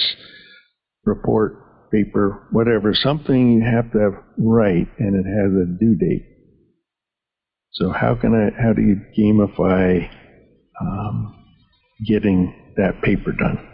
report, 1.05 1.91
paper, 1.91 2.47
whatever, 2.53 2.95
something 2.95 3.53
you 3.53 3.63
have 3.63 3.91
to 3.93 4.11
write, 4.39 4.89
and 4.99 5.17
it 5.17 5.29
has 5.29 5.53
a 5.53 5.79
due 5.79 5.97
date. 5.97 6.27
So, 7.73 7.91
how 7.91 8.15
can 8.15 8.35
I? 8.35 8.63
How 8.63 8.73
do 8.73 8.83
you 8.83 9.01
gamify 9.19 10.09
um, 10.81 11.45
getting 12.07 12.55
that 12.77 13.03
paper 13.03 13.33
done? 13.33 13.70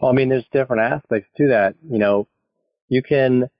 Well, 0.00 0.10
I 0.10 0.14
mean, 0.14 0.30
there's 0.30 0.46
different 0.52 0.82
aspects 0.82 1.28
to 1.36 1.48
that. 1.48 1.74
You 1.88 1.98
know, 1.98 2.26
you 2.88 3.02
can, 3.02 3.50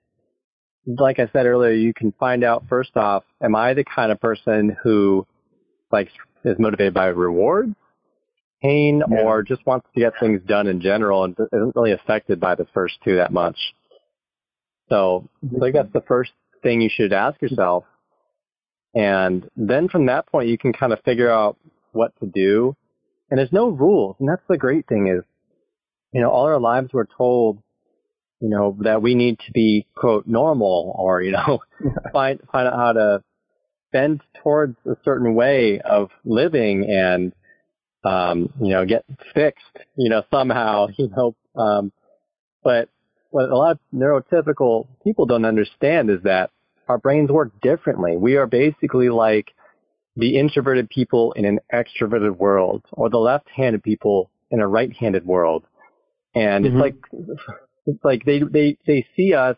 like 0.85 1.19
I 1.19 1.29
said 1.31 1.45
earlier, 1.45 1.71
you 1.71 1.93
can 1.93 2.13
find 2.19 2.43
out 2.43 2.65
first 2.67 2.97
off, 2.97 3.23
am 3.41 3.55
I 3.55 3.73
the 3.73 3.83
kind 3.83 4.11
of 4.11 4.19
person 4.19 4.75
who 4.83 5.27
like 5.91 6.09
is 6.43 6.57
motivated 6.57 6.93
by 6.93 7.07
rewards, 7.07 7.75
pain, 8.61 9.03
yeah. 9.09 9.21
or 9.21 9.43
just 9.43 9.65
wants 9.65 9.87
to 9.93 9.99
get 9.99 10.13
things 10.19 10.41
done 10.47 10.67
in 10.67 10.81
general 10.81 11.23
and 11.25 11.35
isn't 11.53 11.75
really 11.75 11.91
affected 11.91 12.39
by 12.39 12.55
the 12.55 12.65
first 12.73 12.95
two 13.03 13.17
that 13.17 13.31
much? 13.31 13.57
So 14.89 15.29
I 15.55 15.59
think 15.59 15.75
that's 15.75 15.93
the 15.93 16.03
first 16.07 16.31
thing 16.63 16.81
you 16.81 16.89
should 16.91 17.13
ask 17.13 17.41
yourself. 17.41 17.85
And 18.93 19.49
then 19.55 19.87
from 19.87 20.07
that 20.07 20.27
point, 20.27 20.49
you 20.49 20.57
can 20.57 20.73
kind 20.73 20.91
of 20.91 20.99
figure 21.05 21.31
out 21.31 21.57
what 21.91 22.13
to 22.19 22.25
do. 22.25 22.75
And 23.29 23.37
there's 23.37 23.53
no 23.53 23.69
rules. 23.69 24.17
And 24.19 24.27
that's 24.27 24.41
the 24.49 24.57
great 24.57 24.87
thing 24.87 25.07
is, 25.07 25.23
you 26.13 26.21
know, 26.21 26.29
all 26.29 26.45
our 26.45 26.59
lives 26.59 26.89
we're 26.93 27.05
told 27.05 27.61
you 28.41 28.49
know, 28.49 28.75
that 28.81 29.01
we 29.01 29.13
need 29.13 29.37
to 29.45 29.51
be 29.51 29.85
quote 29.95 30.25
normal 30.25 30.95
or, 30.97 31.21
you 31.21 31.31
know, 31.31 31.59
find 32.11 32.39
find 32.51 32.67
out 32.67 32.75
how 32.75 32.93
to 32.93 33.23
bend 33.91 34.21
towards 34.41 34.75
a 34.85 34.95
certain 35.05 35.35
way 35.35 35.79
of 35.79 36.09
living 36.25 36.89
and 36.89 37.33
um, 38.03 38.51
you 38.59 38.69
know, 38.69 38.83
get 38.83 39.05
fixed, 39.35 39.77
you 39.95 40.09
know, 40.09 40.23
somehow, 40.31 40.87
you 40.97 41.09
know, 41.15 41.35
um, 41.55 41.91
but 42.63 42.89
what 43.29 43.49
a 43.49 43.55
lot 43.55 43.71
of 43.71 43.79
neurotypical 43.93 44.87
people 45.03 45.25
don't 45.27 45.45
understand 45.45 46.09
is 46.09 46.23
that 46.23 46.49
our 46.87 46.97
brains 46.97 47.29
work 47.29 47.51
differently. 47.61 48.17
We 48.17 48.35
are 48.37 48.47
basically 48.47 49.09
like 49.09 49.53
the 50.17 50.37
introverted 50.37 50.89
people 50.89 51.31
in 51.33 51.45
an 51.45 51.59
extroverted 51.71 52.35
world 52.37 52.83
or 52.91 53.09
the 53.09 53.19
left-handed 53.19 53.83
people 53.83 54.29
in 54.49 54.59
a 54.59 54.67
right-handed 54.67 55.25
world. 55.25 55.63
And 56.33 56.65
mm-hmm. 56.65 56.77
it's 56.77 56.81
like 56.81 56.95
it's 57.85 58.03
like 58.03 58.25
they 58.25 58.39
they 58.39 58.77
they 58.85 59.05
see 59.15 59.33
us, 59.33 59.57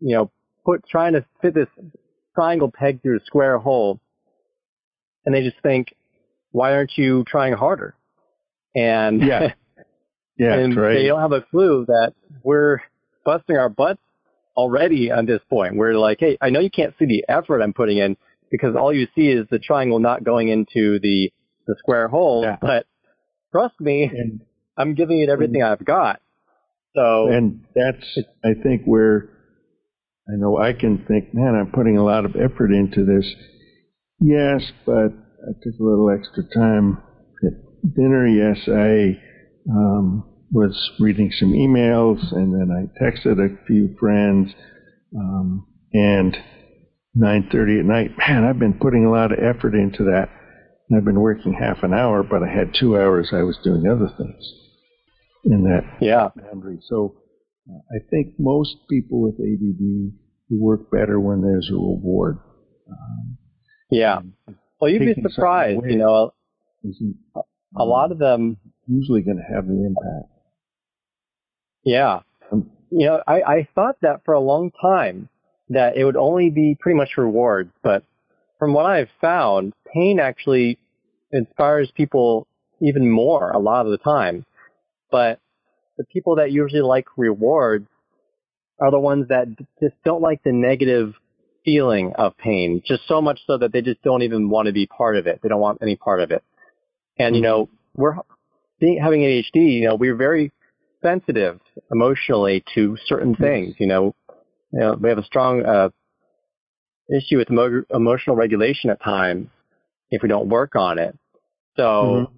you 0.00 0.16
know, 0.16 0.30
put 0.64 0.86
trying 0.88 1.14
to 1.14 1.24
fit 1.42 1.54
this 1.54 1.68
triangle 2.34 2.70
peg 2.72 3.02
through 3.02 3.18
a 3.18 3.24
square 3.24 3.58
hole, 3.58 4.00
and 5.24 5.34
they 5.34 5.42
just 5.42 5.60
think, 5.62 5.94
why 6.52 6.72
aren't 6.72 6.96
you 6.96 7.24
trying 7.26 7.54
harder? 7.54 7.96
And 8.74 9.22
yeah, 9.22 9.52
yeah, 10.38 10.54
and 10.54 10.76
right. 10.76 10.94
they 10.94 11.06
don't 11.06 11.20
have 11.20 11.32
a 11.32 11.42
clue 11.42 11.84
that 11.86 12.12
we're 12.42 12.80
busting 13.24 13.56
our 13.56 13.68
butts 13.68 14.00
already 14.56 15.10
on 15.10 15.26
this 15.26 15.40
point. 15.48 15.76
We're 15.76 15.98
like, 15.98 16.18
hey, 16.20 16.38
I 16.40 16.50
know 16.50 16.60
you 16.60 16.70
can't 16.70 16.94
see 16.98 17.06
the 17.06 17.24
effort 17.28 17.62
I'm 17.62 17.72
putting 17.72 17.98
in 17.98 18.16
because 18.50 18.76
all 18.76 18.92
you 18.92 19.06
see 19.14 19.28
is 19.28 19.46
the 19.50 19.58
triangle 19.58 19.98
not 19.98 20.24
going 20.24 20.48
into 20.48 20.98
the 21.00 21.32
the 21.66 21.76
square 21.78 22.08
hole, 22.08 22.42
yeah. 22.44 22.56
but 22.60 22.86
trust 23.52 23.78
me, 23.80 24.04
and, 24.04 24.40
I'm 24.78 24.94
giving 24.94 25.20
it 25.20 25.28
everything 25.28 25.62
I've 25.62 25.84
got. 25.84 26.20
So, 26.94 27.28
and 27.28 27.64
that's, 27.74 28.18
I 28.44 28.54
think, 28.62 28.84
where 28.84 29.28
I 30.28 30.36
know 30.36 30.58
I 30.58 30.72
can 30.72 31.04
think, 31.06 31.34
man, 31.34 31.54
I'm 31.54 31.72
putting 31.72 31.96
a 31.96 32.04
lot 32.04 32.24
of 32.24 32.36
effort 32.36 32.72
into 32.72 33.04
this. 33.04 33.26
Yes, 34.20 34.62
but 34.86 35.12
I 35.12 35.52
took 35.62 35.78
a 35.80 35.84
little 35.84 36.10
extra 36.10 36.44
time 36.54 37.02
at 37.44 37.94
dinner. 37.94 38.26
Yes, 38.26 38.58
I 38.68 39.20
um, 39.70 40.24
was 40.50 40.90
reading 40.98 41.30
some 41.32 41.52
emails, 41.52 42.32
and 42.32 42.54
then 42.54 42.70
I 42.70 43.02
texted 43.02 43.38
a 43.38 43.64
few 43.66 43.96
friends. 43.98 44.52
Um, 45.16 45.66
and 45.92 46.36
9:30 47.16 47.80
at 47.80 47.84
night, 47.84 48.10
man, 48.18 48.44
I've 48.44 48.58
been 48.58 48.78
putting 48.78 49.04
a 49.04 49.10
lot 49.10 49.32
of 49.32 49.38
effort 49.38 49.74
into 49.74 50.04
that. 50.04 50.28
And 50.88 50.96
I've 50.96 51.04
been 51.04 51.20
working 51.20 51.52
half 51.52 51.82
an 51.82 51.92
hour, 51.92 52.22
but 52.22 52.42
I 52.42 52.48
had 52.48 52.74
two 52.74 52.96
hours 52.96 53.28
I 53.32 53.42
was 53.42 53.58
doing 53.62 53.86
other 53.86 54.08
things 54.16 54.67
in 55.44 55.64
that 55.64 55.82
yeah. 56.00 56.28
boundary. 56.36 56.78
So 56.88 57.16
uh, 57.70 57.78
I 57.90 57.98
think 58.10 58.34
most 58.38 58.76
people 58.90 59.20
with 59.22 59.34
ADD 59.34 60.12
work 60.50 60.90
better 60.90 61.20
when 61.20 61.42
there's 61.42 61.68
a 61.70 61.74
reward. 61.74 62.38
Um, 62.90 63.38
yeah. 63.90 64.20
Well, 64.80 64.90
you'd 64.90 65.16
be 65.16 65.22
surprised. 65.22 65.80
You 65.86 65.96
know, 65.96 66.32
a, 67.36 67.40
a 67.76 67.84
lot 67.84 68.12
of 68.12 68.18
them 68.18 68.56
usually 68.86 69.22
going 69.22 69.36
to 69.36 69.54
have 69.54 69.66
the 69.66 69.74
impact. 69.74 70.32
Yeah. 71.84 72.20
Um, 72.50 72.70
you 72.90 73.06
know, 73.06 73.22
I, 73.26 73.42
I 73.42 73.68
thought 73.74 73.96
that 74.02 74.24
for 74.24 74.34
a 74.34 74.40
long 74.40 74.70
time 74.80 75.28
that 75.68 75.96
it 75.96 76.04
would 76.04 76.16
only 76.16 76.50
be 76.50 76.76
pretty 76.78 76.96
much 76.96 77.16
rewards, 77.16 77.70
but 77.82 78.04
from 78.58 78.72
what 78.72 78.86
I've 78.86 79.10
found, 79.20 79.74
pain 79.92 80.18
actually 80.18 80.78
inspires 81.32 81.90
people 81.94 82.46
even 82.80 83.10
more 83.10 83.50
a 83.50 83.58
lot 83.58 83.84
of 83.86 83.92
the 83.92 83.98
time. 83.98 84.46
But 85.10 85.40
the 85.96 86.04
people 86.04 86.36
that 86.36 86.52
usually 86.52 86.82
like 86.82 87.06
rewards 87.16 87.88
are 88.80 88.90
the 88.90 88.98
ones 88.98 89.28
that 89.28 89.48
just 89.82 89.94
don't 90.04 90.22
like 90.22 90.42
the 90.44 90.52
negative 90.52 91.14
feeling 91.64 92.12
of 92.16 92.36
pain, 92.38 92.82
just 92.86 93.02
so 93.08 93.20
much 93.20 93.40
so 93.46 93.58
that 93.58 93.72
they 93.72 93.82
just 93.82 94.00
don't 94.02 94.22
even 94.22 94.48
want 94.48 94.66
to 94.66 94.72
be 94.72 94.86
part 94.86 95.16
of 95.16 95.26
it. 95.26 95.40
They 95.42 95.48
don't 95.48 95.60
want 95.60 95.78
any 95.82 95.96
part 95.96 96.20
of 96.20 96.30
it. 96.30 96.42
And, 97.18 97.34
you 97.34 97.42
know, 97.42 97.68
we're 97.96 98.14
being, 98.78 99.00
having 99.02 99.22
ADHD, 99.22 99.80
you 99.80 99.88
know, 99.88 99.96
we're 99.96 100.14
very 100.14 100.52
sensitive 101.02 101.60
emotionally 101.90 102.64
to 102.74 102.96
certain 103.06 103.34
things, 103.34 103.74
you 103.78 103.86
know, 103.86 104.14
you 104.72 104.80
know, 104.80 104.96
we 105.00 105.08
have 105.08 105.18
a 105.18 105.24
strong, 105.24 105.64
uh, 105.64 105.88
issue 107.10 107.38
with 107.38 107.50
emo- 107.50 107.84
emotional 107.90 108.36
regulation 108.36 108.90
at 108.90 109.02
times 109.02 109.48
if 110.10 110.22
we 110.22 110.28
don't 110.28 110.48
work 110.48 110.76
on 110.76 110.98
it. 110.98 111.18
So, 111.76 111.82
mm-hmm 111.82 112.37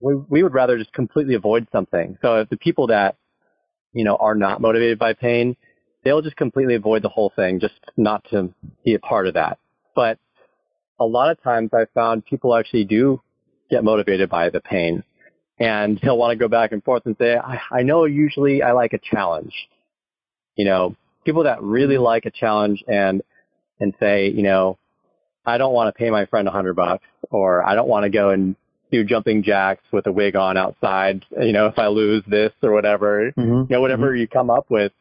we, 0.00 0.14
we 0.14 0.42
would 0.42 0.54
rather 0.54 0.78
just 0.78 0.92
completely 0.92 1.34
avoid 1.34 1.66
something. 1.72 2.18
So 2.22 2.40
if 2.40 2.48
the 2.48 2.56
people 2.56 2.88
that, 2.88 3.16
you 3.92 4.04
know, 4.04 4.16
are 4.16 4.34
not 4.34 4.60
motivated 4.60 4.98
by 4.98 5.14
pain, 5.14 5.56
they'll 6.04 6.22
just 6.22 6.36
completely 6.36 6.74
avoid 6.74 7.02
the 7.02 7.08
whole 7.08 7.32
thing, 7.34 7.60
just 7.60 7.74
not 7.96 8.24
to 8.30 8.52
be 8.84 8.94
a 8.94 8.98
part 8.98 9.26
of 9.26 9.34
that. 9.34 9.58
But 9.94 10.18
a 11.00 11.04
lot 11.04 11.30
of 11.30 11.42
times 11.42 11.70
I've 11.72 11.90
found 11.94 12.24
people 12.24 12.54
actually 12.54 12.84
do 12.84 13.20
get 13.70 13.84
motivated 13.84 14.28
by 14.28 14.50
the 14.50 14.60
pain 14.60 15.02
and 15.58 15.98
he'll 15.98 16.18
want 16.18 16.32
to 16.32 16.36
go 16.36 16.48
back 16.48 16.72
and 16.72 16.84
forth 16.84 17.02
and 17.06 17.16
say, 17.18 17.36
I, 17.36 17.60
I 17.70 17.82
know 17.82 18.04
usually 18.04 18.62
I 18.62 18.72
like 18.72 18.92
a 18.92 18.98
challenge. 18.98 19.54
You 20.54 20.66
know, 20.66 20.96
people 21.24 21.44
that 21.44 21.62
really 21.62 21.94
mm-hmm. 21.94 22.04
like 22.04 22.26
a 22.26 22.30
challenge 22.30 22.84
and, 22.86 23.22
and 23.80 23.94
say, 23.98 24.28
you 24.28 24.42
know, 24.42 24.78
I 25.44 25.58
don't 25.58 25.72
want 25.72 25.94
to 25.94 25.98
pay 25.98 26.10
my 26.10 26.26
friend 26.26 26.46
a 26.48 26.50
hundred 26.50 26.74
bucks 26.74 27.04
or 27.30 27.66
I 27.66 27.74
don't 27.74 27.88
want 27.88 28.04
to 28.04 28.10
go 28.10 28.30
and 28.30 28.56
do 28.90 29.04
jumping 29.04 29.42
jacks 29.42 29.82
with 29.92 30.06
a 30.06 30.12
wig 30.12 30.36
on 30.36 30.56
outside, 30.56 31.24
you 31.40 31.52
know, 31.52 31.66
if 31.66 31.78
I 31.78 31.88
lose 31.88 32.22
this 32.26 32.52
or 32.62 32.72
whatever, 32.72 33.32
mm-hmm. 33.32 33.40
you 33.40 33.66
know, 33.68 33.80
whatever 33.80 34.10
mm-hmm. 34.10 34.20
you 34.20 34.28
come 34.28 34.50
up 34.50 34.66
with, 34.70 34.92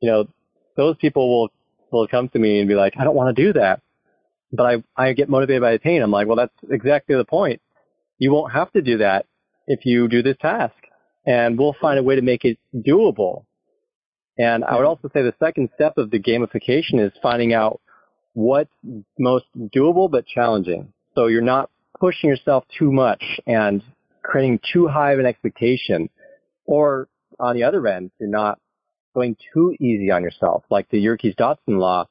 you 0.00 0.10
know, 0.10 0.28
those 0.76 0.96
people 0.96 1.28
will 1.28 1.50
will 1.90 2.08
come 2.08 2.28
to 2.28 2.38
me 2.38 2.58
and 2.58 2.68
be 2.68 2.74
like, 2.74 2.94
I 2.98 3.04
don't 3.04 3.14
want 3.14 3.34
to 3.34 3.42
do 3.42 3.52
that, 3.54 3.80
but 4.52 4.64
I 4.64 4.82
I 4.96 5.12
get 5.12 5.28
motivated 5.28 5.62
by 5.62 5.72
the 5.72 5.78
pain. 5.78 6.02
I'm 6.02 6.10
like, 6.10 6.26
well, 6.26 6.36
that's 6.36 6.54
exactly 6.70 7.16
the 7.16 7.24
point. 7.24 7.60
You 8.18 8.32
won't 8.32 8.52
have 8.52 8.72
to 8.72 8.82
do 8.82 8.98
that 8.98 9.26
if 9.66 9.80
you 9.84 10.08
do 10.08 10.22
this 10.22 10.36
task, 10.40 10.74
and 11.26 11.58
we'll 11.58 11.76
find 11.80 11.98
a 11.98 12.02
way 12.02 12.16
to 12.16 12.22
make 12.22 12.44
it 12.44 12.58
doable. 12.74 13.44
And 14.36 14.64
I 14.64 14.76
would 14.76 14.84
also 14.84 15.08
say 15.14 15.22
the 15.22 15.34
second 15.38 15.70
step 15.74 15.96
of 15.96 16.10
the 16.10 16.18
gamification 16.18 17.00
is 17.00 17.12
finding 17.22 17.54
out 17.54 17.80
what's 18.32 18.70
most 19.18 19.44
doable 19.56 20.10
but 20.10 20.26
challenging. 20.26 20.92
So 21.14 21.26
you're 21.26 21.40
not 21.40 21.70
pushing 21.98 22.30
yourself 22.30 22.64
too 22.78 22.92
much 22.92 23.22
and 23.46 23.82
creating 24.22 24.60
too 24.72 24.88
high 24.88 25.12
of 25.12 25.18
an 25.18 25.26
expectation. 25.26 26.08
Or 26.66 27.08
on 27.38 27.56
the 27.56 27.64
other 27.64 27.86
end, 27.86 28.10
you're 28.18 28.28
not 28.28 28.58
going 29.14 29.36
too 29.52 29.74
easy 29.80 30.10
on 30.10 30.22
yourself. 30.22 30.64
Like 30.70 30.88
the 30.90 30.98
Yerkes 30.98 31.34
Dodson 31.36 31.78
law, 31.78 32.08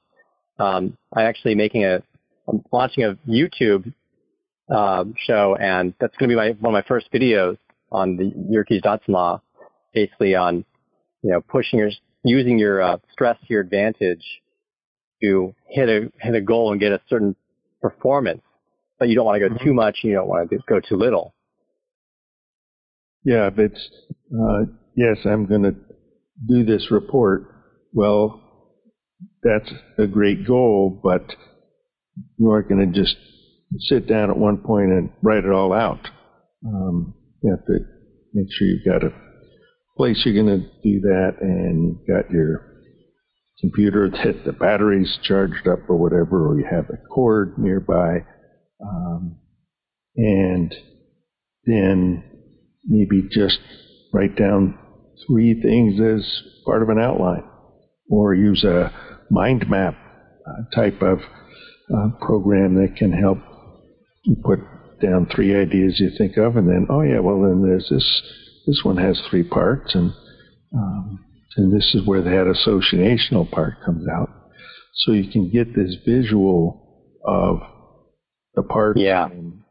um, 0.59 0.97
I'm 1.15 1.25
actually 1.25 1.55
making 1.55 1.83
a, 1.83 2.01
I'm 2.47 2.63
launching 2.71 3.03
a 3.03 3.17
YouTube 3.29 3.93
uh, 4.73 5.05
show, 5.25 5.55
and 5.59 5.93
that's 5.99 6.15
going 6.17 6.29
to 6.29 6.33
be 6.33 6.37
my, 6.37 6.49
one 6.59 6.73
of 6.75 6.83
my 6.83 6.87
first 6.87 7.11
videos 7.11 7.57
on 7.91 8.17
the 8.17 8.31
Yerkes 8.49 8.81
Dodson 8.81 9.13
law, 9.13 9.41
basically 9.93 10.35
on 10.35 10.65
you 11.21 11.31
know 11.31 11.41
pushing 11.41 11.79
your 11.79 11.91
using 12.23 12.57
your 12.57 12.81
uh, 12.81 12.97
stress 13.11 13.37
to 13.39 13.45
your 13.49 13.61
advantage 13.61 14.23
to 15.21 15.53
hit 15.67 15.89
a 15.89 16.11
hit 16.19 16.35
a 16.35 16.41
goal 16.41 16.71
and 16.71 16.79
get 16.79 16.91
a 16.91 17.01
certain 17.09 17.35
performance, 17.81 18.41
but 19.03 19.09
you 19.09 19.15
don't 19.15 19.25
want 19.25 19.41
to 19.41 19.49
go 19.49 19.53
mm-hmm. 19.53 19.65
too 19.65 19.73
much. 19.73 19.97
You 20.01 20.13
don't 20.13 20.29
want 20.29 20.49
to 20.49 20.59
go 20.65 20.79
too 20.79 20.95
little. 20.95 21.35
Yeah, 23.25 23.47
if 23.47 23.59
it's 23.59 23.89
uh, 24.33 24.61
yes, 24.95 25.17
I'm 25.25 25.45
going 25.45 25.63
to 25.63 25.75
do 26.47 26.63
this 26.63 26.89
report. 26.89 27.43
Well, 27.91 28.41
that's 29.43 29.69
a 29.99 30.07
great 30.07 30.47
goal, 30.47 31.01
but 31.03 31.35
you 32.37 32.49
aren't 32.49 32.69
going 32.69 32.93
to 32.93 32.97
just 32.97 33.17
sit 33.89 34.07
down 34.07 34.29
at 34.29 34.37
one 34.37 34.59
point 34.59 34.91
and 34.91 35.09
write 35.21 35.43
it 35.43 35.51
all 35.51 35.73
out. 35.73 36.07
Um, 36.65 37.13
you 37.41 37.51
have 37.51 37.65
to 37.65 37.79
make 38.33 38.47
sure 38.53 38.67
you've 38.67 38.85
got 38.85 39.03
a 39.03 39.13
place 39.97 40.21
you're 40.23 40.41
going 40.41 40.61
to 40.61 40.67
do 40.81 41.01
that, 41.01 41.33
and 41.41 41.97
you've 41.97 42.07
got 42.07 42.31
your 42.31 42.71
computer 43.59 44.09
that 44.23 44.45
the 44.45 44.53
battery's 44.53 45.19
charged 45.23 45.67
up 45.67 45.89
or 45.89 45.97
whatever, 45.97 46.47
or 46.47 46.57
you 46.57 46.65
have 46.71 46.85
a 46.89 46.97
cord 47.13 47.57
nearby, 47.57 48.19
um, 48.81 49.39
and 50.15 50.73
then 51.65 52.23
maybe 52.85 53.27
just 53.31 53.59
write 54.13 54.35
down 54.35 54.77
three 55.27 55.59
things 55.61 55.99
as 55.99 56.41
part 56.65 56.83
of 56.83 56.89
an 56.89 56.99
outline, 56.99 57.43
or 58.09 58.33
use 58.33 58.63
a 58.63 58.91
mind 59.29 59.69
map 59.69 59.95
uh, 60.47 60.75
type 60.75 61.01
of 61.01 61.19
uh, 61.93 62.09
program 62.21 62.75
that 62.75 62.95
can 62.97 63.11
help 63.11 63.37
you 64.23 64.35
put 64.43 64.59
down 65.01 65.27
three 65.33 65.55
ideas 65.55 65.99
you 65.99 66.09
think 66.17 66.37
of, 66.37 66.55
and 66.55 66.67
then 66.67 66.87
oh 66.89 67.01
yeah, 67.01 67.19
well 67.19 67.41
then 67.41 67.61
there's 67.61 67.87
this 67.89 68.21
this 68.67 68.81
one 68.83 68.97
has 68.97 69.21
three 69.29 69.43
parts, 69.43 69.93
and 69.95 70.11
um, 70.75 71.19
and 71.57 71.73
this 71.73 71.93
is 71.93 72.07
where 72.07 72.21
that 72.21 72.47
associational 72.47 73.49
part 73.51 73.73
comes 73.85 74.07
out. 74.07 74.29
So 74.95 75.11
you 75.11 75.29
can 75.31 75.49
get 75.49 75.75
this 75.75 75.95
visual 76.05 77.17
of 77.25 77.59
the 78.55 78.63
parts 78.63 78.99
yeah. 78.99 79.25
and, 79.25 79.61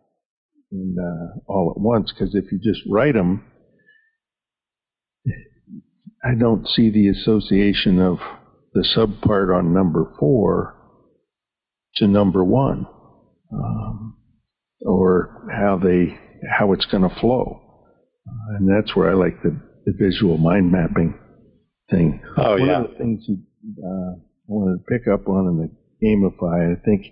in, 0.70 0.96
uh, 0.98 1.38
all 1.46 1.72
at 1.74 1.80
once. 1.80 2.12
Because 2.12 2.34
if 2.34 2.50
you 2.52 2.58
just 2.58 2.80
write 2.88 3.14
them, 3.14 3.44
I 6.24 6.34
don't 6.38 6.68
see 6.68 6.90
the 6.90 7.08
association 7.08 8.00
of 8.00 8.18
the 8.74 8.86
subpart 8.96 9.56
on 9.56 9.74
number 9.74 10.14
four 10.18 10.76
to 11.96 12.06
number 12.06 12.44
one, 12.44 12.86
um, 13.52 14.16
or 14.82 15.48
how 15.52 15.78
they 15.82 16.18
how 16.48 16.72
it's 16.72 16.86
going 16.86 17.08
to 17.08 17.20
flow. 17.20 17.60
Uh, 18.26 18.56
and 18.56 18.68
that's 18.68 18.96
where 18.96 19.10
I 19.10 19.14
like 19.14 19.42
the, 19.42 19.60
the 19.84 19.92
visual 19.98 20.38
mind 20.38 20.70
mapping 20.70 21.18
thing. 21.90 22.20
Oh, 22.36 22.52
One 22.52 22.66
yeah. 22.66 22.72
One 22.72 22.84
of 22.84 22.90
the 22.92 22.98
things 22.98 23.24
you 23.26 23.38
uh, 23.84 24.20
wanted 24.46 24.78
to 24.78 24.84
pick 24.84 25.08
up 25.08 25.28
on 25.28 25.48
in 25.48 25.56
the 25.58 26.06
gamify, 26.06 26.76
I 26.76 26.80
think 26.84 27.06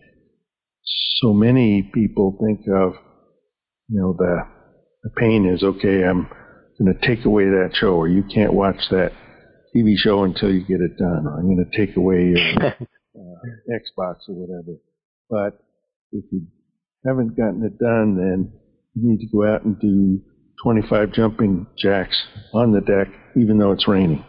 so 1.21 1.33
many 1.33 1.91
people 1.95 2.39
think 2.45 2.61
of, 2.75 2.95
you 3.89 4.01
know, 4.01 4.15
the, 4.17 4.43
the 5.05 5.11
pain 5.11 5.47
is, 5.47 5.63
okay, 5.63 6.05
I'm 6.05 6.29
going 6.79 6.95
to 6.95 7.07
take 7.07 7.25
away 7.25 7.45
that 7.45 7.71
show, 7.75 7.95
or 7.95 8.09
you 8.09 8.23
can't 8.23 8.53
watch 8.53 8.81
that 8.91 9.13
TV 9.75 9.97
show 9.97 10.25
until 10.25 10.51
you 10.51 10.61
get 10.61 10.81
it 10.81 10.97
done, 10.97 11.27
or 11.27 11.39
I'm 11.39 11.47
going 11.47 11.65
to 11.71 11.77
take 11.77 11.97
away 11.97 12.33
your 12.35 12.67
uh, 12.67 12.75
Xbox 13.71 14.17
or 14.29 14.35
whatever. 14.35 14.79
But 15.29 15.61
if 16.13 16.25
you 16.33 16.47
haven't 17.07 17.37
gotten 17.37 17.65
it 17.65 17.79
done, 17.79 18.17
then 18.17 18.53
you 18.95 19.11
need 19.11 19.21
to 19.21 19.33
go 19.33 19.47
out 19.47 19.65
and 19.65 19.79
do 19.79 20.21
25 20.63 21.13
jumping 21.13 21.67
jacks 21.79 22.17
on 22.53 22.73
the 22.73 22.81
deck, 22.81 23.09
even 23.37 23.59
though 23.59 23.73
it's 23.73 23.87
raining. 23.89 24.25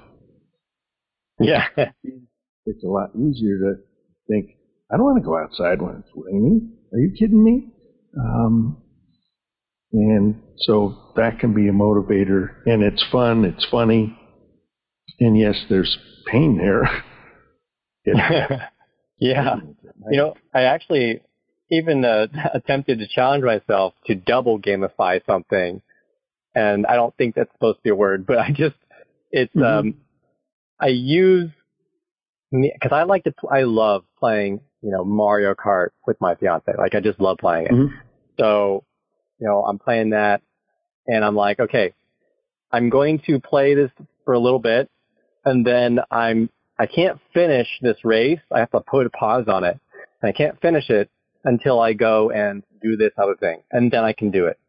Yeah. 1.39 1.65
it's 1.75 2.83
a 2.83 2.87
lot 2.87 3.09
easier 3.15 3.57
to 3.59 3.73
think, 4.29 4.51
I 4.91 4.97
don't 4.97 5.05
want 5.05 5.17
to 5.17 5.25
go 5.25 5.37
outside 5.37 5.81
when 5.81 5.97
it's 5.97 6.09
raining. 6.15 6.73
Are 6.91 6.99
you 6.99 7.11
kidding 7.17 7.43
me? 7.43 7.67
Um, 8.19 8.77
and 9.93 10.41
so 10.57 11.13
that 11.15 11.39
can 11.39 11.53
be 11.53 11.67
a 11.67 11.71
motivator, 11.71 12.55
and 12.65 12.83
it's 12.83 13.03
fun, 13.11 13.45
it's 13.45 13.65
funny, 13.69 14.17
and 15.19 15.37
yes, 15.37 15.55
there's 15.69 15.97
pain 16.27 16.57
there. 16.57 16.83
yeah. 19.19 19.57
You 20.09 20.17
know, 20.17 20.35
I 20.53 20.63
actually 20.63 21.21
even 21.69 22.03
uh, 22.03 22.27
attempted 22.53 22.99
to 22.99 23.07
challenge 23.07 23.43
myself 23.43 23.93
to 24.07 24.15
double 24.15 24.59
gamify 24.59 25.25
something, 25.25 25.81
and 26.55 26.85
I 26.85 26.95
don't 26.95 27.15
think 27.15 27.35
that's 27.35 27.51
supposed 27.53 27.77
to 27.77 27.83
be 27.83 27.89
a 27.89 27.95
word, 27.95 28.25
but 28.25 28.37
I 28.37 28.49
just 28.49 28.75
it's 29.31 29.55
mm-hmm. 29.55 29.87
um 29.87 29.95
I 30.79 30.87
use 30.87 31.49
because 32.51 32.91
I 32.91 33.03
like 33.03 33.23
to 33.23 33.33
I 33.49 33.63
love 33.63 34.03
playing 34.19 34.61
you 34.81 34.91
know 34.91 35.03
Mario 35.03 35.53
Kart 35.53 35.89
with 36.05 36.19
my 36.19 36.35
fiance. 36.35 36.71
Like 36.77 36.95
I 36.95 36.99
just 36.99 37.19
love 37.19 37.37
playing 37.37 37.65
it. 37.67 37.71
Mm-hmm. 37.71 37.95
So 38.39 38.83
you 39.39 39.47
know 39.47 39.63
I'm 39.63 39.79
playing 39.79 40.11
that, 40.11 40.41
and 41.07 41.23
I'm 41.23 41.35
like, 41.35 41.59
okay, 41.59 41.93
I'm 42.71 42.89
going 42.89 43.21
to 43.27 43.39
play 43.39 43.75
this 43.75 43.91
for 44.25 44.33
a 44.33 44.39
little 44.39 44.59
bit, 44.59 44.89
and 45.45 45.65
then 45.65 45.99
I'm 46.09 46.49
I 46.79 46.87
can't 46.87 47.19
finish 47.33 47.67
this 47.81 47.97
race. 48.03 48.39
I 48.51 48.59
have 48.59 48.71
to 48.71 48.81
put 48.81 49.05
a 49.05 49.09
pause 49.11 49.45
on 49.47 49.63
it. 49.63 49.79
And 50.21 50.29
I 50.29 50.31
can't 50.33 50.59
finish 50.61 50.89
it 50.89 51.09
until 51.43 51.79
I 51.79 51.93
go 51.93 52.29
and 52.29 52.63
do 52.81 52.95
this 52.95 53.11
other 53.17 53.35
thing, 53.35 53.61
and 53.71 53.91
then 53.91 54.03
I 54.03 54.13
can 54.13 54.31
do 54.31 54.45
it. 54.45 54.59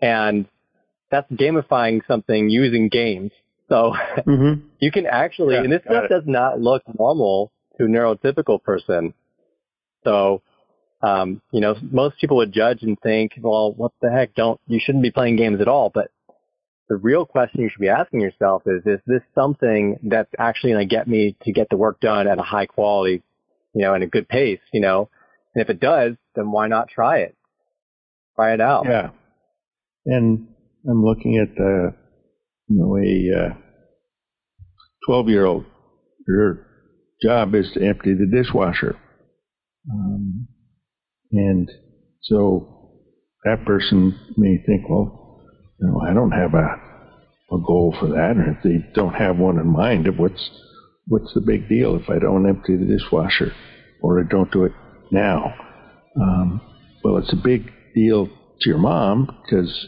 And 0.00 0.46
that's 1.10 1.30
gamifying 1.30 2.00
something 2.08 2.48
using 2.48 2.88
games 2.88 3.30
so 3.68 3.92
mm-hmm. 4.18 4.66
you 4.78 4.92
can 4.92 5.06
actually, 5.06 5.54
yeah, 5.54 5.62
and 5.62 5.72
this 5.72 5.82
stuff 5.84 6.04
it. 6.04 6.08
does 6.08 6.24
not 6.26 6.60
look 6.60 6.82
normal 6.98 7.52
to 7.78 7.84
a 7.84 7.88
neurotypical 7.88 8.62
person. 8.62 9.14
So, 10.04 10.42
um, 11.02 11.42
you 11.50 11.60
know, 11.60 11.74
most 11.90 12.18
people 12.20 12.38
would 12.38 12.52
judge 12.52 12.82
and 12.82 12.98
think, 13.00 13.32
well, 13.40 13.72
what 13.72 13.92
the 14.00 14.10
heck? 14.10 14.34
Don't, 14.34 14.60
you 14.66 14.80
shouldn't 14.82 15.02
be 15.02 15.10
playing 15.10 15.36
games 15.36 15.60
at 15.60 15.68
all. 15.68 15.90
But 15.92 16.10
the 16.88 16.96
real 16.96 17.26
question 17.26 17.60
you 17.60 17.70
should 17.70 17.80
be 17.80 17.88
asking 17.88 18.20
yourself 18.20 18.62
is, 18.66 18.82
is 18.86 19.00
this 19.06 19.22
something 19.34 19.98
that's 20.02 20.30
actually 20.38 20.72
going 20.72 20.88
to 20.88 20.94
get 20.94 21.08
me 21.08 21.36
to 21.42 21.52
get 21.52 21.68
the 21.70 21.76
work 21.76 22.00
done 22.00 22.26
at 22.28 22.38
a 22.38 22.42
high 22.42 22.66
quality, 22.66 23.22
you 23.74 23.82
know, 23.82 23.94
and 23.94 24.04
a 24.04 24.06
good 24.08 24.28
pace, 24.28 24.60
you 24.72 24.80
know? 24.80 25.08
And 25.54 25.62
if 25.62 25.70
it 25.70 25.80
does, 25.80 26.12
then 26.34 26.50
why 26.50 26.68
not 26.68 26.88
try 26.88 27.18
it? 27.18 27.36
Try 28.36 28.54
it 28.54 28.60
out. 28.60 28.86
Yeah. 28.86 29.10
And 30.06 30.48
I'm 30.88 31.04
looking 31.04 31.38
at 31.38 31.54
the 31.54 31.94
you 32.68 32.78
know, 32.78 32.96
a 32.96 33.56
12 35.06 35.26
uh, 35.26 35.28
year 35.28 35.44
old, 35.44 35.64
her 36.26 36.66
job 37.22 37.54
is 37.54 37.70
to 37.74 37.86
empty 37.86 38.14
the 38.14 38.26
dishwasher. 38.26 38.96
Um, 39.90 40.48
and 41.32 41.70
so 42.22 42.92
that 43.44 43.64
person 43.66 44.18
may 44.36 44.58
think, 44.66 44.88
well, 44.88 45.42
you 45.80 45.88
know, 45.88 46.00
I 46.00 46.14
don't 46.14 46.30
have 46.30 46.54
a, 46.54 47.54
a 47.54 47.58
goal 47.66 47.94
for 47.98 48.08
that. 48.08 48.36
And 48.36 48.56
if 48.56 48.62
they 48.62 48.90
don't 48.94 49.14
have 49.14 49.36
one 49.36 49.58
in 49.58 49.66
mind, 49.66 50.06
what's, 50.18 50.50
what's 51.06 51.32
the 51.34 51.40
big 51.40 51.68
deal 51.68 51.96
if 51.96 52.08
I 52.08 52.18
don't 52.18 52.48
empty 52.48 52.76
the 52.76 52.86
dishwasher 52.86 53.52
or 54.00 54.20
I 54.20 54.24
don't 54.28 54.50
do 54.52 54.64
it 54.64 54.72
now? 55.10 55.54
Um, 56.20 56.60
well, 57.02 57.18
it's 57.18 57.32
a 57.32 57.42
big 57.42 57.70
deal 57.94 58.26
to 58.26 58.68
your 58.68 58.78
mom 58.78 59.26
because 59.42 59.86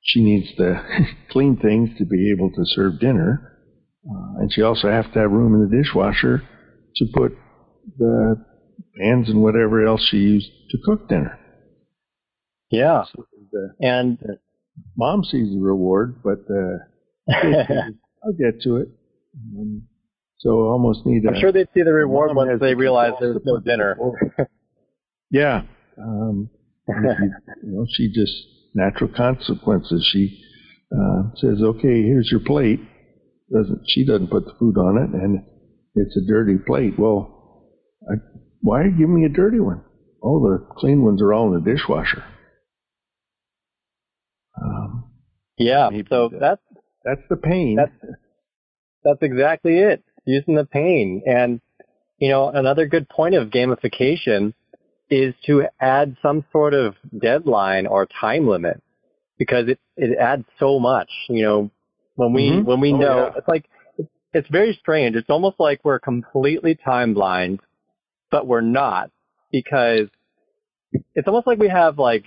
she 0.00 0.22
needs 0.22 0.52
to 0.56 0.82
clean 1.30 1.56
things 1.56 1.90
to 1.98 2.04
be 2.04 2.32
able 2.36 2.50
to 2.50 2.62
serve 2.64 2.98
dinner. 2.98 3.48
Uh, 4.04 4.40
and 4.40 4.52
she 4.52 4.62
also 4.62 4.90
has 4.90 5.04
to 5.12 5.20
have 5.20 5.30
room 5.30 5.54
in 5.54 5.68
the 5.68 5.82
dishwasher 5.82 6.42
to 6.96 7.06
put 7.14 7.32
the 7.98 8.36
pans 8.98 9.28
and 9.28 9.42
whatever 9.42 9.84
else 9.86 10.06
she 10.10 10.18
used 10.18 10.50
to 10.70 10.78
cook 10.84 11.08
dinner. 11.08 11.38
Yeah. 12.70 13.04
So 13.14 13.26
the, 13.52 13.74
and 13.80 14.18
the 14.20 14.38
mom 14.96 15.24
sees 15.24 15.52
the 15.52 15.60
reward, 15.60 16.22
but 16.22 16.40
uh, 16.50 16.78
I'll 18.24 18.32
get 18.32 18.62
to 18.62 18.76
it. 18.76 18.88
Um, 19.56 19.82
So 20.38 20.50
almost 20.50 21.06
need. 21.06 21.26
I'm 21.26 21.38
sure 21.40 21.52
they'd 21.52 21.68
see 21.72 21.82
the 21.82 21.92
reward 21.92 22.34
once 22.34 22.60
they 22.60 22.74
realize 22.74 23.12
there's 23.20 23.40
no 23.44 23.60
dinner. 23.60 23.96
yeah, 25.30 25.62
um, 25.98 26.50
you 26.88 27.32
know, 27.62 27.86
she 27.94 28.08
just 28.12 28.32
natural 28.74 29.10
consequences. 29.14 30.08
She 30.12 30.42
uh, 30.92 31.30
says, 31.36 31.62
"Okay, 31.62 32.02
here's 32.02 32.28
your 32.30 32.40
plate." 32.40 32.80
Doesn't 33.52 33.82
she 33.86 34.04
doesn't 34.04 34.30
put 34.30 34.46
the 34.46 34.54
food 34.58 34.78
on 34.78 34.96
it, 34.98 35.10
and 35.22 35.44
it's 35.94 36.16
a 36.16 36.26
dirty 36.26 36.56
plate. 36.58 36.98
Well, 36.98 37.68
I, 38.10 38.14
why 38.62 38.80
are 38.80 38.84
you 38.86 38.92
giving 38.92 39.14
me 39.20 39.26
a 39.26 39.28
dirty 39.28 39.60
one? 39.60 39.82
Oh, 40.22 40.40
the 40.40 40.64
clean 40.76 41.04
ones 41.04 41.20
are 41.20 41.32
all 41.32 41.52
in 41.52 41.62
the 41.62 41.70
dishwasher. 41.70 42.24
Um, 44.60 45.04
yeah, 45.58 45.90
so 46.08 46.30
that's 46.32 46.62
that's 47.04 47.22
the 47.28 47.36
pain. 47.36 47.76
That's, 47.76 48.14
that's 49.04 49.22
exactly 49.22 49.78
it. 49.78 50.02
Using 50.24 50.54
the 50.54 50.64
pain, 50.64 51.22
and 51.26 51.60
you 52.18 52.28
know, 52.28 52.48
another 52.48 52.86
good 52.86 53.08
point 53.08 53.34
of 53.34 53.48
gamification 53.48 54.54
is 55.10 55.34
to 55.46 55.64
add 55.80 56.16
some 56.22 56.44
sort 56.52 56.72
of 56.72 56.94
deadline 57.20 57.86
or 57.86 58.06
time 58.06 58.46
limit 58.46 58.80
because 59.38 59.68
it 59.68 59.80
it 59.96 60.16
adds 60.16 60.44
so 60.60 60.78
much. 60.78 61.10
You 61.28 61.42
know, 61.42 61.70
when 62.14 62.32
we 62.32 62.50
mm-hmm. 62.50 62.64
when 62.64 62.80
we 62.80 62.92
oh, 62.92 62.96
know 62.98 63.16
yeah. 63.26 63.38
it's 63.38 63.48
like 63.48 63.68
it's 64.32 64.48
very 64.48 64.78
strange. 64.80 65.16
It's 65.16 65.30
almost 65.30 65.56
like 65.58 65.80
we're 65.84 65.98
completely 65.98 66.76
time 66.76 67.14
blind, 67.14 67.60
but 68.32 68.46
we're 68.48 68.62
not 68.62 69.12
because 69.52 70.08
it's 71.14 71.28
almost 71.28 71.46
like 71.46 71.58
we 71.58 71.68
have 71.68 71.98
like 71.98 72.24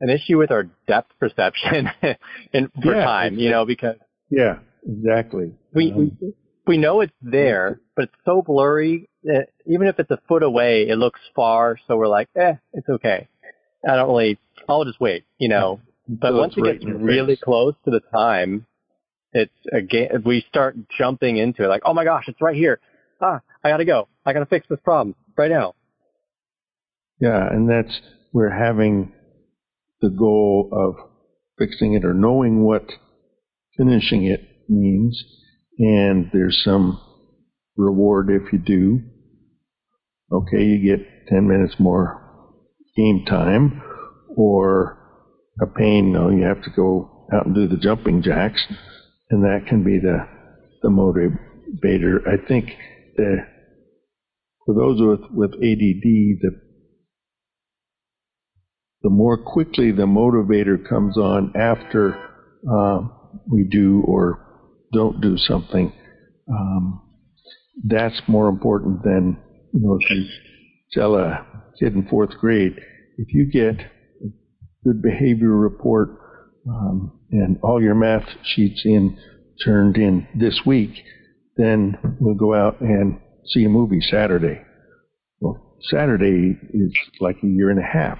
an 0.00 0.10
issue 0.10 0.38
with 0.38 0.52
our 0.52 0.64
depth 0.86 1.10
perception 1.18 1.90
in, 2.52 2.68
for 2.82 2.94
yeah, 2.94 3.04
time, 3.04 3.38
you 3.38 3.50
know, 3.50 3.64
because 3.64 3.96
yeah, 4.30 4.58
exactly. 4.86 5.54
We, 5.74 5.90
um, 5.90 6.16
we 6.20 6.34
we 6.66 6.78
know 6.78 7.00
it's 7.00 7.12
there, 7.22 7.80
but 7.96 8.04
it's 8.04 8.14
so 8.24 8.42
blurry 8.42 9.08
that 9.24 9.48
even 9.66 9.88
if 9.88 9.98
it's 9.98 10.10
a 10.10 10.18
foot 10.28 10.42
away, 10.42 10.88
it 10.88 10.96
looks 10.96 11.20
far. 11.34 11.78
So 11.88 11.96
we're 11.96 12.08
like, 12.08 12.28
eh, 12.36 12.54
it's 12.72 12.88
okay. 12.88 13.28
I 13.88 13.96
don't 13.96 14.08
really. 14.08 14.38
I'll 14.68 14.84
just 14.84 15.00
wait, 15.00 15.24
you 15.38 15.48
know. 15.48 15.80
But 16.08 16.34
once 16.34 16.54
it 16.56 16.62
gets 16.62 16.84
really 16.84 17.34
face. 17.34 17.42
close 17.42 17.74
to 17.84 17.90
the 17.90 17.98
time, 18.14 18.64
it's 19.32 19.50
again 19.72 20.22
we 20.24 20.44
start 20.48 20.76
jumping 20.96 21.36
into 21.36 21.64
it 21.64 21.66
like, 21.66 21.82
oh 21.84 21.94
my 21.94 22.04
gosh, 22.04 22.26
it's 22.28 22.40
right 22.40 22.54
here. 22.54 22.78
Ah, 23.20 23.40
I 23.64 23.70
gotta 23.70 23.84
go. 23.84 24.06
I 24.26 24.32
gotta 24.32 24.46
fix 24.46 24.66
this 24.68 24.80
problem 24.84 25.14
right 25.38 25.50
now. 25.50 25.74
Yeah, 27.20 27.48
and 27.48 27.70
that's 27.70 28.00
we're 28.32 28.50
having 28.50 29.12
the 30.00 30.10
goal 30.10 30.68
of 30.72 30.96
fixing 31.58 31.94
it 31.94 32.04
or 32.04 32.12
knowing 32.12 32.64
what 32.64 32.84
finishing 33.76 34.24
it 34.24 34.40
means, 34.68 35.22
and 35.78 36.28
there's 36.32 36.60
some 36.64 37.00
reward 37.76 38.28
if 38.30 38.52
you 38.52 38.58
do. 38.58 39.00
Okay, 40.32 40.62
you 40.64 40.96
get 40.96 41.06
10 41.28 41.46
minutes 41.46 41.76
more 41.78 42.22
game 42.96 43.24
time, 43.26 43.80
or 44.36 44.98
a 45.62 45.66
pain, 45.66 46.12
no, 46.12 46.30
you 46.30 46.42
have 46.42 46.62
to 46.64 46.70
go 46.74 47.26
out 47.32 47.46
and 47.46 47.54
do 47.54 47.68
the 47.68 47.76
jumping 47.76 48.22
jacks, 48.22 48.66
and 49.30 49.44
that 49.44 49.66
can 49.68 49.84
be 49.84 49.98
the, 49.98 50.26
the 50.82 50.88
motivator. 50.88 52.26
I 52.26 52.44
think 52.46 52.70
the, 53.16 53.46
for 54.66 54.74
those 54.74 55.00
with, 55.00 55.30
with 55.30 55.52
ADD, 55.54 56.02
the 56.02 56.50
the 59.02 59.10
more 59.10 59.38
quickly 59.38 59.92
the 59.92 60.02
motivator 60.02 60.76
comes 60.88 61.16
on 61.16 61.52
after 61.54 62.18
um, 62.68 63.12
we 63.50 63.64
do 63.70 64.02
or 64.04 64.40
don't 64.92 65.20
do 65.20 65.36
something, 65.36 65.92
um, 66.50 67.00
that's 67.84 68.20
more 68.26 68.48
important 68.48 69.02
than 69.04 69.38
you 69.72 69.80
know 69.80 69.96
if 70.00 70.10
you 70.10 70.24
tell 70.92 71.14
a 71.14 71.46
kid 71.78 71.94
in 71.94 72.06
fourth 72.08 72.30
grade 72.40 72.72
if 73.18 73.32
you 73.32 73.46
get 73.46 73.80
a 73.80 74.28
good 74.84 75.02
behavior 75.02 75.50
report 75.50 76.08
um, 76.68 77.12
and 77.30 77.56
all 77.62 77.82
your 77.82 77.94
math 77.94 78.28
sheets 78.44 78.82
in 78.84 79.16
turned 79.64 79.96
in 79.96 80.26
this 80.38 80.60
week, 80.66 80.90
then 81.56 81.96
we'll 82.20 82.34
go 82.34 82.54
out 82.54 82.80
and 82.80 83.18
see 83.48 83.64
a 83.64 83.68
movie 83.68 84.00
Saturday. 84.00 84.60
Well, 85.40 85.76
Saturday 85.90 86.58
is 86.72 86.92
like 87.20 87.36
a 87.42 87.46
year 87.46 87.70
and 87.70 87.78
a 87.78 87.82
half 87.82 88.18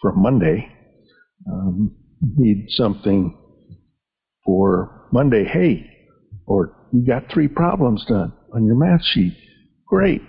from 0.00 0.22
Monday. 0.22 0.68
Um, 1.50 1.96
need 2.36 2.66
something 2.68 3.36
for 4.44 5.08
Monday. 5.12 5.44
Hey, 5.44 5.90
or 6.46 6.88
you 6.92 7.04
got 7.06 7.32
three 7.32 7.48
problems 7.48 8.04
done 8.06 8.32
on 8.54 8.64
your 8.66 8.76
math 8.76 9.04
sheet. 9.04 9.36
Great. 9.86 10.22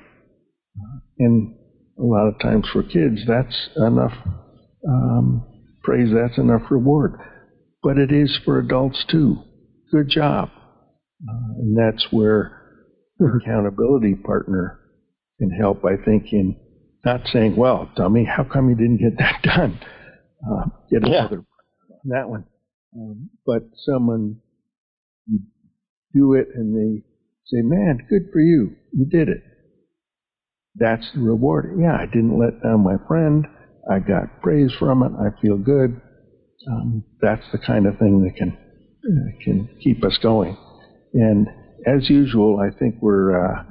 And 1.20 1.56
a 2.00 2.04
lot 2.04 2.28
of 2.28 2.40
times 2.40 2.68
for 2.72 2.84
kids, 2.84 3.22
that's 3.28 3.70
enough 3.78 4.14
um, 4.88 5.46
praise, 5.84 6.10
that's 6.14 6.38
enough 6.38 6.64
reward. 6.70 7.20
But 7.82 7.98
it 7.98 8.12
is 8.12 8.40
for 8.46 8.60
adults 8.60 9.06
too. 9.10 9.38
Good 9.92 10.10
job. 10.10 10.50
Uh, 11.28 11.60
and 11.60 11.78
that's 11.78 12.08
where 12.12 12.63
accountability 13.42 14.16
partner 14.16 14.80
can 15.40 15.50
help, 15.52 15.84
I 15.86 16.04
think, 16.04 16.32
in 16.32 16.56
not 17.06 17.22
saying, 17.28 17.56
well, 17.56 17.92
dummy, 17.96 18.24
how 18.24 18.44
come 18.44 18.70
you 18.70 18.76
didn't 18.76 18.98
get 18.98 19.18
that 19.18 19.42
done? 19.44 19.80
Uh, 20.46 20.66
get 20.90 21.04
another 21.04 21.44
yeah. 21.90 22.20
that 22.20 22.30
one. 22.30 22.46
Um, 22.96 23.30
but 23.46 23.64
someone, 23.86 24.38
you 25.28 25.40
do 26.14 26.34
it 26.34 26.48
and 26.54 26.76
they 26.76 27.04
say, 27.46 27.62
man, 27.62 28.00
good 28.10 28.32
for 28.32 28.40
you. 28.40 28.76
You 28.92 29.06
did 29.06 29.30
it. 29.30 29.42
That's 30.76 31.06
the 31.14 31.22
reward. 31.22 31.78
Yeah, 31.80 31.96
I 31.96 32.06
didn't 32.06 32.40
let 32.40 32.64
down 32.64 32.84
my 32.84 32.96
friend. 33.08 33.46
I 33.90 34.00
got 34.00 34.42
praise 34.42 34.74
from 34.80 35.04
it. 35.04 35.12
I 35.20 35.40
feel 35.42 35.58
good. 35.58 36.02
Um, 36.70 37.04
that's 37.22 37.44
the 37.52 37.60
kind 37.60 37.86
of 37.86 37.98
thing 38.00 38.24
that 38.24 38.36
can 38.38 38.58
uh, 39.06 39.44
can 39.44 39.70
keep 39.84 40.04
us 40.04 40.18
going. 40.22 40.58
And 41.14 41.48
as 41.86 42.10
usual, 42.10 42.60
I 42.60 42.78
think 42.78 42.96
we're 43.02 43.36
uh, 43.36 43.64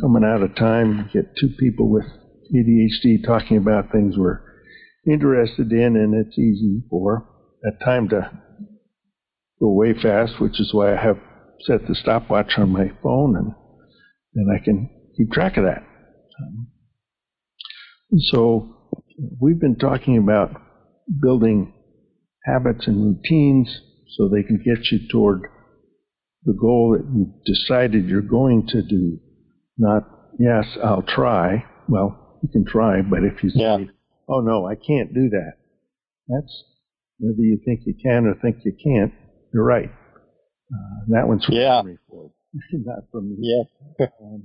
coming 0.00 0.24
out 0.24 0.42
of 0.42 0.54
time. 0.56 1.10
Get 1.12 1.36
two 1.38 1.50
people 1.58 1.90
with 1.90 2.04
ADHD 2.54 3.24
talking 3.24 3.56
about 3.56 3.92
things 3.92 4.16
we're 4.16 4.40
interested 5.06 5.70
in, 5.72 5.96
and 5.96 6.14
it's 6.14 6.38
easy 6.38 6.82
for 6.88 7.26
that 7.62 7.84
time 7.84 8.08
to 8.10 8.30
go 9.60 9.72
way 9.72 9.94
fast, 9.94 10.40
which 10.40 10.60
is 10.60 10.72
why 10.72 10.92
I 10.92 11.02
have 11.02 11.18
set 11.66 11.86
the 11.86 11.94
stopwatch 11.94 12.52
on 12.56 12.70
my 12.70 12.90
phone, 13.02 13.36
and 13.36 13.54
and 14.34 14.48
I 14.50 14.62
can 14.64 14.88
keep 15.16 15.32
track 15.32 15.56
of 15.56 15.64
that. 15.64 15.82
Um, 16.40 16.68
so 18.30 18.76
we've 19.40 19.60
been 19.60 19.76
talking 19.76 20.16
about 20.16 20.50
building 21.20 21.72
habits 22.44 22.86
and 22.86 23.04
routines 23.04 23.80
so 24.16 24.28
they 24.28 24.42
can 24.42 24.56
get 24.58 24.90
you 24.90 25.08
toward 25.10 25.42
the 26.44 26.54
goal 26.54 26.96
that 26.96 27.06
you've 27.14 27.44
decided 27.44 28.08
you're 28.08 28.22
going 28.22 28.66
to 28.68 28.82
do. 28.82 29.18
Not, 29.76 30.02
yes, 30.38 30.64
I'll 30.82 31.02
try. 31.02 31.64
Well, 31.88 32.38
you 32.42 32.48
can 32.48 32.64
try, 32.64 33.02
but 33.02 33.24
if 33.24 33.42
you 33.42 33.50
say, 33.50 33.60
yeah. 33.60 33.78
"Oh 34.28 34.40
no, 34.40 34.66
I 34.66 34.74
can't 34.74 35.12
do 35.12 35.28
that," 35.30 35.52
that's 36.28 36.64
whether 37.18 37.42
you 37.42 37.58
think 37.64 37.80
you 37.84 37.94
can 38.02 38.26
or 38.26 38.34
think 38.34 38.58
you 38.64 38.72
can't. 38.72 39.12
You're 39.52 39.64
right. 39.64 39.90
Uh, 40.72 41.00
that 41.08 41.26
one's 41.26 41.44
from 41.44 41.56
yeah. 41.56 41.76
Henry 41.76 41.98
Ford, 42.08 42.30
not 42.72 43.10
from 43.10 43.30
me. 43.30 43.36
Yeah. 43.40 44.06
um, 44.22 44.44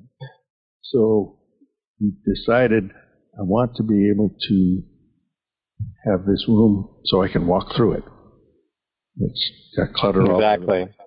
so 0.82 1.40
you 2.00 2.14
decided, 2.26 2.92
I 3.40 3.44
want 3.44 3.76
to 3.78 3.84
be 3.84 4.10
able 4.10 4.36
to 4.48 4.84
have 6.06 6.26
this 6.26 6.46
room 6.48 6.90
so 7.06 7.22
I 7.22 7.28
can 7.28 7.48
walk 7.48 7.76
through 7.76 7.94
it. 7.94 8.04
It's 9.18 9.52
got 9.78 9.94
clutter 9.94 10.22
exactly. 10.22 10.34
all 10.34 10.84
Exactly. 10.84 11.05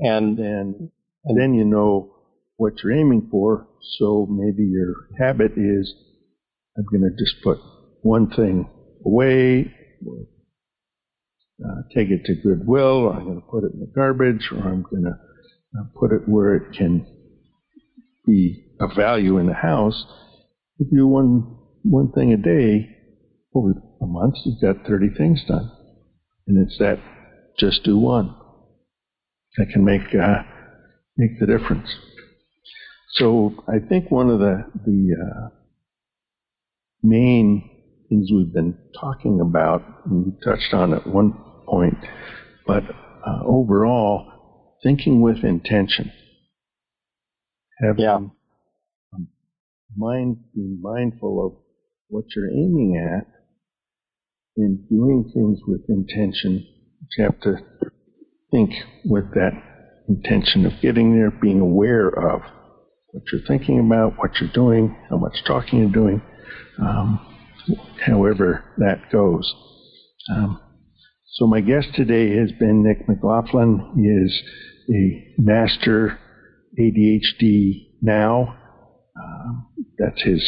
And, 0.00 0.38
and, 0.38 0.90
and 1.24 1.40
then 1.40 1.54
you 1.54 1.64
know 1.64 2.14
what 2.56 2.74
you're 2.82 2.92
aiming 2.92 3.28
for. 3.30 3.66
So 3.98 4.26
maybe 4.30 4.64
your 4.64 4.94
habit 5.18 5.52
is, 5.56 5.94
I'm 6.76 6.84
going 6.84 7.02
to 7.02 7.16
just 7.18 7.42
put 7.42 7.58
one 8.02 8.30
thing 8.30 8.68
away, 9.04 9.72
uh, 11.64 11.82
take 11.94 12.08
it 12.10 12.24
to 12.26 12.34
Goodwill, 12.34 13.06
or 13.06 13.14
I'm 13.14 13.24
going 13.24 13.40
to 13.40 13.46
put 13.46 13.64
it 13.64 13.72
in 13.72 13.80
the 13.80 13.92
garbage, 13.94 14.50
or 14.52 14.58
I'm 14.58 14.82
going 14.82 15.04
to 15.04 15.18
uh, 15.78 15.84
put 15.98 16.12
it 16.12 16.28
where 16.28 16.54
it 16.54 16.76
can 16.76 17.06
be 18.26 18.64
of 18.80 18.90
value 18.96 19.38
in 19.38 19.46
the 19.46 19.54
house. 19.54 20.04
If 20.78 20.88
you 20.90 20.98
do 20.98 21.06
one 21.06 21.56
one 21.82 22.12
thing 22.12 22.32
a 22.32 22.36
day 22.36 22.94
over 23.54 23.70
a 24.02 24.06
month, 24.06 24.34
you've 24.44 24.60
got 24.60 24.86
30 24.86 25.14
things 25.16 25.42
done, 25.48 25.70
and 26.46 26.66
it's 26.66 26.78
that 26.78 26.98
just 27.58 27.84
do 27.84 27.98
one 27.98 28.34
that 29.56 29.66
can 29.72 29.84
make 29.84 30.14
uh, 30.14 30.42
make 31.16 31.38
the 31.40 31.46
difference. 31.46 31.88
So 33.14 33.54
I 33.68 33.78
think 33.86 34.10
one 34.10 34.30
of 34.30 34.38
the 34.38 34.64
the 34.84 35.16
uh, 35.20 35.48
main 37.02 37.68
things 38.08 38.30
we've 38.32 38.52
been 38.52 38.76
talking 39.00 39.40
about, 39.40 39.82
and 40.04 40.26
we 40.26 40.32
touched 40.44 40.74
on 40.74 40.92
at 40.94 41.06
one 41.06 41.32
point, 41.66 41.98
but 42.66 42.84
uh, 43.26 43.44
overall, 43.44 44.76
thinking 44.82 45.20
with 45.20 45.44
intention. 45.44 46.10
having 47.80 48.04
yeah. 48.04 48.18
mind, 49.96 50.38
being 50.54 50.78
mindful 50.80 51.46
of 51.46 51.52
what 52.08 52.24
you're 52.34 52.50
aiming 52.50 52.96
at 52.96 53.26
and 54.56 54.88
doing 54.88 55.30
things 55.32 55.58
with 55.66 55.82
intention. 55.88 56.66
You 57.16 57.24
have 57.24 57.40
to 57.40 57.56
think 58.50 58.70
with 59.04 59.32
that 59.34 59.52
intention 60.08 60.66
of 60.66 60.72
getting 60.82 61.16
there, 61.16 61.30
being 61.30 61.60
aware 61.60 62.08
of 62.08 62.42
what 63.12 63.22
you're 63.32 63.42
thinking 63.46 63.78
about, 63.80 64.18
what 64.18 64.40
you're 64.40 64.50
doing, 64.52 64.96
how 65.08 65.16
much 65.16 65.42
talking 65.46 65.78
you're 65.80 65.90
doing, 65.90 66.20
um, 66.80 67.20
however 68.04 68.64
that 68.78 69.10
goes. 69.12 69.54
Um, 70.30 70.60
so 71.34 71.46
my 71.46 71.60
guest 71.60 71.94
today 71.94 72.36
has 72.36 72.50
been 72.52 72.82
Nic 72.82 73.08
McLaughlin. 73.08 73.92
He 73.96 74.02
is 74.02 74.42
a 74.90 75.34
master 75.38 76.18
ADHD 76.78 77.86
now. 78.02 78.56
Uh, 79.16 79.52
that's 79.98 80.22
his 80.22 80.44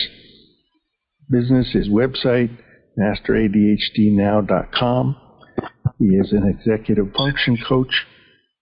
business, 1.30 1.72
his 1.72 1.88
website, 1.88 2.54
masteradhdnow.com. 2.98 5.16
He 6.02 6.16
is 6.16 6.32
an 6.32 6.48
executive 6.48 7.12
function 7.16 7.56
coach 7.68 8.06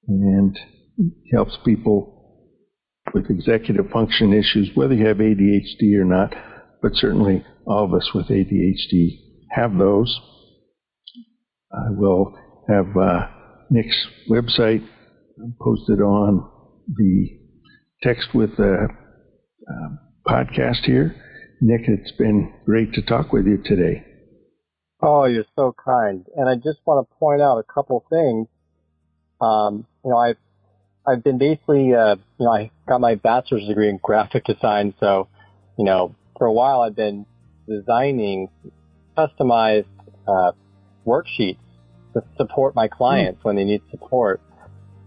and 0.07 0.59
helps 1.33 1.57
people 1.65 2.45
with 3.15 3.31
executive 3.31 3.89
function 3.91 4.35
issues, 4.35 4.71
whether 4.75 4.93
you 4.93 5.07
have 5.07 5.17
ADHD 5.17 5.99
or 5.99 6.05
not, 6.05 6.35
but 6.83 6.93
certainly 6.97 7.43
all 7.67 7.85
of 7.87 7.95
us 7.95 8.11
with 8.15 8.27
ADHD 8.27 9.21
have 9.53 9.79
those. 9.79 10.21
I 11.73 11.89
will 11.93 12.39
have 12.69 12.95
uh, 12.95 13.29
Nic's 13.71 14.07
website 14.31 14.87
posted 15.63 16.03
on 16.03 16.47
the 16.95 17.39
text 18.03 18.35
with 18.35 18.55
the 18.59 18.87
uh, 19.67 19.89
podcast 20.29 20.85
here. 20.85 21.17
Nick, 21.63 21.89
it's 21.89 22.13
been 22.19 22.53
great 22.67 22.93
to 22.93 23.03
talk 23.03 23.33
with 23.33 23.47
you 23.47 23.63
today. 23.65 24.05
Oh, 25.03 25.25
you're 25.25 25.45
so 25.57 25.75
kind. 25.83 26.27
And 26.37 26.49
I 26.49 26.57
just 26.57 26.79
want 26.85 27.09
to 27.09 27.17
point 27.17 27.41
out 27.41 27.59
a 27.59 27.63
couple 27.63 28.05
things. 28.11 28.49
Um, 29.41 29.87
you 30.05 30.11
know, 30.11 30.19
I've 30.19 30.37
I've 31.07 31.25
been 31.25 31.39
basically, 31.39 31.95
uh, 31.95 32.17
you 32.39 32.45
know, 32.47 32.53
I 32.53 32.71
got 32.87 33.01
my 33.01 33.15
bachelor's 33.15 33.67
degree 33.67 33.89
in 33.89 33.99
graphic 34.03 34.45
design, 34.45 34.95
so, 35.01 35.29
you 35.79 35.85
know, 35.85 36.15
for 36.37 36.47
a 36.47 36.53
while 36.53 36.83
I've 36.83 36.95
been 36.95 37.25
designing 37.67 38.49
customized 39.17 39.87
uh, 40.29 40.53
worksheets 41.07 41.59
to 42.15 42.23
support 42.37 42.75
my 42.75 42.89
clients 42.89 43.41
mm. 43.41 43.45
when 43.45 43.57
they 43.57 43.65
need 43.65 43.83
support. 43.91 44.41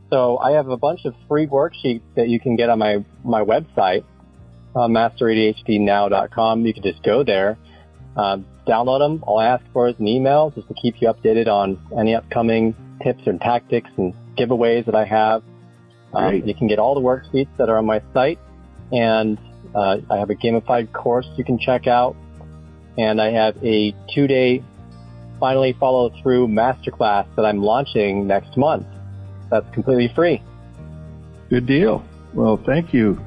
So 0.09 0.37
I 0.37 0.51
have 0.51 0.67
a 0.69 0.77
bunch 0.77 1.05
of 1.05 1.13
free 1.27 1.47
worksheets 1.47 2.01
that 2.15 2.29
you 2.29 2.39
can 2.39 2.55
get 2.55 2.69
on 2.69 2.79
my 2.79 3.03
my 3.23 3.41
website, 3.41 4.03
uh, 4.75 4.87
masteradhdnow.com. 4.87 6.65
You 6.65 6.73
can 6.73 6.83
just 6.83 7.03
go 7.03 7.23
there, 7.23 7.57
um, 8.15 8.45
download 8.67 8.99
them. 8.99 9.23
All 9.25 9.39
I 9.39 9.47
ask 9.47 9.63
for 9.73 9.87
is 9.89 9.95
an 9.99 10.07
email 10.07 10.51
just 10.51 10.67
to 10.67 10.73
keep 10.73 11.01
you 11.01 11.07
updated 11.07 11.47
on 11.47 11.79
any 11.97 12.15
upcoming 12.15 12.75
tips 13.03 13.23
and 13.25 13.39
tactics 13.39 13.89
and 13.97 14.13
giveaways 14.37 14.85
that 14.85 14.95
I 14.95 15.05
have. 15.05 15.43
Um, 16.13 16.43
you 16.45 16.53
can 16.53 16.67
get 16.67 16.79
all 16.79 16.93
the 16.93 17.01
worksheets 17.01 17.49
that 17.57 17.69
are 17.69 17.77
on 17.77 17.85
my 17.85 18.01
site, 18.13 18.39
and 18.91 19.37
uh, 19.73 19.97
I 20.09 20.17
have 20.17 20.29
a 20.29 20.35
gamified 20.35 20.93
course 20.93 21.27
you 21.37 21.43
can 21.43 21.57
check 21.57 21.87
out, 21.87 22.15
and 22.97 23.19
I 23.19 23.31
have 23.31 23.57
a 23.63 23.95
two-day 24.13 24.63
finally 25.39 25.75
follow 25.79 26.11
through 26.21 26.47
masterclass 26.47 27.27
that 27.35 27.45
I'm 27.45 27.61
launching 27.61 28.27
next 28.27 28.55
month. 28.55 28.85
That's 29.49 29.65
completely 29.73 30.11
free. 30.15 30.41
Good 31.49 31.65
deal. 31.65 32.05
Well, 32.33 32.61
thank 32.65 32.93
you. 32.93 33.19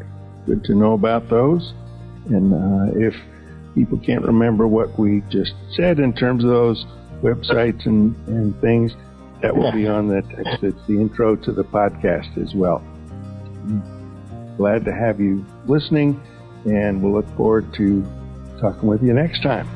Good 0.47 0.65
to 0.65 0.75
know 0.75 0.95
about 0.95 1.29
those. 1.29 1.75
And 2.27 2.55
uh, 2.55 2.99
if 2.99 3.15
people 3.77 3.99
can't 3.99 4.25
remember 4.25 4.67
what 4.67 4.99
we 4.99 5.23
just 5.29 5.53
said 5.71 6.01
in 6.01 6.13
terms 6.15 6.43
of 6.43 6.51
those 6.51 6.85
websites 7.23 7.85
and, 7.85 8.17
and 8.27 8.59
things, 8.61 8.97
that 9.43 9.55
will 9.55 9.71
be 9.71 9.87
on 9.87 10.09
the 10.09 10.23
text. 10.23 10.65
It's 10.65 10.87
the 10.89 10.95
intro 10.95 11.37
to 11.37 11.53
the 11.53 11.63
podcast 11.63 12.43
as 12.43 12.55
well. 12.55 12.83
Glad 14.57 14.87
to 14.87 14.95
have 14.95 15.21
you 15.21 15.45
listening, 15.67 16.21
and 16.65 17.03
we'll 17.03 17.13
look 17.13 17.37
forward 17.37 17.73
to 17.75 18.03
talking 18.59 18.89
with 18.89 19.03
you 19.03 19.13
next 19.13 19.43
time. 19.43 19.69